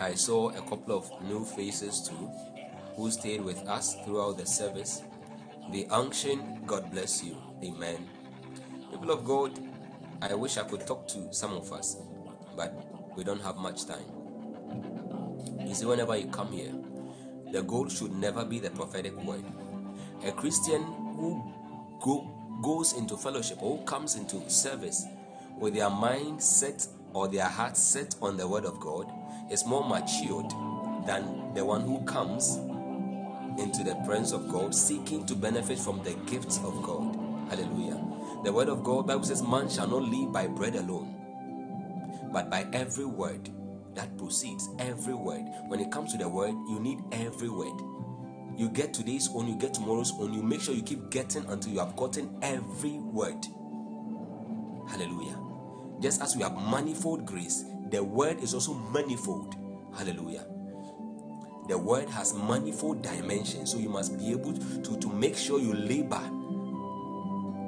I 0.00 0.14
saw 0.14 0.50
a 0.50 0.62
couple 0.68 0.96
of 0.96 1.10
new 1.24 1.44
faces 1.44 2.08
too 2.08 2.30
who 2.96 3.10
stayed 3.10 3.42
with 3.42 3.58
us 3.68 3.96
throughout 4.04 4.38
the 4.38 4.46
service. 4.46 5.02
The 5.72 5.86
unction, 5.88 6.62
God 6.66 6.90
bless 6.90 7.24
you. 7.24 7.36
Amen. 7.64 8.08
People 8.90 9.10
of 9.12 9.24
God, 9.24 9.58
I 10.22 10.34
wish 10.34 10.56
I 10.56 10.62
could 10.62 10.86
talk 10.86 11.08
to 11.08 11.32
some 11.32 11.52
of 11.52 11.72
us, 11.72 11.96
but 12.56 12.72
we 13.16 13.24
don't 13.24 13.42
have 13.42 13.56
much 13.56 13.86
time. 13.86 14.04
You 15.66 15.74
see, 15.74 15.84
whenever 15.84 16.16
you 16.16 16.28
come 16.28 16.52
here, 16.52 16.72
the 17.50 17.62
goal 17.62 17.88
should 17.88 18.12
never 18.12 18.44
be 18.44 18.60
the 18.60 18.70
prophetic 18.70 19.16
word. 19.24 19.44
A 20.24 20.30
Christian 20.30 20.82
who 20.82 21.52
go, 22.00 22.30
goes 22.62 22.92
into 22.92 23.16
fellowship 23.16 23.60
or 23.60 23.78
who 23.78 23.84
comes 23.84 24.14
into 24.14 24.48
service 24.48 25.04
with 25.58 25.74
their 25.74 25.90
mind 25.90 26.40
set 26.40 26.86
or 27.12 27.26
their 27.26 27.48
heart 27.48 27.76
set 27.76 28.14
on 28.22 28.36
the 28.36 28.46
word 28.46 28.64
of 28.64 28.78
God 28.78 29.12
is 29.50 29.66
more 29.66 29.86
matured 29.86 30.50
than 31.04 31.52
the 31.54 31.64
one 31.64 31.80
who 31.80 32.00
comes 32.04 32.56
into 33.58 33.82
the 33.84 33.96
presence 34.06 34.32
of 34.32 34.48
God 34.48 34.72
seeking 34.72 35.26
to 35.26 35.34
benefit 35.34 35.78
from 35.78 36.02
the 36.04 36.14
gifts 36.30 36.58
of 36.58 36.80
God. 36.82 37.18
Hallelujah. 37.50 38.01
The 38.44 38.52
word 38.52 38.68
of 38.68 38.82
God, 38.82 39.06
Bible 39.06 39.24
says, 39.24 39.42
man 39.42 39.68
shall 39.68 39.86
not 39.86 40.02
live 40.02 40.32
by 40.32 40.48
bread 40.48 40.74
alone, 40.74 42.30
but 42.32 42.50
by 42.50 42.66
every 42.72 43.04
word 43.04 43.50
that 43.94 44.16
proceeds. 44.18 44.68
Every 44.78 45.14
word. 45.14 45.44
When 45.68 45.80
it 45.80 45.92
comes 45.92 46.12
to 46.12 46.18
the 46.18 46.28
word, 46.28 46.54
you 46.68 46.80
need 46.80 46.98
every 47.12 47.48
word. 47.48 47.78
You 48.56 48.68
get 48.68 48.92
today's 48.92 49.28
own, 49.32 49.46
you 49.48 49.56
get 49.56 49.74
tomorrow's 49.74 50.12
own. 50.12 50.32
You 50.34 50.42
make 50.42 50.60
sure 50.60 50.74
you 50.74 50.82
keep 50.82 51.10
getting 51.10 51.44
until 51.46 51.72
you 51.72 51.78
have 51.78 51.96
gotten 51.96 52.36
every 52.42 52.98
word. 52.98 53.46
Hallelujah. 54.88 55.38
Just 56.00 56.20
as 56.20 56.36
we 56.36 56.42
have 56.42 56.54
manifold 56.54 57.24
grace, 57.24 57.64
the 57.90 58.02
word 58.02 58.42
is 58.42 58.54
also 58.54 58.74
manifold. 58.74 59.54
Hallelujah. 59.96 60.46
The 61.68 61.78
word 61.78 62.10
has 62.10 62.34
manifold 62.34 63.02
dimensions, 63.02 63.70
so 63.70 63.78
you 63.78 63.88
must 63.88 64.18
be 64.18 64.32
able 64.32 64.52
to, 64.52 64.98
to 64.98 65.08
make 65.08 65.36
sure 65.36 65.60
you 65.60 65.72
labor 65.72 66.20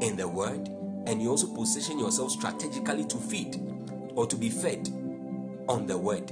in 0.02 0.16
the 0.16 0.28
word 0.28 0.68
and 1.06 1.22
you 1.22 1.30
also 1.30 1.48
position 1.54 1.98
yourself 1.98 2.32
strategically 2.32 3.04
to 3.06 3.18
feed 3.18 3.60
or 4.14 4.26
to 4.26 4.36
be 4.36 4.50
fed 4.50 4.88
on 5.68 5.86
the 5.86 5.98
word, 5.98 6.28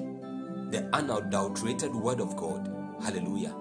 the 0.73 0.89
unadulterated 0.95 1.95
word 1.95 2.21
of 2.21 2.37
God. 2.37 2.71
Hallelujah. 3.03 3.55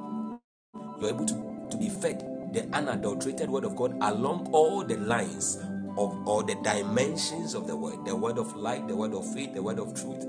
You're 1.00 1.12
able 1.12 1.26
to, 1.28 1.68
to 1.72 1.78
be 1.78 1.90
fed 1.90 2.28
the 2.54 2.66
unadulterated 2.76 3.50
word 3.50 3.66
of 3.66 3.76
God 3.76 3.98
along 4.02 4.50
all 4.54 4.84
the 4.84 4.98
lines 4.98 5.58
of 5.98 6.28
all 6.28 6.44
the 6.44 6.56
dimensions 6.64 7.56
of 7.56 7.68
the 7.68 7.76
word 7.76 8.06
the 8.06 8.16
word 8.16 8.38
of 8.40 8.56
light, 8.56 8.88
the 8.88 8.96
word 8.96 9.14
of 9.14 9.32
faith, 9.34 9.54
the 9.54 9.64
word 9.64 9.80
of 9.80 9.94
truth, 10.00 10.28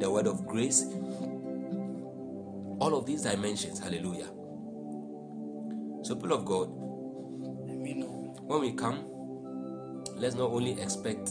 the 0.00 0.10
word 0.10 0.26
of 0.28 0.46
grace. 0.46 0.86
All 2.80 2.96
of 2.96 3.06
these 3.06 3.22
dimensions. 3.22 3.80
Hallelujah. 3.80 4.28
So, 6.02 6.16
people 6.16 6.32
of 6.34 6.44
God, 6.46 6.70
when 8.46 8.60
we 8.60 8.72
come, 8.72 9.04
let's 10.16 10.34
not 10.34 10.50
only 10.50 10.80
expect 10.80 11.26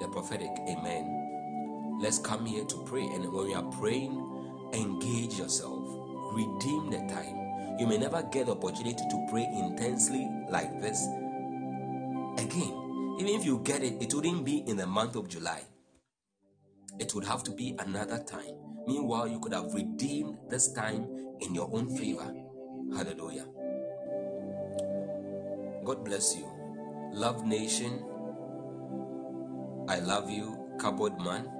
the 0.00 0.08
prophetic, 0.12 0.50
amen. 0.68 1.98
Let's 2.00 2.18
come 2.18 2.46
here 2.46 2.64
to 2.64 2.84
pray. 2.84 3.02
And 3.02 3.32
when 3.32 3.46
we 3.46 3.54
are 3.54 3.62
praying, 3.62 4.70
engage 4.72 5.38
yourself, 5.38 5.82
redeem 6.32 6.90
the 6.90 6.98
time. 7.12 7.78
You 7.78 7.86
may 7.86 7.98
never 7.98 8.22
get 8.22 8.46
the 8.46 8.52
opportunity 8.52 9.04
to 9.08 9.26
pray 9.30 9.44
intensely 9.44 10.28
like 10.48 10.80
this 10.80 11.06
again. 12.38 13.16
Even 13.18 13.34
if 13.34 13.44
you 13.44 13.60
get 13.64 13.82
it, 13.82 14.02
it 14.02 14.12
wouldn't 14.12 14.44
be 14.44 14.58
in 14.66 14.76
the 14.76 14.86
month 14.86 15.16
of 15.16 15.28
July, 15.28 15.62
it 16.98 17.14
would 17.14 17.24
have 17.24 17.42
to 17.44 17.50
be 17.50 17.76
another 17.78 18.18
time. 18.24 18.54
Meanwhile, 18.86 19.28
you 19.28 19.40
could 19.40 19.52
have 19.52 19.72
redeemed 19.72 20.36
this 20.48 20.72
time 20.72 21.08
in 21.40 21.54
your 21.54 21.68
own 21.72 21.96
favor. 21.96 22.34
Hallelujah. 22.94 23.46
God 25.84 26.04
bless 26.04 26.36
you. 26.36 26.53
Love 27.12 27.44
Nation. 27.46 28.02
I 29.88 29.98
love 30.00 30.30
you, 30.30 30.58
Cupboard 30.78 31.18
Man. 31.20 31.50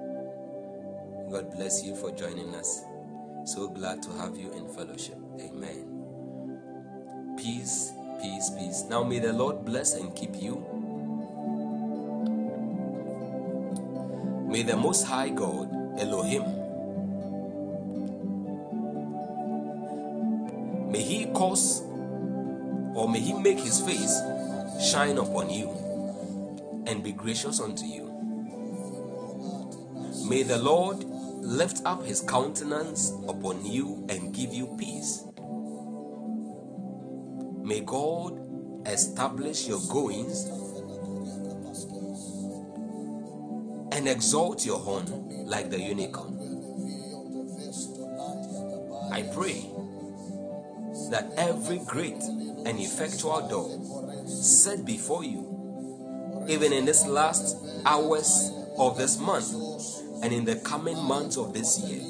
God 1.31 1.51
bless 1.55 1.83
you 1.83 1.95
for 1.95 2.11
joining 2.11 2.55
us. 2.55 2.83
So 3.45 3.67
glad 3.67 4.01
to 4.03 4.11
have 4.13 4.35
you 4.37 4.51
in 4.53 4.67
fellowship. 4.67 5.17
Amen. 5.39 6.01
Peace, 7.37 7.91
peace, 8.21 8.49
peace. 8.57 8.83
Now 8.89 9.03
may 9.03 9.19
the 9.19 9.33
Lord 9.33 9.65
bless 9.65 9.93
and 9.95 10.15
keep 10.15 10.35
you. 10.35 10.65
May 14.47 14.63
the 14.63 14.77
Most 14.77 15.03
High 15.03 15.29
God, 15.29 15.69
Elohim, 15.99 16.43
may 20.91 21.01
He 21.01 21.25
cause 21.27 21.81
or 22.95 23.09
may 23.09 23.19
He 23.19 23.33
make 23.33 23.59
His 23.59 23.81
face 23.81 24.19
shine 24.81 25.17
upon 25.17 25.49
you 25.49 25.69
and 26.87 27.03
be 27.03 27.11
gracious 27.11 27.59
unto 27.59 27.85
you. 27.85 28.05
May 30.27 30.43
the 30.43 30.57
Lord 30.57 31.03
lift 31.03 31.81
up 31.85 32.03
His 32.03 32.21
countenance 32.21 33.11
upon 33.27 33.65
you 33.65 34.05
and 34.09 34.33
give 34.33 34.53
you 34.53 34.75
peace. 34.77 35.23
May 37.63 37.81
God 37.81 38.39
establish 38.87 39.67
your 39.67 39.81
goings 39.89 40.45
and 43.91 44.07
exalt 44.07 44.65
your 44.65 44.79
horn 44.79 45.05
like 45.45 45.69
the 45.69 45.79
unicorn. 45.79 46.33
I 49.11 49.23
pray 49.33 49.65
that 51.11 51.31
every 51.37 51.79
great 51.85 52.21
and 52.65 52.79
effectual 52.79 53.47
door 53.47 53.94
set 54.25 54.85
before 54.85 55.23
you, 55.23 56.45
even 56.49 56.73
in 56.73 56.85
this 56.85 57.05
last 57.05 57.57
hours 57.85 58.51
of 58.77 58.97
this 58.97 59.19
month 59.19 59.53
and 60.23 60.33
in 60.33 60.45
the 60.45 60.55
coming 60.57 60.97
months 60.97 61.37
of 61.37 61.53
this 61.53 61.79
year, 61.79 62.01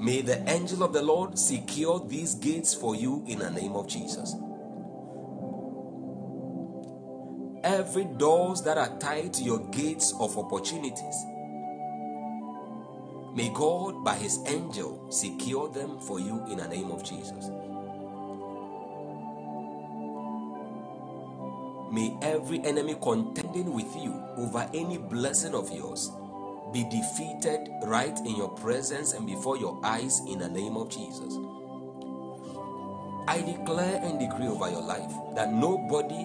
may 0.00 0.22
the 0.22 0.42
angel 0.48 0.82
of 0.82 0.92
the 0.92 1.02
Lord 1.02 1.38
secure 1.38 2.00
these 2.06 2.34
gates 2.34 2.74
for 2.74 2.94
you 2.94 3.24
in 3.26 3.38
the 3.40 3.50
name 3.50 3.72
of 3.72 3.88
Jesus. 3.88 4.34
Every 7.62 8.04
doors 8.04 8.62
that 8.62 8.78
are 8.78 8.98
tied 8.98 9.34
to 9.34 9.42
your 9.42 9.58
gates 9.70 10.14
of 10.18 10.38
opportunities, 10.38 11.24
may 13.34 13.50
God 13.54 14.02
by 14.02 14.14
his 14.16 14.38
angel 14.46 15.10
secure 15.10 15.68
them 15.68 16.00
for 16.00 16.18
you 16.18 16.42
in 16.50 16.56
the 16.56 16.68
name 16.68 16.90
of 16.90 17.04
Jesus. 17.04 17.50
May 21.90 22.16
every 22.22 22.60
enemy 22.64 22.96
contending 23.02 23.74
with 23.74 23.94
you 23.96 24.12
over 24.36 24.68
any 24.74 24.98
blessing 24.98 25.54
of 25.54 25.70
yours 25.72 26.10
be 26.72 26.84
defeated 26.84 27.68
right 27.84 28.16
in 28.20 28.36
your 28.36 28.50
presence 28.50 29.12
and 29.14 29.26
before 29.26 29.56
your 29.58 29.80
eyes 29.84 30.20
in 30.28 30.38
the 30.38 30.48
name 30.48 30.76
of 30.76 30.90
Jesus. 30.90 31.34
I 33.28 33.42
declare 33.42 34.00
and 34.04 34.20
decree 34.20 34.48
over 34.48 34.70
your 34.70 34.82
life 34.82 35.12
that 35.36 35.52
nobody, 35.52 36.24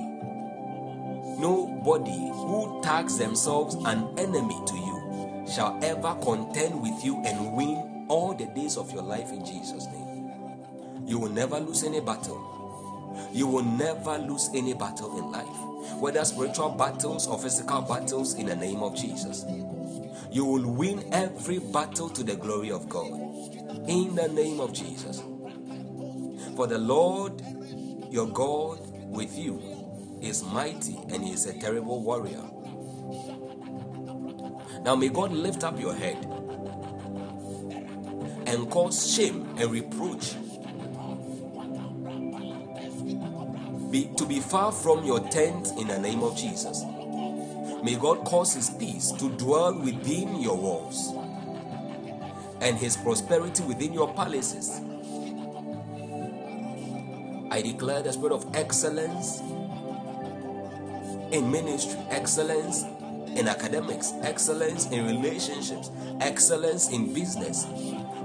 nobody 1.40 2.30
who 2.32 2.82
tags 2.84 3.18
themselves 3.18 3.76
an 3.86 4.14
enemy 4.20 4.60
to 4.68 4.76
you 4.76 5.46
shall 5.52 5.80
ever 5.84 6.16
contend 6.24 6.82
with 6.82 7.04
you 7.06 7.22
and 7.26 7.56
win 7.56 8.06
all 8.10 8.34
the 8.36 8.46
days 8.48 8.78
of 8.78 8.92
your 8.92 9.04
life 9.04 9.32
in 9.32 9.46
Jesus' 9.46 9.88
name. 9.88 10.32
You 11.06 11.20
will 11.20 11.30
never 11.32 11.60
lose 11.60 11.84
any 11.84 12.02
battle. 12.02 12.55
You 13.32 13.48
will 13.48 13.64
never 13.64 14.18
lose 14.18 14.50
any 14.54 14.74
battle 14.74 15.18
in 15.18 15.32
life, 15.32 16.00
whether 16.00 16.24
spiritual 16.26 16.70
battles 16.70 17.28
or 17.28 17.40
physical 17.40 17.82
battles, 17.82 18.36
in 18.36 18.48
the 18.48 18.56
name 18.56 18.82
of 18.82 18.96
Jesus. 18.96 19.46
You 20.32 20.46
will 20.46 20.70
win 20.72 21.04
every 21.14 21.60
battle 21.60 22.10
to 22.10 22.24
the 22.24 22.36
glory 22.36 22.72
of 22.72 22.90
God, 22.90 23.12
in 23.88 24.16
the 24.16 24.28
name 24.28 24.60
of 24.60 24.74
Jesus. 24.74 25.22
For 26.56 26.68
the 26.68 26.78
Lord 26.78 27.42
your 28.10 28.28
God 28.28 28.80
with 29.10 29.38
you 29.38 30.20
is 30.22 30.44
mighty 30.44 30.98
and 31.10 31.24
he 31.24 31.34
is 31.34 31.46
a 31.46 31.60
terrible 31.60 32.02
warrior. 32.02 32.44
Now 34.84 34.96
may 34.96 35.10
God 35.10 35.32
lift 35.32 35.64
up 35.64 35.80
your 35.80 35.94
head 35.94 36.24
and 38.48 38.70
cause 38.70 39.14
shame 39.14 39.56
and 39.58 39.72
reproach 39.72 40.36
be, 43.96 44.10
to 44.18 44.26
be 44.26 44.42
far 44.42 44.74
from 44.74 45.06
your 45.06 45.22
tent 45.30 45.72
in 45.78 45.88
the 45.88 45.98
name 45.98 46.22
of 46.22 46.36
Jesus. 46.36 46.84
May 47.82 47.96
God 47.96 48.26
cause 48.26 48.54
his 48.54 48.70
peace 48.70 49.12
to 49.14 49.30
dwell 49.38 49.74
within 49.80 50.42
your 50.42 50.58
walls 50.58 51.14
and 52.60 52.78
his 52.78 52.98
prosperity 52.98 53.64
within 53.64 53.94
your 53.94 54.14
palaces. 54.14 54.82
I 57.52 57.62
declare 57.62 58.02
the 58.02 58.12
spirit 58.12 58.34
of 58.34 58.54
excellence 58.54 59.40
in 61.32 61.50
ministry, 61.50 61.98
excellence 62.10 62.84
in 63.38 63.48
academics, 63.48 64.12
excellence 64.24 64.88
in 64.88 65.06
relationships, 65.06 65.90
excellence 66.20 66.90
in 66.90 67.14
business, 67.14 67.66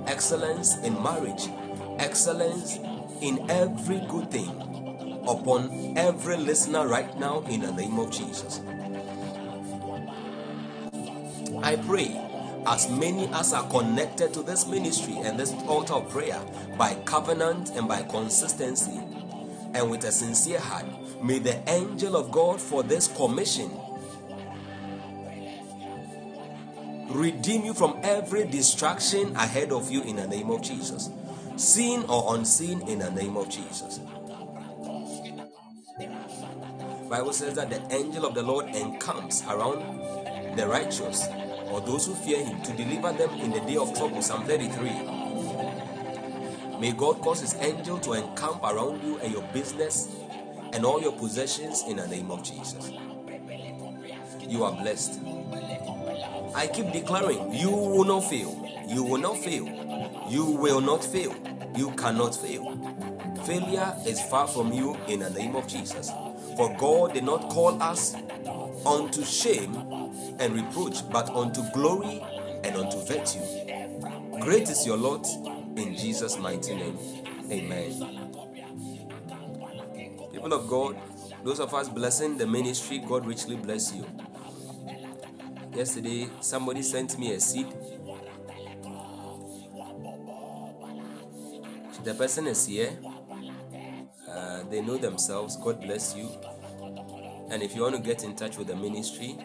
excellence 0.09 0.79
in 0.79 1.01
marriage, 1.01 1.49
excellence 2.01 2.79
in 3.21 3.49
every 3.49 4.01
good 4.09 4.33
thing 4.33 4.80
upon 5.29 5.97
every 5.97 6.37
listener 6.37 6.87
right 6.87 7.19
now 7.19 7.41
in 7.43 7.61
the 7.61 7.73
name 7.73 7.99
of 7.99 8.11
Jesus. 8.11 8.61
I 11.63 11.77
pray 11.77 12.17
as 12.67 12.89
many 12.91 13.29
as 13.29 13.53
are 13.53 13.69
connected 13.69 14.33
to 14.35 14.43
this 14.43 14.67
ministry 14.67 15.17
and 15.17 15.39
this 15.39 15.53
altar 15.67 15.95
of 15.95 16.09
prayer 16.11 16.41
by 16.77 16.95
covenant 17.05 17.71
and 17.71 17.89
by 17.89 18.03
consistency 18.03 19.01
and 19.75 19.91
with 19.91 20.05
a 20.05 20.13
sincere 20.13 20.59
heart, 20.61 20.87
may 21.23 21.39
the 21.39 21.59
angel 21.69 22.17
of 22.17 22.31
God 22.31 22.61
for 22.61 22.83
this 22.83 23.09
commission 23.09 23.71
redeem 27.09 27.65
you 27.65 27.75
from 27.75 27.99
every 28.03 28.47
distraction 28.47 29.35
ahead 29.37 29.73
of 29.73 29.91
you 29.91 30.03
in 30.03 30.17
the 30.17 30.27
name 30.27 30.51
of 30.51 30.63
Jesus, 30.63 31.11
seen 31.57 32.05
or 32.09 32.37
unseen 32.37 32.87
in 32.89 32.99
the 32.99 33.11
name 33.11 33.37
of 33.37 33.49
Jesus. 33.49 34.01
Bible 37.09 37.33
says 37.33 37.55
that 37.55 37.71
the 37.71 37.83
angel 37.95 38.25
of 38.25 38.35
the 38.35 38.43
Lord 38.43 38.67
encamps 38.67 39.43
around 39.47 39.83
the 40.57 40.67
righteous 40.67 41.27
or 41.71 41.81
those 41.81 42.07
who 42.07 42.15
fear 42.15 42.45
him 42.45 42.63
to 42.63 42.73
deliver 42.73 43.13
them 43.13 43.31
in 43.41 43.51
the 43.51 43.61
day 43.61 43.77
of 43.77 43.93
trouble. 43.97 44.23
Psalm 44.23 44.45
33. 44.45 44.91
May 46.81 46.93
God 46.93 47.21
cause 47.21 47.41
his 47.41 47.55
angel 47.57 47.99
to 47.99 48.13
encamp 48.15 48.63
around 48.63 49.03
you 49.03 49.19
and 49.19 49.33
your 49.33 49.43
business 49.53 50.09
and 50.73 50.85
all 50.85 51.01
your 51.03 51.13
possessions 51.13 51.85
in 51.87 51.97
the 51.97 52.07
name 52.09 52.31
of 52.31 52.43
Jesus. 52.43 52.93
You 54.41 54.65
are 54.65 54.73
blessed. 54.73 55.21
I 56.55 56.67
keep 56.69 56.93
declaring, 56.93 57.53
you 57.53 57.71
will 57.71 58.05
not 58.05 58.21
fail. 58.31 58.67
You 58.89 59.05
will 59.05 59.19
not 59.19 59.37
fail. 59.39 59.67
You 60.29 60.45
will 60.45 60.81
not 60.81 61.05
fail. 61.05 61.35
You 61.77 61.91
cannot 61.93 62.35
fail. 62.35 62.90
Failure 63.45 63.95
is 64.07 64.21
far 64.23 64.47
from 64.47 64.73
you 64.73 64.97
in 65.09 65.21
the 65.21 65.31
name 65.31 65.57
of 65.57 65.67
Jesus. 65.67 66.11
For 66.57 66.75
God 66.79 67.15
did 67.15 67.25
not 67.25 67.49
call 67.49 67.83
us 67.83 68.15
unto 68.85 69.25
shame 69.25 69.75
and 70.39 70.55
reproach, 70.55 71.09
but 71.11 71.31
unto 71.31 71.63
glory 71.73 72.23
and 72.65 72.77
unto 72.77 72.99
virtue. 73.05 73.41
Great 74.41 74.69
is 74.69 74.87
your 74.87 74.97
lot 74.97 75.27
in 75.77 75.97
Jesus' 75.97 76.39
mighty 76.39 76.75
name. 76.75 76.99
Amen. 77.51 77.91
People 80.33 80.53
of 80.53 80.69
God, 80.69 80.97
those 81.45 81.61
of 81.61 81.75
us 81.75 81.89
blessing 81.89 82.37
the 82.37 82.47
ministry, 82.47 83.03
God 83.07 83.27
richly 83.27 83.57
bless 83.57 83.93
you. 83.95 84.07
Yesterday, 85.75 86.29
somebody 86.41 86.83
sent 86.83 87.19
me 87.19 87.33
a 87.35 87.41
seed. 87.41 87.67
The 92.05 92.15
person 92.15 92.47
is 92.47 92.67
here. 92.67 92.97
Uh, 94.61 94.69
they 94.71 94.81
know 94.81 94.97
themselves. 94.97 95.57
God 95.57 95.81
bless 95.81 96.15
you. 96.15 96.29
And 97.51 97.63
if 97.63 97.75
you 97.75 97.83
want 97.83 97.97
to 97.97 98.03
get 98.03 98.25
in 98.25 98.37
touch 98.37 98.57
with 98.57 98.69
the 98.69 98.77
ministry, 98.77 99.37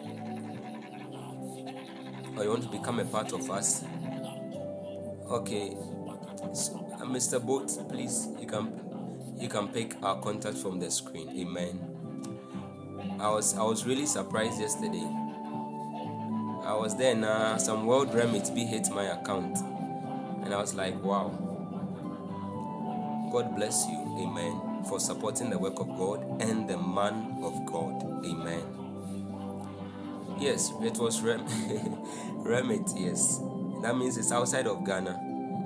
or 2.36 2.44
you 2.44 2.50
want 2.50 2.62
to 2.62 2.68
become 2.68 3.00
a 3.00 3.04
part 3.04 3.32
of 3.32 3.50
us, 3.50 3.84
okay, 5.30 5.76
so, 6.52 6.74
uh, 6.94 7.04
Mr. 7.04 7.44
Boat, 7.44 7.70
please 7.88 8.28
you 8.38 8.46
can 8.46 8.80
you 9.38 9.48
can 9.48 9.68
pick 9.68 9.94
our 10.02 10.20
contact 10.20 10.56
from 10.56 10.78
the 10.78 10.90
screen. 10.90 11.28
Amen. 11.40 13.18
I 13.20 13.30
was 13.30 13.56
I 13.56 13.62
was 13.62 13.86
really 13.86 14.06
surprised 14.06 14.60
yesterday. 14.60 15.06
I 16.62 16.74
was 16.74 16.96
there 16.96 17.14
now. 17.14 17.56
Some 17.58 17.86
WorldRemit 17.86 18.54
be 18.54 18.64
hit 18.64 18.88
my 18.90 19.04
account, 19.04 19.56
and 20.44 20.52
I 20.52 20.60
was 20.60 20.74
like, 20.74 21.02
wow. 21.02 21.42
God 23.32 23.56
bless 23.56 23.86
you. 23.86 23.98
Amen. 24.20 24.65
For 24.88 25.00
supporting 25.00 25.50
the 25.50 25.58
work 25.58 25.80
of 25.80 25.88
God 25.88 26.40
and 26.40 26.68
the 26.68 26.78
man 26.78 27.38
of 27.42 27.66
God. 27.66 28.02
Amen. 28.24 28.62
Yes, 30.38 30.72
it 30.82 30.98
was 30.98 31.20
Rem- 31.22 31.46
Remit, 32.36 32.90
yes. 32.94 33.40
That 33.82 33.96
means 33.96 34.16
it's 34.16 34.32
outside 34.32 34.66
of 34.66 34.84
Ghana. 34.84 35.18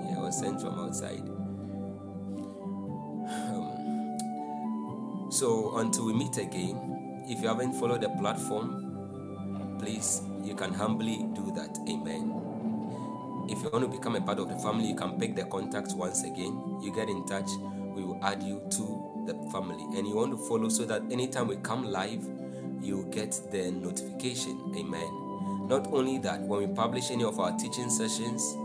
Yeah, 0.04 0.18
it 0.18 0.20
was 0.20 0.38
sent 0.38 0.60
from 0.60 0.78
outside. 0.78 1.22
Um, 3.28 4.08
so 5.30 5.76
until 5.78 6.06
we 6.06 6.12
meet 6.14 6.36
again, 6.38 7.24
if 7.28 7.40
you 7.42 7.48
haven't 7.48 7.74
followed 7.74 8.00
the 8.00 8.08
platform, 8.10 9.76
please 9.80 10.22
you 10.42 10.54
can 10.54 10.72
humbly 10.72 11.26
do 11.34 11.52
that. 11.56 11.76
Amen. 11.88 12.40
If 13.48 13.62
you 13.62 13.70
want 13.70 13.84
to 13.84 13.88
become 13.90 14.14
a 14.16 14.20
part 14.20 14.38
of 14.38 14.48
the 14.48 14.56
family, 14.56 14.86
you 14.88 14.94
can 14.96 15.18
pick 15.18 15.34
the 15.34 15.44
contact 15.44 15.92
once 15.94 16.22
again. 16.22 16.78
You 16.80 16.92
get 16.94 17.08
in 17.08 17.26
touch, 17.26 17.48
we 17.94 18.04
will 18.04 18.20
add 18.22 18.42
you 18.42 18.62
to 18.70 19.09
the 19.26 19.34
family. 19.50 19.84
And 19.96 20.06
you 20.06 20.16
want 20.16 20.32
to 20.32 20.48
follow 20.48 20.68
so 20.68 20.84
that 20.86 21.02
anytime 21.10 21.48
we 21.48 21.56
come 21.56 21.84
live, 21.84 22.26
you 22.82 23.06
get 23.10 23.38
the 23.50 23.70
notification. 23.70 24.72
Amen. 24.76 25.66
Not 25.68 25.86
only 25.92 26.18
that, 26.18 26.40
when 26.40 26.68
we 26.68 26.74
publish 26.74 27.10
any 27.10 27.24
of 27.24 27.38
our 27.38 27.56
teaching 27.56 27.90
sessions, 27.90 28.56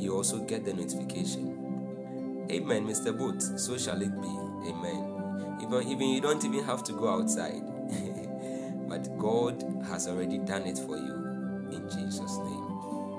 you 0.00 0.14
also 0.14 0.38
get 0.38 0.64
the 0.64 0.72
notification. 0.72 2.46
Amen, 2.50 2.86
Mr. 2.86 3.16
Booth. 3.16 3.58
So 3.58 3.76
shall 3.76 4.00
it 4.00 4.20
be. 4.20 4.70
Amen. 4.70 5.58
Even, 5.62 5.88
even 5.88 6.08
you 6.08 6.20
don't 6.20 6.44
even 6.44 6.64
have 6.64 6.84
to 6.84 6.92
go 6.92 7.08
outside. 7.08 7.62
but 8.88 9.18
God 9.18 9.62
has 9.88 10.08
already 10.08 10.38
done 10.38 10.62
it 10.66 10.78
for 10.78 10.96
you 10.96 11.68
in 11.72 11.88
Jesus' 11.90 12.36
name. 12.38 12.64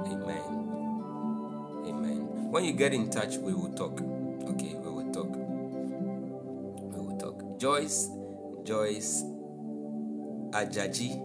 Amen. 0.07 0.75
Amen. 1.87 2.51
When 2.51 2.63
you 2.63 2.73
get 2.73 2.93
in 2.93 3.09
touch, 3.09 3.37
we 3.37 3.53
will 3.53 3.73
talk. 3.73 3.99
Joyce, 7.65 8.09
Joyce 8.63 9.23
Ajaji, 10.51 11.17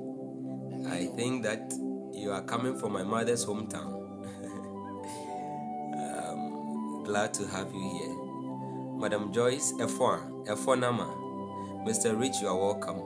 I 0.91 1.05
think 1.15 1.43
that 1.43 1.71
you 2.15 2.33
are 2.33 2.41
coming 2.41 2.79
from 2.79 2.95
my 2.95 3.03
mother's 3.03 3.45
hometown. 3.45 3.93
um, 6.01 7.03
glad 7.05 7.35
to 7.35 7.47
have 7.47 7.71
you 7.75 7.91
here. 7.93 8.17
Madam 8.99 9.31
Joyce 9.35 9.75
Efon, 9.81 10.47
Efonama, 10.47 11.15
Mr. 11.87 12.19
Rich, 12.19 12.37
you 12.41 12.49
are 12.49 12.57
welcome. 12.57 13.01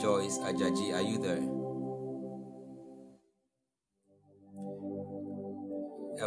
Joyce 0.00 0.38
Ajaji, 0.38 0.94
are 0.96 1.00
you 1.00 1.18
there? 1.18 1.42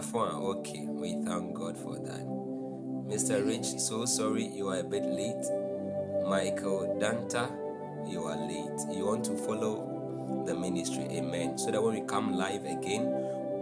F1, 0.02 0.32
okay, 0.60 0.86
we 0.88 1.12
thank 1.26 1.54
God 1.54 1.78
for 1.78 2.00
that. 2.00 2.45
Mr. 3.07 3.45
Rich, 3.45 3.80
so 3.80 4.03
sorry 4.06 4.48
you 4.48 4.69
are 4.69 4.80
a 4.80 4.84
bit 4.84 5.06
late. 5.06 5.45
Michael 6.27 6.98
Danta, 6.99 7.52
you 8.10 8.23
are 8.23 8.36
late. 8.36 8.98
You 8.98 9.06
want 9.06 9.23
to 9.26 9.38
follow 9.38 10.44
the 10.48 10.56
ministry, 10.56 11.03
amen. 11.11 11.56
So 11.60 11.69
that 11.69 11.84
when 11.84 11.94
we 11.94 12.02
come 12.02 12.34
live 12.34 12.65
again 12.65 13.03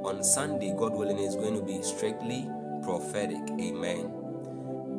on 0.06 0.24
Sunday, 0.24 0.74
God 0.78 0.94
willing, 0.94 1.20
is 1.20 1.36
going 1.36 1.56
to 1.56 1.62
be 1.62 1.82
strictly 1.82 2.50
prophetic, 2.84 3.42
amen. 3.60 4.12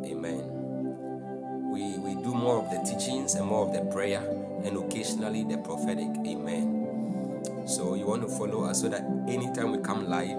Amen. 0.04 1.70
We, 1.72 1.98
we 1.98 2.14
do 2.22 2.34
more 2.34 2.58
of 2.62 2.70
the 2.70 2.86
teachings 2.86 3.36
and 3.36 3.46
more 3.46 3.66
of 3.66 3.72
the 3.72 3.90
prayer 3.90 4.20
and 4.62 4.76
occasionally 4.76 5.44
the 5.44 5.56
prophetic, 5.56 6.10
amen. 6.26 7.42
So 7.66 7.94
you 7.94 8.06
want 8.06 8.20
to 8.20 8.28
follow 8.28 8.64
us 8.64 8.82
so 8.82 8.90
that 8.90 9.04
anytime 9.26 9.72
we 9.72 9.78
come 9.78 10.06
live, 10.06 10.36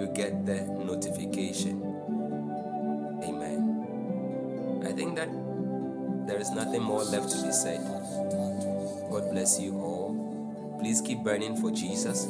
you 0.00 0.10
get 0.14 0.46
the 0.46 0.62
notification. 0.62 1.83
Think 4.94 5.16
that 5.16 5.28
there 6.26 6.38
is 6.38 6.50
nothing 6.50 6.82
more 6.82 7.02
left 7.04 7.30
to 7.30 7.42
be 7.42 7.52
said. 7.52 7.80
God 9.10 9.30
bless 9.30 9.60
you 9.60 9.72
all. 9.78 10.76
Please 10.80 11.00
keep 11.00 11.18
burning 11.22 11.56
for 11.56 11.70
Jesus. 11.70 12.26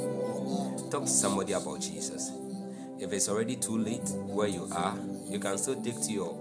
Talk 0.91 1.03
to 1.05 1.09
somebody 1.09 1.53
about 1.53 1.81
Jesus. 1.81 2.33
if 3.01 3.13
it's 3.13 3.29
already 3.29 3.57
too 3.57 3.77
late 3.79 4.09
where 4.27 4.49
you 4.49 4.69
are, 4.73 4.97
you 5.29 5.39
can 5.39 5.59
still 5.59 5.81
take 5.83 6.01
to 6.03 6.13
your 6.13 6.33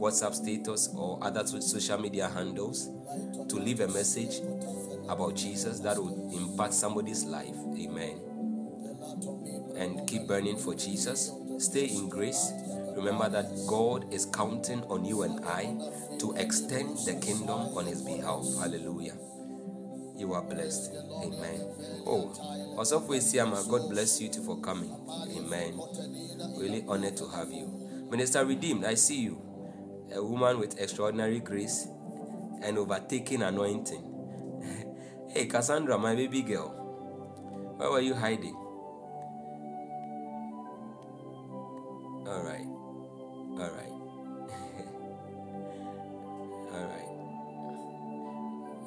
WhatsApp 0.00 0.34
status 0.34 0.88
or 0.96 1.18
other 1.22 1.46
so- 1.46 1.60
social 1.60 1.98
media 1.98 2.28
handles 2.28 2.88
to 3.48 3.56
leave 3.56 3.80
a 3.80 3.88
message 3.88 4.40
about 5.08 5.34
Jesus 5.36 5.80
that 5.80 5.96
will 5.96 6.30
impact 6.34 6.74
somebody's 6.74 7.24
life. 7.24 7.54
Amen. 7.78 8.20
And 9.76 10.06
keep 10.08 10.26
burning 10.26 10.56
for 10.56 10.74
Jesus. 10.74 11.30
Stay 11.58 11.86
in 11.86 12.08
grace. 12.08 12.52
Remember 12.98 13.28
that 13.28 13.46
God 13.68 14.12
is 14.12 14.26
counting 14.26 14.82
on 14.90 15.04
you 15.04 15.22
and 15.22 15.44
I 15.44 15.66
to 16.18 16.34
extend 16.36 16.98
the 17.06 17.14
kingdom 17.24 17.60
on 17.78 17.86
His 17.86 18.02
behalf. 18.02 18.44
Hallelujah. 18.58 19.14
You 20.16 20.32
are 20.32 20.42
blessed. 20.42 20.90
Amen. 21.22 21.60
Oh, 22.04 22.74
also 22.76 22.98
for 22.98 23.14
Isiama, 23.14 23.68
God 23.68 23.88
bless 23.88 24.20
you 24.20 24.28
too 24.28 24.42
for 24.42 24.60
coming. 24.60 24.90
Amen. 25.36 25.80
Really 26.58 26.84
honored 26.88 27.16
to 27.18 27.28
have 27.28 27.52
you. 27.52 27.68
Minister 28.10 28.44
Redeemed, 28.44 28.84
I 28.84 28.94
see 28.94 29.20
you. 29.20 29.40
A 30.12 30.20
woman 30.20 30.58
with 30.58 30.80
extraordinary 30.80 31.38
grace 31.38 31.86
and 32.62 32.78
overtaking 32.78 33.42
anointing. 33.42 34.02
hey, 35.30 35.46
Cassandra, 35.46 35.96
my 35.98 36.16
baby 36.16 36.42
girl. 36.42 36.70
Where 37.76 37.92
were 37.92 38.00
you 38.00 38.14
hiding? 38.14 38.56
All 42.26 42.42
right. 42.42 42.77
All 43.58 43.70
right. 43.70 43.90
All 46.74 46.84
right. 46.84 47.08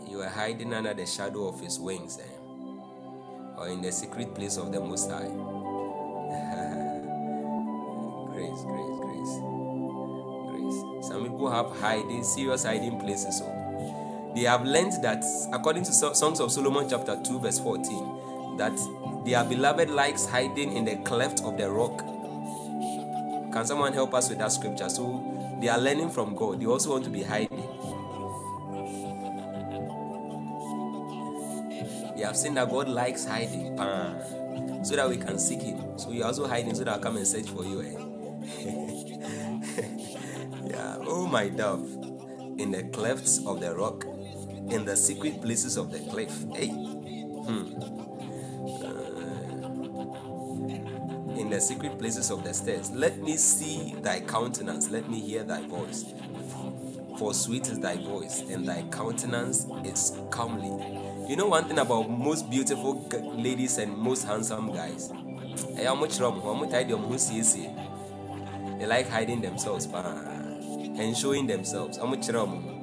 You 0.10 0.22
are 0.22 0.30
hiding 0.30 0.74
under 0.74 0.94
the 0.94 1.06
shadow 1.06 1.48
of 1.48 1.60
his 1.60 1.80
wings, 1.80 2.18
eh? 2.20 2.24
or 3.58 3.68
in 3.68 3.82
the 3.82 3.92
secret 3.92 4.34
place 4.34 4.56
of 4.58 4.72
the 4.72 4.80
Most 4.80 5.10
High. 5.10 5.28
grace, 8.32 8.64
grace, 8.64 9.00
grace, 9.02 9.36
grace. 10.50 10.80
Some 11.08 11.24
people 11.24 11.50
have 11.52 11.70
hiding, 11.80 12.24
serious 12.24 12.64
hiding 12.64 13.00
places. 13.00 13.38
So 13.40 13.46
they 14.36 14.44
have 14.44 14.66
learned 14.66 14.94
that, 15.04 15.24
according 15.52 15.84
to 15.84 15.94
Songs 15.94 16.40
of 16.40 16.52
Solomon, 16.52 16.88
chapter 16.90 17.20
2, 17.24 17.40
verse 17.40 17.60
14, 17.60 18.58
that 18.58 18.78
their 19.26 19.44
beloved 19.44 19.90
likes 19.90 20.26
hiding 20.26 20.76
in 20.76 20.86
the 20.86 20.96
cleft 20.98 21.42
of 21.42 21.58
the 21.58 21.70
rock. 21.70 22.04
Can 23.52 23.66
someone 23.66 23.94
help 23.94 24.14
us 24.14 24.30
with 24.30 24.40
that 24.40 24.52
scripture? 24.52 24.90
So 24.90 25.58
they 25.60 25.68
are 25.68 25.80
learning 25.80 26.12
from 26.12 26.36
God. 26.36 26.62
They 26.62 26.66
also 26.66 26.92
want 26.92 27.04
to 27.04 27.10
be 27.10 27.24
hiding. 27.24 27.64
We 32.16 32.22
have 32.22 32.38
seen 32.38 32.54
that 32.56 32.70
God 32.70 32.88
likes 32.88 33.26
hiding, 33.26 33.76
pah, 33.76 34.14
so 34.84 34.96
that 34.96 35.10
we 35.10 35.18
can 35.18 35.38
seek 35.38 35.62
Him. 35.62 35.98
So 35.98 36.12
you're 36.12 36.28
also 36.28 36.48
hiding, 36.48 36.76
so 36.76 36.84
that 36.84 36.94
I'll 36.94 37.00
come 37.00 37.18
and 37.18 37.28
search 37.28 37.50
for 37.50 37.66
you. 37.66 37.82
Eh? 37.82 37.96
yeah. 40.66 40.98
Oh 41.02 41.28
my 41.28 41.50
dove, 41.50 41.84
in 42.58 42.72
the 42.72 42.84
clefts 42.94 43.46
of 43.46 43.60
the 43.60 43.76
rock, 43.76 44.06
in 44.70 44.86
the 44.86 44.96
secret 44.96 45.42
places 45.42 45.78
of 45.78 45.92
the 45.92 46.00
cliff. 46.12 46.32
Hey. 46.54 46.70
Hmm. 46.70 48.01
The 51.52 51.60
secret 51.62 52.00
places 52.00 52.32
of 52.32 52.44
the 52.44 52.54
stairs. 52.54 52.90
Let 52.92 53.20
me 53.22 53.38
see 53.38 53.96
thy 54.02 54.22
countenance. 54.22 54.90
Let 54.90 55.10
me 55.10 55.20
hear 55.20 55.44
thy 55.44 55.62
voice. 55.68 56.06
For 57.20 57.34
sweet 57.34 57.68
is 57.68 57.80
thy 57.80 57.98
voice, 57.98 58.42
and 58.50 58.68
thy 58.68 58.84
countenance 58.84 59.68
is 59.84 60.18
comely. 60.32 60.72
You 61.30 61.36
know 61.36 61.48
one 61.48 61.66
thing 61.66 61.80
about 61.80 62.10
most 62.10 62.50
beautiful 62.50 63.08
ladies 63.36 63.78
and 63.78 63.96
most 63.96 64.26
handsome 64.26 64.74
guys? 64.74 65.12
Eh. 65.78 65.84
They 68.80 68.86
like 68.88 69.10
hiding 69.10 69.42
themselves 69.42 69.86
pa, 69.86 70.02
and 70.02 71.16
showing 71.16 71.48
themselves. 71.48 72.00
Rum? 72.00 72.82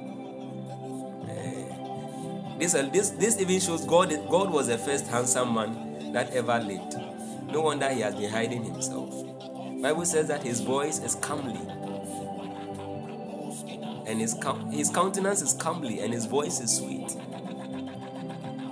This, 2.59 2.75
uh, 2.75 2.89
this, 2.91 3.11
this 3.11 3.39
even 3.39 3.59
shows 3.61 3.85
God, 3.85 4.09
God 4.29 4.51
was 4.51 4.67
the 4.67 4.77
first 4.77 5.07
handsome 5.07 5.53
man 5.53 6.11
that 6.11 6.31
ever 6.31 6.59
lived. 6.59 7.08
No 7.51 7.61
wonder 7.61 7.89
he 7.89 8.01
has 8.01 8.15
been 8.15 8.29
hiding 8.29 8.63
himself. 8.63 9.09
Bible 9.81 10.05
says 10.05 10.27
that 10.27 10.43
his 10.43 10.61
voice 10.61 10.99
is 10.99 11.15
comely, 11.15 11.59
and 14.05 14.19
his 14.19 14.35
his 14.71 14.89
countenance 14.89 15.41
is 15.41 15.53
comely, 15.53 16.01
and 16.01 16.13
his 16.13 16.25
voice 16.25 16.59
is 16.59 16.77
sweet. 16.77 17.15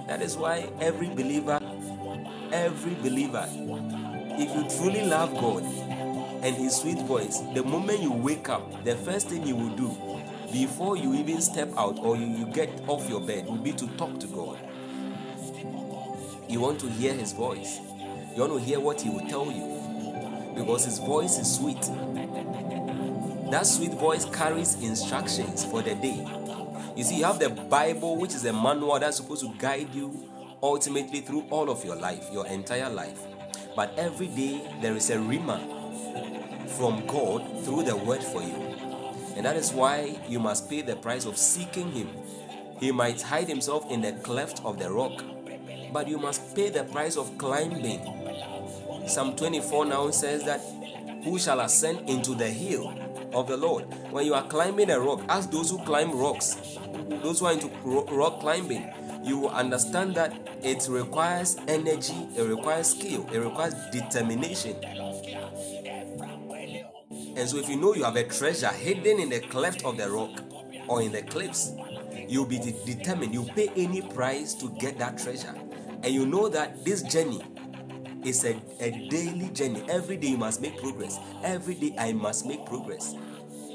That 0.07 0.21
is 0.21 0.37
why 0.37 0.69
every 0.79 1.09
believer, 1.09 1.59
every 2.51 2.95
believer, 2.95 3.47
if 4.39 4.55
you 4.55 4.77
truly 4.77 5.05
love 5.05 5.33
God 5.33 5.63
and 5.63 6.55
His 6.55 6.77
sweet 6.77 6.99
voice, 6.99 7.39
the 7.53 7.63
moment 7.63 7.99
you 8.01 8.13
wake 8.13 8.49
up, 8.49 8.85
the 8.85 8.95
first 8.95 9.27
thing 9.29 9.45
you 9.45 9.55
will 9.55 9.75
do 9.75 9.89
before 10.53 10.95
you 10.95 11.13
even 11.15 11.41
step 11.41 11.69
out 11.75 11.99
or 11.99 12.15
you, 12.15 12.25
you 12.25 12.45
get 12.45 12.69
off 12.87 13.09
your 13.09 13.19
bed 13.19 13.47
will 13.47 13.57
be 13.57 13.73
to 13.73 13.87
talk 13.97 14.17
to 14.19 14.27
God. 14.27 14.57
You 16.47 16.61
want 16.61 16.79
to 16.81 16.89
hear 16.89 17.13
His 17.13 17.33
voice, 17.33 17.79
you 18.37 18.43
want 18.43 18.53
to 18.53 18.59
hear 18.59 18.79
what 18.79 19.01
He 19.01 19.09
will 19.09 19.27
tell 19.27 19.51
you 19.51 20.53
because 20.55 20.85
His 20.85 20.99
voice 20.99 21.39
is 21.39 21.55
sweet. 21.55 21.81
That 23.49 23.65
sweet 23.65 23.93
voice 23.93 24.25
carries 24.25 24.75
instructions 24.75 25.65
for 25.65 25.81
the 25.81 25.95
day. 25.95 26.23
You 26.95 27.03
see, 27.03 27.17
you 27.17 27.23
have 27.23 27.39
the 27.39 27.49
Bible, 27.49 28.15
which 28.17 28.35
is 28.35 28.45
a 28.45 28.53
manual 28.53 28.99
that's 28.99 29.17
supposed 29.17 29.41
to 29.41 29.51
guide 29.57 29.91
you 29.91 30.29
ultimately 30.61 31.21
through 31.21 31.45
all 31.49 31.71
of 31.71 31.83
your 31.83 31.95
life, 31.95 32.27
your 32.31 32.45
entire 32.45 32.89
life. 32.91 33.19
But 33.75 33.97
every 33.97 34.27
day 34.27 34.61
there 34.81 34.95
is 34.95 35.09
a 35.09 35.15
rhema 35.15 35.59
from 36.77 37.07
God 37.07 37.41
through 37.63 37.83
the 37.83 37.95
word 37.95 38.23
for 38.23 38.43
you. 38.43 38.53
And 39.35 39.47
that 39.47 39.55
is 39.55 39.71
why 39.71 40.15
you 40.29 40.39
must 40.39 40.69
pay 40.69 40.81
the 40.81 40.95
price 40.95 41.25
of 41.25 41.37
seeking 41.37 41.91
Him. 41.91 42.09
He 42.79 42.91
might 42.91 43.19
hide 43.19 43.47
Himself 43.47 43.89
in 43.89 44.01
the 44.01 44.11
cleft 44.11 44.63
of 44.63 44.77
the 44.77 44.91
rock, 44.91 45.23
but 45.91 46.07
you 46.07 46.19
must 46.19 46.55
pay 46.55 46.69
the 46.69 46.83
price 46.83 47.17
of 47.17 47.35
climbing. 47.39 48.16
Psalm 49.07 49.35
24 49.35 49.85
now 49.85 50.11
says 50.11 50.43
that 50.43 50.61
who 51.23 51.39
shall 51.39 51.59
ascend 51.61 52.09
into 52.09 52.35
the 52.35 52.47
hill 52.47 52.93
of 53.33 53.47
the 53.47 53.57
Lord? 53.57 53.85
When 54.11 54.25
you 54.25 54.33
are 54.33 54.47
climbing 54.47 54.91
a 54.91 54.99
rock, 54.99 55.23
ask 55.29 55.49
those 55.51 55.69
who 55.69 55.77
climb 55.83 56.11
rocks, 56.11 56.77
those 57.23 57.39
who 57.39 57.45
are 57.45 57.53
into 57.53 57.67
rock 57.85 58.39
climbing, 58.39 58.91
you 59.23 59.39
will 59.39 59.49
understand 59.49 60.15
that 60.15 60.33
it 60.61 60.87
requires 60.89 61.57
energy, 61.67 62.27
it 62.35 62.43
requires 62.43 62.91
skill, 62.91 63.27
it 63.31 63.39
requires 63.39 63.73
determination. 63.91 64.75
And 67.35 67.47
so, 67.47 67.57
if 67.57 67.69
you 67.69 67.77
know 67.77 67.93
you 67.93 68.03
have 68.03 68.15
a 68.15 68.23
treasure 68.23 68.69
hidden 68.69 69.19
in 69.19 69.29
the 69.29 69.39
cleft 69.41 69.85
of 69.85 69.97
the 69.97 70.09
rock 70.09 70.31
or 70.87 71.01
in 71.01 71.11
the 71.11 71.21
cliffs, 71.21 71.71
you'll 72.27 72.45
be 72.45 72.57
de- 72.57 72.85
determined. 72.85 73.33
You 73.33 73.43
pay 73.55 73.69
any 73.75 74.01
price 74.01 74.53
to 74.55 74.69
get 74.79 74.97
that 74.99 75.17
treasure. 75.17 75.53
And 76.03 76.07
you 76.07 76.25
know 76.25 76.49
that 76.49 76.83
this 76.83 77.03
journey 77.03 77.41
is 78.23 78.43
a, 78.45 78.59
a 78.79 78.91
daily 79.09 79.49
journey. 79.49 79.83
Every 79.89 80.17
day 80.17 80.29
you 80.29 80.37
must 80.37 80.61
make 80.61 80.77
progress. 80.77 81.19
Every 81.43 81.75
day 81.75 81.95
I 81.97 82.13
must 82.13 82.45
make 82.45 82.65
progress. 82.65 83.15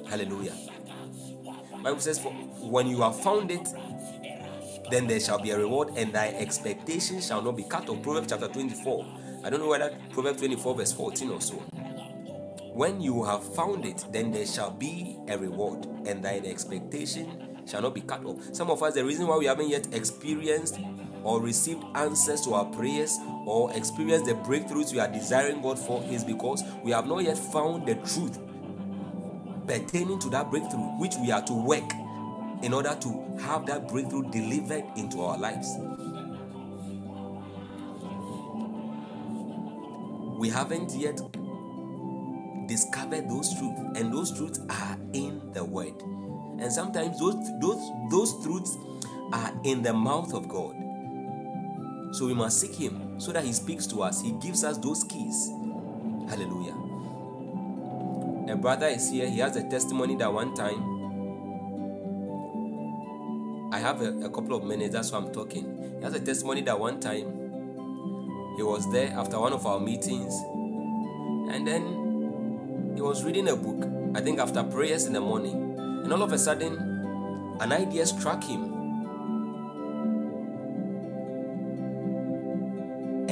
Hallelujah. 0.08 0.54
Bible 1.82 2.00
says, 2.00 2.18
For 2.18 2.32
when 2.32 2.86
you 2.86 3.00
have 3.02 3.20
found 3.20 3.50
it, 3.50 3.68
then 4.90 5.06
there 5.06 5.20
shall 5.20 5.38
be 5.38 5.50
a 5.50 5.58
reward, 5.58 5.90
and 5.96 6.12
thy 6.12 6.28
expectation 6.28 7.20
shall 7.20 7.42
not 7.42 7.56
be 7.56 7.64
cut 7.64 7.88
off. 7.88 8.02
Proverbs 8.02 8.28
chapter 8.28 8.48
24. 8.48 9.06
I 9.44 9.50
don't 9.50 9.60
know 9.60 9.68
whether 9.68 9.96
Proverbs 10.10 10.38
24, 10.38 10.76
verse 10.76 10.92
14 10.92 11.30
or 11.30 11.40
so. 11.40 11.54
When 12.74 13.00
you 13.00 13.24
have 13.24 13.54
found 13.54 13.84
it, 13.84 14.04
then 14.12 14.30
there 14.30 14.46
shall 14.46 14.70
be 14.70 15.18
a 15.28 15.36
reward, 15.36 15.86
and 16.06 16.22
thine 16.24 16.46
expectation 16.46 17.58
shall 17.66 17.82
not 17.82 17.94
be 17.94 18.00
cut 18.00 18.24
off. 18.24 18.54
Some 18.54 18.70
of 18.70 18.82
us, 18.82 18.94
the 18.94 19.04
reason 19.04 19.26
why 19.26 19.36
we 19.36 19.46
haven't 19.46 19.68
yet 19.68 19.92
experienced 19.92 20.78
or 21.24 21.40
received 21.40 21.84
answers 21.94 22.40
to 22.42 22.54
our 22.54 22.64
prayers 22.66 23.18
or 23.46 23.72
experienced 23.72 24.26
the 24.26 24.34
breakthroughs 24.34 24.92
we 24.92 25.00
are 25.00 25.08
desiring 25.08 25.62
God 25.62 25.78
for 25.78 26.02
is 26.04 26.24
because 26.24 26.64
we 26.82 26.90
have 26.92 27.06
not 27.06 27.24
yet 27.24 27.38
found 27.38 27.86
the 27.86 27.94
truth 27.96 28.38
pertaining 29.66 30.18
to 30.20 30.30
that 30.30 30.50
breakthrough, 30.50 30.98
which 30.98 31.14
we 31.20 31.30
are 31.30 31.42
to 31.42 31.52
work 31.52 31.90
in 32.62 32.72
order 32.72 32.96
to 33.00 33.38
have 33.40 33.66
that 33.66 33.88
breakthrough 33.88 34.30
delivered 34.30 34.84
into 34.96 35.20
our 35.20 35.38
lives. 35.38 35.68
We 40.38 40.48
haven't 40.48 40.92
yet 40.94 41.20
discovered 42.66 43.28
those 43.28 43.56
truths, 43.58 43.80
and 43.96 44.12
those 44.12 44.36
truths 44.36 44.60
are 44.68 44.98
in 45.12 45.52
the 45.52 45.64
Word. 45.64 45.94
And 46.58 46.72
sometimes 46.72 47.18
those 47.18 47.36
those 47.60 47.90
those 48.10 48.42
truths 48.42 48.76
are 49.32 49.52
in 49.64 49.82
the 49.82 49.92
mouth 49.92 50.34
of 50.34 50.48
God. 50.48 50.74
So 52.12 52.26
we 52.26 52.34
must 52.34 52.60
seek 52.60 52.74
Him 52.74 53.18
so 53.20 53.32
that 53.32 53.44
He 53.44 53.52
speaks 53.52 53.86
to 53.88 54.02
us. 54.02 54.22
He 54.22 54.32
gives 54.32 54.64
us 54.64 54.78
those 54.78 55.04
keys. 55.04 55.50
Hallelujah. 56.28 56.76
A 58.52 58.56
brother 58.56 58.86
is 58.86 59.10
here. 59.10 59.28
He 59.28 59.38
has 59.38 59.56
a 59.56 59.68
testimony 59.68 60.16
that 60.16 60.32
one 60.32 60.54
time. 60.54 60.90
I 63.72 63.78
have 63.78 64.02
a, 64.02 64.26
a 64.26 64.30
couple 64.30 64.56
of 64.56 64.64
minutes. 64.64 64.92
That's 64.92 65.10
why 65.10 65.18
I'm 65.18 65.32
talking. 65.32 65.96
He 65.98 66.04
has 66.04 66.14
a 66.14 66.20
testimony 66.20 66.60
that 66.62 66.78
one 66.78 67.00
time 67.00 67.40
he 68.56 68.62
was 68.62 68.90
there 68.92 69.08
after 69.16 69.40
one 69.40 69.54
of 69.54 69.64
our 69.66 69.80
meetings 69.80 70.34
And 71.52 71.66
then 71.66 72.92
he 72.94 73.02
was 73.02 73.24
reading 73.24 73.48
a 73.48 73.56
book, 73.56 73.86
I 74.14 74.20
think 74.22 74.38
after 74.38 74.62
prayers 74.62 75.04
in 75.04 75.12
the 75.12 75.20
morning. 75.20 75.74
And 76.02 76.10
all 76.10 76.22
of 76.22 76.32
a 76.32 76.38
sudden, 76.38 76.78
an 77.60 77.72
idea 77.72 78.06
struck 78.06 78.42
him. 78.42 78.71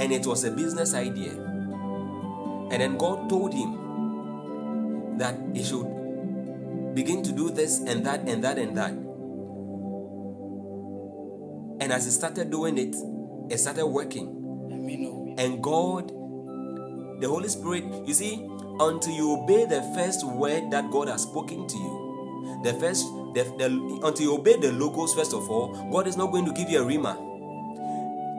And 0.00 0.12
it 0.12 0.26
was 0.26 0.44
a 0.44 0.50
business 0.50 0.94
idea. 0.94 1.32
And 1.32 2.72
then 2.72 2.96
God 2.96 3.28
told 3.28 3.52
him 3.52 5.18
that 5.18 5.38
he 5.52 5.62
should 5.62 6.94
begin 6.94 7.22
to 7.22 7.32
do 7.32 7.50
this 7.50 7.80
and 7.80 8.06
that 8.06 8.26
and 8.26 8.42
that 8.42 8.58
and 8.58 8.74
that. 8.78 8.92
And 11.82 11.92
as 11.92 12.06
he 12.06 12.10
started 12.12 12.50
doing 12.50 12.78
it, 12.78 12.96
it 13.52 13.58
started 13.58 13.86
working. 13.86 15.34
And 15.36 15.62
God, 15.62 16.08
the 17.20 17.28
Holy 17.28 17.48
Spirit, 17.48 17.84
you 18.06 18.14
see, 18.14 18.48
until 18.80 19.12
you 19.12 19.42
obey 19.42 19.66
the 19.66 19.82
first 19.94 20.26
word 20.26 20.70
that 20.70 20.90
God 20.90 21.08
has 21.08 21.24
spoken 21.24 21.68
to 21.68 21.76
you, 21.76 22.60
the 22.64 22.72
first, 22.72 23.04
the, 23.34 23.44
the, 23.58 24.00
until 24.02 24.24
you 24.24 24.34
obey 24.34 24.56
the 24.56 24.72
logos 24.72 25.12
first 25.12 25.34
of 25.34 25.50
all, 25.50 25.90
God 25.92 26.06
is 26.06 26.16
not 26.16 26.32
going 26.32 26.46
to 26.46 26.52
give 26.52 26.70
you 26.70 26.80
a 26.80 26.86
rhema. 26.86 27.29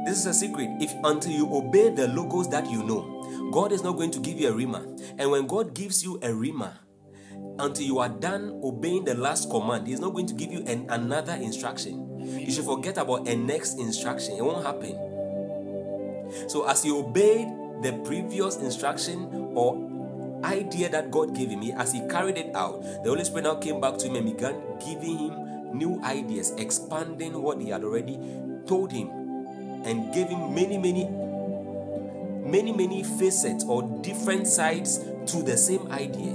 This 0.06 0.20
is 0.20 0.26
a 0.26 0.34
secret. 0.34 0.70
If 0.80 0.92
until 1.04 1.32
you 1.32 1.54
obey 1.54 1.90
the 1.90 2.08
logos 2.08 2.50
that 2.50 2.70
you 2.70 2.84
know, 2.84 3.50
God 3.52 3.72
is 3.72 3.84
not 3.84 3.98
going 3.98 4.12
to 4.12 4.20
give 4.20 4.40
you 4.40 4.50
a 4.50 4.52
rhema. 4.52 5.16
And 5.18 5.32
when 5.32 5.48
God 5.48 5.74
gives 5.74 6.04
you 6.04 6.16
a 6.18 6.30
rhema, 6.30 6.74
until 7.60 7.86
you 7.86 8.00
are 8.00 8.10
done 8.10 8.60
obeying 8.64 9.06
the 9.06 9.14
last 9.14 9.50
command, 9.50 9.88
He's 9.88 10.00
not 10.00 10.14
going 10.14 10.28
to 10.28 10.34
give 10.34 10.52
you 10.52 10.64
an, 10.66 10.88
another 10.90 11.34
instruction. 11.34 12.20
You 12.20 12.52
should 12.52 12.66
forget 12.66 12.98
about 12.98 13.28
a 13.28 13.36
next 13.36 13.80
instruction. 13.80 14.38
It 14.38 14.44
won't 14.44 14.66
happen. 14.66 14.96
So 16.48 16.68
as 16.68 16.84
he 16.84 16.92
obeyed 16.92 17.48
the 17.82 18.02
previous 18.06 18.58
instruction 18.58 19.52
or 19.56 19.90
idea 20.44 20.90
that 20.90 21.12
God 21.12 21.36
gave 21.36 21.50
him, 21.50 21.62
as 21.78 21.94
he 21.94 22.08
carried 22.08 22.38
it 22.38 22.56
out, 22.56 22.82
the 23.04 23.10
Holy 23.10 23.24
Spirit 23.24 23.44
now 23.44 23.56
came 23.56 23.82
back 23.82 23.98
to 24.00 24.08
him 24.08 24.16
and 24.16 24.26
began 24.26 24.62
giving 24.80 25.18
him 25.18 25.78
new 25.78 26.02
ideas, 26.04 26.52
expanding 26.58 27.42
what 27.42 27.62
he 27.62 27.70
had 27.70 27.84
already 27.84 28.18
told 28.66 28.92
him, 28.92 29.21
and 29.86 30.14
him 30.14 30.54
many, 30.54 30.78
many, 30.78 31.06
many, 32.50 32.72
many 32.72 33.04
facets 33.04 33.64
or 33.66 33.84
different 34.02 34.48
sides 34.48 35.00
to 35.28 35.44
the 35.44 35.58
same 35.58 35.92
idea. 35.92 36.34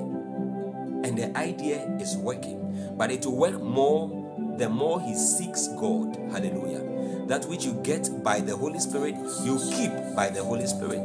And 1.04 1.16
the 1.16 1.36
idea 1.36 1.86
is 2.00 2.16
working, 2.16 2.94
but 2.96 3.10
it 3.10 3.24
will 3.24 3.36
work 3.36 3.60
more 3.60 4.24
the 4.58 4.68
more 4.68 5.00
he 5.00 5.14
seeks 5.14 5.68
God. 5.68 6.16
Hallelujah. 6.32 7.26
That 7.26 7.44
which 7.46 7.64
you 7.64 7.74
get 7.82 8.08
by 8.22 8.40
the 8.40 8.56
Holy 8.56 8.78
Spirit, 8.78 9.14
you 9.44 9.58
keep 9.72 9.92
by 10.14 10.30
the 10.30 10.42
Holy 10.42 10.66
Spirit. 10.66 11.00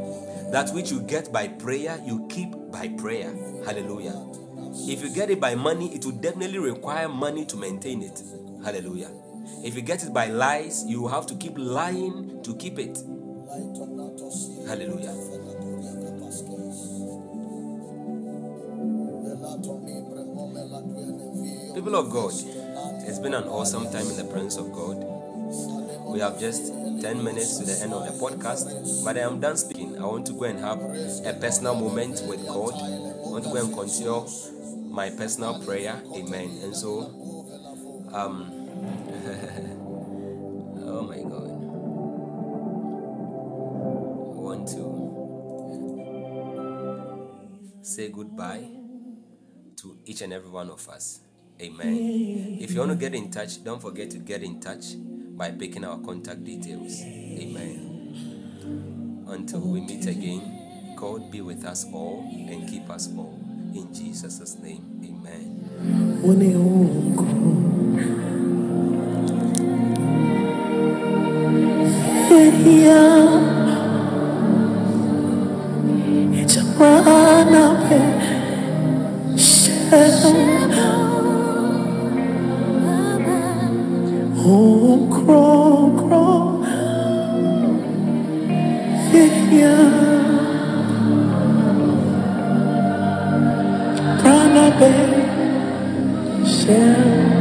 That 0.52 0.70
which 0.74 0.90
you 0.90 1.00
get 1.02 1.32
by 1.32 1.48
prayer, 1.48 2.00
you 2.04 2.26
keep 2.28 2.54
by 2.70 2.88
prayer. 2.88 3.32
Hallelujah. 3.64 4.14
If 4.88 5.02
you 5.02 5.10
get 5.10 5.30
it 5.30 5.40
by 5.40 5.54
money, 5.54 5.94
it 5.94 6.04
will 6.04 6.12
definitely 6.12 6.58
require 6.58 7.08
money 7.08 7.44
to 7.46 7.56
maintain 7.56 8.02
it. 8.02 8.22
Hallelujah. 8.64 9.10
If 9.64 9.74
you 9.74 9.82
get 9.82 10.02
it 10.04 10.12
by 10.12 10.26
lies, 10.26 10.84
you 10.86 11.08
have 11.08 11.26
to 11.26 11.34
keep 11.34 11.54
lying 11.56 12.42
to 12.42 12.54
keep 12.56 12.78
it. 12.78 12.98
Hallelujah. 14.66 15.14
People 21.74 21.96
of 21.96 22.10
God, 22.10 22.32
it's 23.06 23.18
been 23.18 23.34
an 23.34 23.44
awesome 23.44 23.84
time 23.90 24.06
in 24.06 24.16
the 24.16 24.24
presence 24.30 24.56
of 24.56 24.72
God. 24.72 25.04
We 26.12 26.20
have 26.20 26.38
just 26.38 26.66
10 27.02 27.24
minutes 27.24 27.58
to 27.58 27.64
the 27.64 27.80
end 27.82 27.92
of 27.92 28.04
the 28.04 28.12
podcast, 28.12 29.04
but 29.04 29.16
I 29.16 29.20
am 29.20 29.40
done 29.40 29.56
speaking. 29.56 29.98
I 29.98 30.06
want 30.06 30.26
to 30.26 30.32
go 30.32 30.44
and 30.44 30.58
have 30.60 30.78
a 30.80 31.36
personal 31.40 31.74
moment 31.74 32.22
with 32.28 32.46
God. 32.46 32.74
I 32.74 33.28
want 33.28 33.44
to 33.44 33.50
go 33.50 33.56
and 33.56 33.74
continue 33.74 34.26
my 34.90 35.10
personal 35.10 35.58
prayer. 35.64 36.00
Amen. 36.14 36.60
And 36.62 36.76
so, 36.76 37.10
um, 38.12 38.61
oh 40.84 41.02
my 41.02 41.22
God. 41.22 41.50
Want 44.42 44.68
to 44.68 44.84
say 47.82 48.08
goodbye 48.10 48.66
to 49.76 49.96
each 50.06 50.22
and 50.22 50.32
every 50.32 50.50
one 50.50 50.70
of 50.70 50.88
us. 50.88 51.20
Amen. 51.60 52.58
If 52.60 52.72
you 52.72 52.80
want 52.80 52.90
to 52.92 52.96
get 52.96 53.14
in 53.14 53.30
touch, 53.30 53.62
don't 53.62 53.80
forget 53.80 54.10
to 54.10 54.18
get 54.18 54.42
in 54.42 54.60
touch 54.60 54.84
by 55.36 55.50
picking 55.50 55.84
our 55.84 55.98
contact 55.98 56.44
details. 56.44 57.00
Amen. 57.02 59.24
Until 59.28 59.60
we 59.60 59.80
meet 59.80 60.06
again, 60.06 60.94
God 60.96 61.30
be 61.30 61.40
with 61.40 61.64
us 61.64 61.84
all 61.92 62.28
and 62.32 62.68
keep 62.68 62.88
us 62.90 63.08
all. 63.16 63.38
In 63.74 63.92
Jesus' 63.94 64.58
name, 64.58 65.00
amen. 65.04 66.20
Oh, 84.44 85.08
crawl, 85.08 85.90
crawl, 85.98 86.64
yeah. 96.72 97.31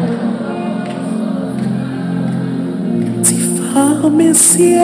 Fame 3.73 4.33
sie, 4.33 4.75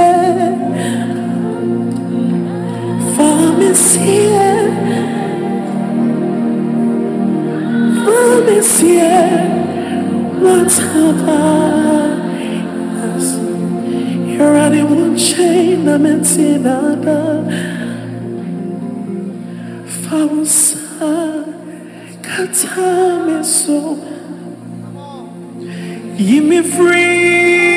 fame 3.17 3.73
sie, 8.63 9.09
whatever. 10.39 11.41
You're 14.25 14.53
running 14.53 14.89
one 14.89 15.17
chain, 15.17 15.89
I'm 15.89 16.05
in 16.05 16.21
Tinada. 16.21 17.43
Fausa, 19.85 21.43
katame 22.21 23.43
so. 23.43 23.95
Give 26.17 26.43
me 26.45 26.61
free 26.61 27.76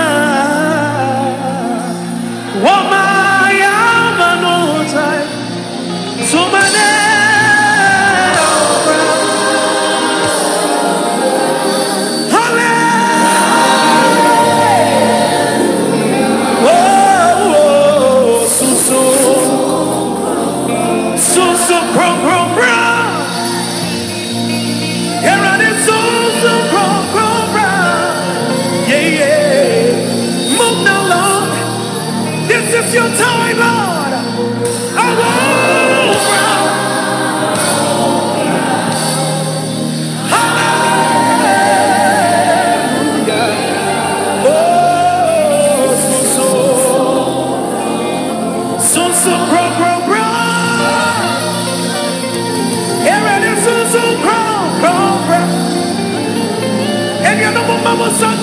your 32.93 33.07
time, 33.15 33.90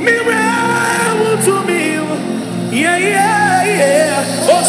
Mirror 0.00 1.42
to 1.44 1.64
me. 1.66 1.94
Yeah, 2.80 2.96
yeah, 2.98 3.64
yeah. 3.64 4.50
Oh, 4.50 4.62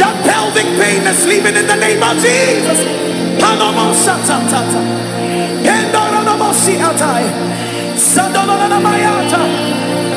That 0.00 0.16
pelvic 0.24 0.64
pain 0.80 1.06
is 1.06 1.26
leaving 1.26 1.56
in 1.56 1.66
the 1.66 1.76
name 1.76 2.02
of 2.02 2.16
Jesus. 2.16 2.80
Sandalana 8.00 8.80
Mayata. 8.80 10.09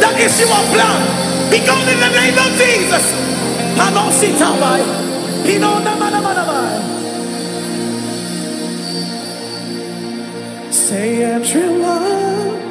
That 0.00 0.16
is 0.20 0.40
your 0.40 0.62
plan. 0.72 1.00
Because 1.50 1.86
in 1.92 1.98
the 2.00 2.10
name 2.18 2.38
of 2.44 2.50
Jesus, 2.60 3.04
I 3.78 3.90
don't 3.94 4.12
sit 4.12 4.38
down 4.38 4.58
by. 4.60 4.80
Say 10.72 11.22
every 11.22 11.68
line 11.82 12.65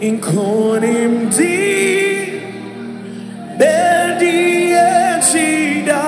in 0.00 0.18
Konim 0.18 1.28
di 1.36 2.40
Bedi 3.58 4.72
Echida 4.72 6.04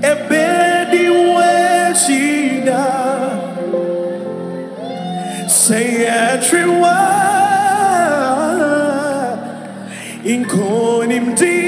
Ebedi 0.00 1.06
Wechida. 1.34 2.84
Say 5.48 6.06
everyone 6.06 6.92
in 10.24 10.44
Konim 10.44 11.34
di 11.36 11.61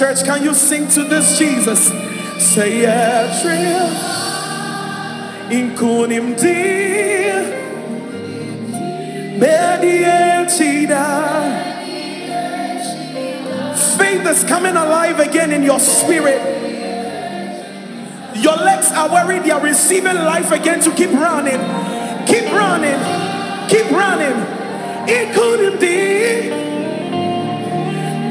Church, 0.00 0.24
can 0.24 0.42
you 0.42 0.54
sing 0.54 0.88
to 0.96 1.04
this 1.04 1.36
Jesus? 1.38 1.88
Say 2.42 2.80
yeah, 2.80 3.28
in 5.50 5.76
kunim 5.76 6.40
di 6.40 7.28
Faith 13.98 14.26
is 14.26 14.44
coming 14.44 14.74
alive 14.74 15.20
again 15.20 15.52
in 15.52 15.62
your 15.62 15.78
spirit. 15.78 16.40
Your 18.36 18.56
legs 18.56 18.90
are 18.92 19.10
worried 19.12 19.42
they 19.44 19.50
are 19.50 19.60
receiving 19.60 20.14
life 20.14 20.50
again 20.50 20.80
to 20.80 20.90
keep 20.94 21.10
running. 21.10 21.60
Keep 22.26 22.50
running. 22.50 23.68
Keep 23.68 23.90
running. 23.90 24.38
In 25.10 25.34
kunim 25.34 25.78
di. 25.78 26.69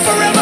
forever. 0.00 0.33